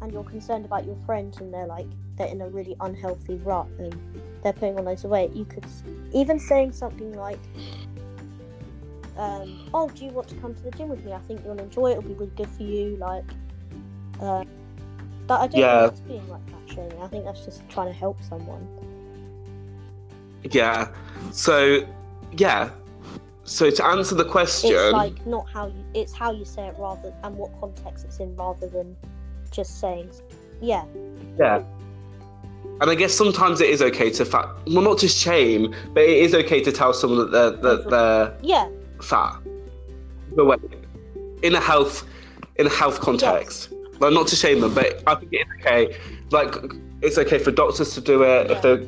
and 0.00 0.12
you're 0.12 0.24
concerned 0.24 0.64
about 0.64 0.84
your 0.84 0.96
friends 1.06 1.38
and 1.40 1.52
they're 1.52 1.66
like 1.66 1.86
they're 2.16 2.28
in 2.28 2.40
a 2.42 2.48
really 2.48 2.76
unhealthy 2.80 3.36
rut 3.36 3.66
and 3.78 3.94
they're 4.42 4.52
putting 4.52 4.76
on 4.76 4.84
loads 4.84 5.04
of 5.04 5.10
weight, 5.10 5.32
you 5.32 5.44
could 5.44 5.64
even 6.12 6.38
saying 6.38 6.72
something 6.72 7.12
like, 7.12 7.38
um, 9.18 9.68
oh, 9.74 9.88
do 9.90 10.04
you 10.04 10.10
want 10.12 10.28
to 10.28 10.34
come 10.36 10.54
to 10.54 10.62
the 10.62 10.70
gym 10.70 10.88
with 10.88 11.04
me? 11.04 11.12
I 11.12 11.18
think 11.18 11.42
you'll 11.44 11.58
enjoy 11.58 11.88
it. 11.88 11.98
It'll 11.98 12.02
be 12.02 12.14
really 12.14 12.32
good 12.36 12.48
for 12.48 12.62
you. 12.62 12.96
Like, 12.96 13.24
uh, 14.20 14.44
that 15.26 15.40
I 15.40 15.46
don't 15.46 15.60
Yeah. 15.60 15.80
think 15.88 15.90
that's 15.90 16.00
being 16.00 16.28
like 16.28 16.46
that, 16.46 16.74
shaming. 16.74 17.02
I 17.02 17.06
think 17.08 17.24
that's 17.24 17.44
just 17.44 17.68
trying 17.68 17.88
to 17.88 17.92
help 17.92 18.22
someone. 18.22 18.66
Yeah. 20.50 20.88
So, 21.32 21.84
yeah. 22.32 22.70
So 23.44 23.70
to 23.70 23.86
answer 23.86 24.14
the 24.14 24.24
question, 24.24 24.72
It's 24.72 24.92
like 24.92 25.26
not 25.26 25.48
how 25.48 25.66
you. 25.66 25.84
It's 25.94 26.12
how 26.12 26.32
you 26.32 26.44
say 26.44 26.66
it 26.66 26.74
rather 26.78 27.14
and 27.24 27.36
what 27.36 27.50
context 27.58 28.04
it's 28.04 28.18
in 28.18 28.36
rather 28.36 28.68
than 28.68 28.94
just 29.50 29.80
saying. 29.80 30.10
Yeah, 30.60 30.84
yeah. 31.38 31.62
And 32.80 32.90
I 32.90 32.94
guess 32.94 33.12
sometimes 33.14 33.60
it 33.60 33.70
is 33.70 33.80
okay 33.80 34.10
to 34.10 34.24
fat. 34.24 34.46
Well, 34.66 34.82
not 34.82 34.98
to 34.98 35.08
shame, 35.08 35.74
but 35.94 36.02
it 36.02 36.18
is 36.18 36.34
okay 36.34 36.62
to 36.62 36.70
tell 36.70 36.92
someone 36.92 37.18
that 37.18 37.32
they're 37.32 37.50
that 37.50 37.90
they're 37.90 38.36
yeah, 38.42 38.68
fat. 39.02 39.38
But 40.34 40.46
wait, 40.46 40.60
in 41.42 41.54
a 41.54 41.60
health 41.60 42.06
in 42.56 42.66
a 42.66 42.70
health 42.70 43.00
context, 43.00 43.72
like 44.00 44.12
not 44.12 44.26
to 44.28 44.36
shame 44.36 44.60
them, 44.60 44.74
but 44.74 45.02
I 45.06 45.14
think 45.14 45.32
it's 45.32 45.50
okay. 45.66 45.96
Like 46.30 46.54
it's 47.02 47.18
okay 47.18 47.38
for 47.38 47.50
doctors 47.50 47.94
to 47.94 48.00
do 48.00 48.22
it 48.24 48.50
if 48.50 48.62
they're 48.62 48.84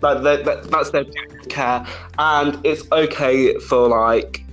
like 0.00 0.22
they 0.22 0.42
that, 0.42 0.70
that's 0.70 0.90
their 0.90 1.04
care, 1.48 1.86
and 2.18 2.58
it's 2.64 2.90
okay 2.92 3.56
for 3.58 3.88
like 3.88 4.44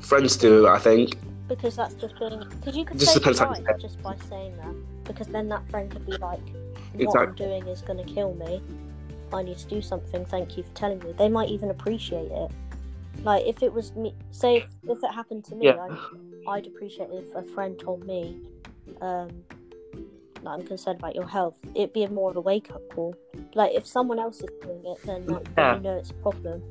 friends 0.00 0.36
to 0.38 0.48
do 0.48 0.66
it. 0.66 0.70
I 0.70 0.78
think. 0.78 1.16
because 1.48 1.76
that's 1.76 1.94
just 1.94 2.18
being. 2.18 2.42
Because 2.60 2.76
you 2.76 2.84
could 2.84 2.98
Just 2.98 3.12
say 3.12 3.18
depends 3.20 3.38
how 3.38 3.46
you 3.46 3.64
right 3.64 3.76
say 3.76 3.82
just 3.82 4.02
by 4.02 4.16
saying 4.28 4.56
that. 4.58 4.74
Because 5.04 5.28
then 5.28 5.48
that 5.48 5.68
friend 5.70 5.90
could 5.90 6.04
be 6.06 6.16
like, 6.18 6.40
"What 6.92 7.02
Exactly. 7.02 7.26
I'm 7.26 7.34
doing 7.34 7.66
is 7.68 7.82
going 7.82 8.04
to 8.04 8.12
kill 8.12 8.34
me. 8.34 8.62
I 9.32 9.42
need 9.42 9.58
to 9.58 9.66
do 9.66 9.80
something. 9.82 10.24
Thank 10.24 10.56
you 10.56 10.62
for 10.62 10.70
telling 10.74 10.98
me." 11.00 11.12
They 11.12 11.28
might 11.28 11.48
even 11.48 11.70
appreciate 11.70 12.30
it. 12.30 12.50
Like 13.22 13.44
if 13.46 13.62
it 13.62 13.72
was 13.72 13.92
me, 13.94 14.14
say 14.30 14.56
if, 14.58 14.66
if 14.88 14.98
it 15.02 15.12
happened 15.14 15.44
to 15.46 15.54
me, 15.54 15.66
Yeah. 15.66 15.88
I'd 16.48 16.66
appreciate 16.66 17.08
it 17.10 17.24
if 17.28 17.34
a 17.34 17.42
friend 17.54 17.78
told 17.78 18.04
me, 18.06 18.38
um, 19.00 19.30
that 20.42 20.50
I'm 20.50 20.66
concerned 20.66 20.98
about 20.98 21.14
your 21.14 21.26
health. 21.26 21.56
It'd 21.74 21.92
be 21.94 22.06
more 22.08 22.30
of 22.30 22.36
a 22.36 22.40
wake 22.40 22.70
up 22.70 22.82
call. 22.94 23.14
Like 23.54 23.72
if 23.74 23.86
someone 23.86 24.18
else 24.18 24.40
is 24.42 24.50
doing 24.62 24.82
it, 24.84 24.98
then 25.06 25.26
like, 25.26 25.46
Yeah. 25.56 25.76
you 25.76 25.80
know 25.82 25.96
it's 25.96 26.10
a 26.10 26.14
problem. 26.14 26.62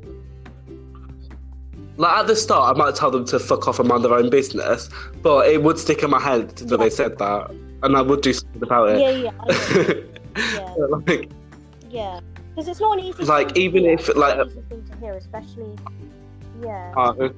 Like 1.98 2.18
at 2.18 2.28
the 2.28 2.36
start, 2.36 2.76
I 2.76 2.78
might 2.80 2.96
tell 2.96 3.12
them 3.12 3.26
to 3.26 3.40
fuck 3.40 3.68
off 3.68 3.80
and 3.80 3.88
mind 3.88 4.04
their 4.04 4.14
own 4.14 4.30
business, 4.30 4.90
but 5.22 5.48
it 5.48 5.62
would 5.64 5.78
stick 5.80 6.04
in 6.04 6.10
my 6.12 6.20
head 6.20 6.50
that 6.58 6.70
Yeah. 6.70 6.78
they 6.78 6.90
said 6.90 7.18
that, 7.20 7.52
and 7.84 7.96
I 7.98 8.02
would 8.02 8.22
do 8.22 8.34
something 8.34 8.62
about 8.64 8.90
it. 8.90 9.00
Yeah, 9.00 9.32
yeah, 9.32 9.94
yeah. 10.78 10.86
like, 10.90 11.30
Yeah, 11.90 12.20
because 12.50 12.68
it's 12.68 12.80
not 12.80 12.98
an 13.00 13.06
easy. 13.06 13.24
Like, 13.26 13.56
even 13.58 13.86
if, 13.86 14.08
like- 14.16 14.38
not 14.38 14.48
an 14.48 14.52
easy 14.52 14.62
thing 14.70 14.84
to 14.86 14.98
hear, 14.98 15.14
especially. 15.14 15.76
Yeah. 16.62 16.94
uh, 16.96 17.30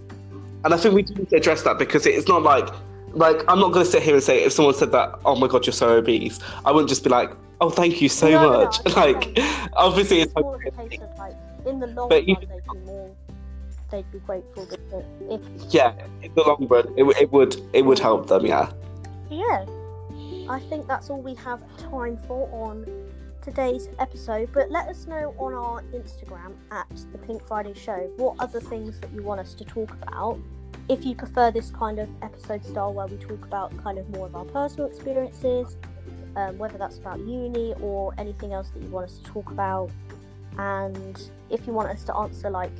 and 0.65 0.73
I 0.73 0.77
think 0.77 0.95
we 0.95 1.03
do 1.03 1.13
need 1.13 1.29
to 1.29 1.37
address 1.37 1.61
that 1.61 1.77
because 1.77 2.05
it's 2.05 2.27
not 2.27 2.41
like, 2.41 2.67
like 3.11 3.37
I'm 3.47 3.59
not 3.59 3.71
going 3.71 3.85
to 3.85 3.91
sit 3.91 4.01
here 4.01 4.15
and 4.15 4.23
say 4.23 4.43
if 4.43 4.53
someone 4.53 4.73
said 4.73 4.91
that, 4.91 5.19
oh 5.23 5.35
my 5.35 5.47
god, 5.47 5.65
you're 5.65 5.73
so 5.73 5.97
obese. 5.97 6.39
I 6.65 6.71
wouldn't 6.71 6.89
just 6.89 7.03
be 7.03 7.09
like, 7.09 7.31
oh, 7.61 7.69
thank 7.69 8.01
you 8.01 8.09
so 8.09 8.29
No, 8.29 8.41
no, 8.41 8.51
no, 8.51 8.65
much. 8.65 8.79
I 8.97 9.05
like, 9.11 9.39
obviously, 9.73 10.21
it's 10.21 10.33
it's 10.35 10.41
more 10.41 10.55
of 10.55 10.61
a 10.65 10.71
case 10.71 11.01
of 11.01 11.17
like 11.17 11.35
in 11.65 11.79
the 11.79 11.87
long 11.87 12.09
But 12.09 12.27
run 12.27 12.37
they'd 12.39 12.73
be 12.73 12.79
more. 12.79 13.15
They'd 13.91 14.11
be 14.11 14.19
grateful 14.19 14.67
if 15.29 15.73
yeah, 15.73 15.93
in 16.23 16.33
the 16.33 16.41
long 16.41 16.67
run, 16.67 16.93
it, 16.97 17.03
it 17.21 17.31
would 17.31 17.55
it 17.73 17.83
would 17.83 17.99
help 17.99 18.27
them. 18.27 18.45
Yeah. 18.45 18.71
yeah, 19.29 19.65
I 20.49 20.59
think 20.69 20.87
that's 20.87 21.11
all 21.11 21.21
we 21.21 21.35
have 21.35 21.61
time 21.77 22.17
for 22.27 22.49
on 22.51 22.85
today's 23.45 23.89
episode. 23.99 24.49
But 24.51 24.71
let 24.71 24.87
us 24.87 25.05
know 25.05 25.35
on 25.37 25.53
our 25.53 25.83
Instagram 25.93 26.55
at 26.71 26.89
the 27.11 27.19
Pink 27.19 27.47
Friday 27.47 27.75
Show 27.75 28.09
what 28.17 28.37
other 28.39 28.59
things 28.59 28.99
that 28.99 29.13
you 29.13 29.21
want 29.21 29.39
us 29.39 29.53
to 29.53 29.63
talk 29.63 29.95
about. 30.01 30.39
If 30.89 31.05
you 31.05 31.15
prefer 31.15 31.51
this 31.51 31.69
kind 31.69 31.99
of 31.99 32.09
episode 32.23 32.65
style 32.65 32.91
where 32.91 33.05
we 33.05 33.17
talk 33.17 33.45
about 33.45 33.71
kind 33.83 33.99
of 33.99 34.09
more 34.09 34.25
of 34.25 34.35
our 34.35 34.45
personal 34.45 34.87
experiences, 34.87 35.77
um, 36.35 36.57
whether 36.57 36.79
that's 36.79 36.97
about 36.97 37.19
uni 37.19 37.75
or 37.81 38.15
anything 38.17 38.51
else 38.51 38.69
that 38.71 38.81
you 38.81 38.89
want 38.89 39.09
us 39.09 39.17
to 39.19 39.23
talk 39.25 39.51
about. 39.51 39.91
And 40.57 41.29
if 41.51 41.67
you 41.67 41.73
want 41.73 41.89
us 41.89 42.03
to 42.05 42.15
answer 42.15 42.49
like 42.49 42.71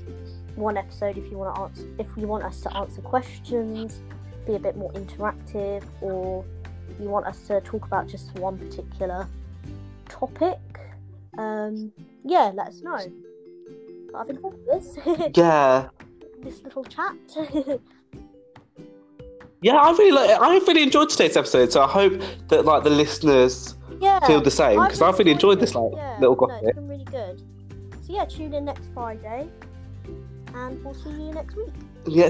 one 0.56 0.78
episode, 0.78 1.16
if 1.18 1.30
you 1.30 1.38
want 1.38 1.56
to 1.56 1.62
answer, 1.62 1.88
if 2.00 2.08
you 2.18 2.26
want 2.26 2.44
us 2.44 2.62
to 2.62 2.76
answer 2.76 3.02
questions, 3.02 4.02
be 4.48 4.56
a 4.56 4.60
bit 4.60 4.76
more 4.76 4.92
interactive, 4.94 5.84
or 6.02 6.44
you 7.00 7.08
want 7.08 7.28
us 7.28 7.46
to 7.48 7.62
talk 7.62 7.86
about 7.86 8.08
just 8.08 8.34
one 8.36 8.58
particular 8.58 9.28
topic, 10.10 10.60
um, 11.38 11.92
yeah, 12.24 12.52
let 12.54 12.68
us 12.68 12.82
know. 12.82 13.00
But 14.12 14.20
I've 14.20 14.30
enjoyed 14.30 14.66
this 14.66 14.98
Yeah. 15.36 15.90
this 16.42 16.64
little 16.64 16.84
chat. 16.84 17.16
Yeah, 19.62 19.78
I 19.78 19.92
really 19.94 20.12
like. 20.12 20.30
I 20.30 20.58
really 20.60 20.84
enjoyed 20.84 21.10
today's 21.10 21.36
episode, 21.36 21.72
so 21.72 21.82
I 21.82 21.88
hope 21.88 22.22
that 22.50 22.66
like 22.66 22.84
the 22.84 22.92
listeners 22.92 23.76
yeah, 24.00 24.20
feel 24.28 24.40
the 24.40 24.52
same 24.52 24.80
because 24.80 25.02
I've 25.02 25.18
really 25.18 25.32
enjoyed 25.32 25.60
this 25.60 25.74
like 25.74 25.92
yeah, 25.94 26.20
little 26.20 26.36
no, 26.36 26.54
it's 26.62 26.76
been 26.76 26.88
really 26.88 27.06
good. 27.06 27.42
So 28.06 28.14
yeah, 28.14 28.26
tune 28.26 28.54
in 28.54 28.66
next 28.66 28.90
Friday, 28.94 29.50
and 30.54 30.84
we'll 30.84 30.94
see 30.94 31.10
you 31.10 31.32
next 31.32 31.56
week. 31.56 31.74
Yeah. 32.06 32.30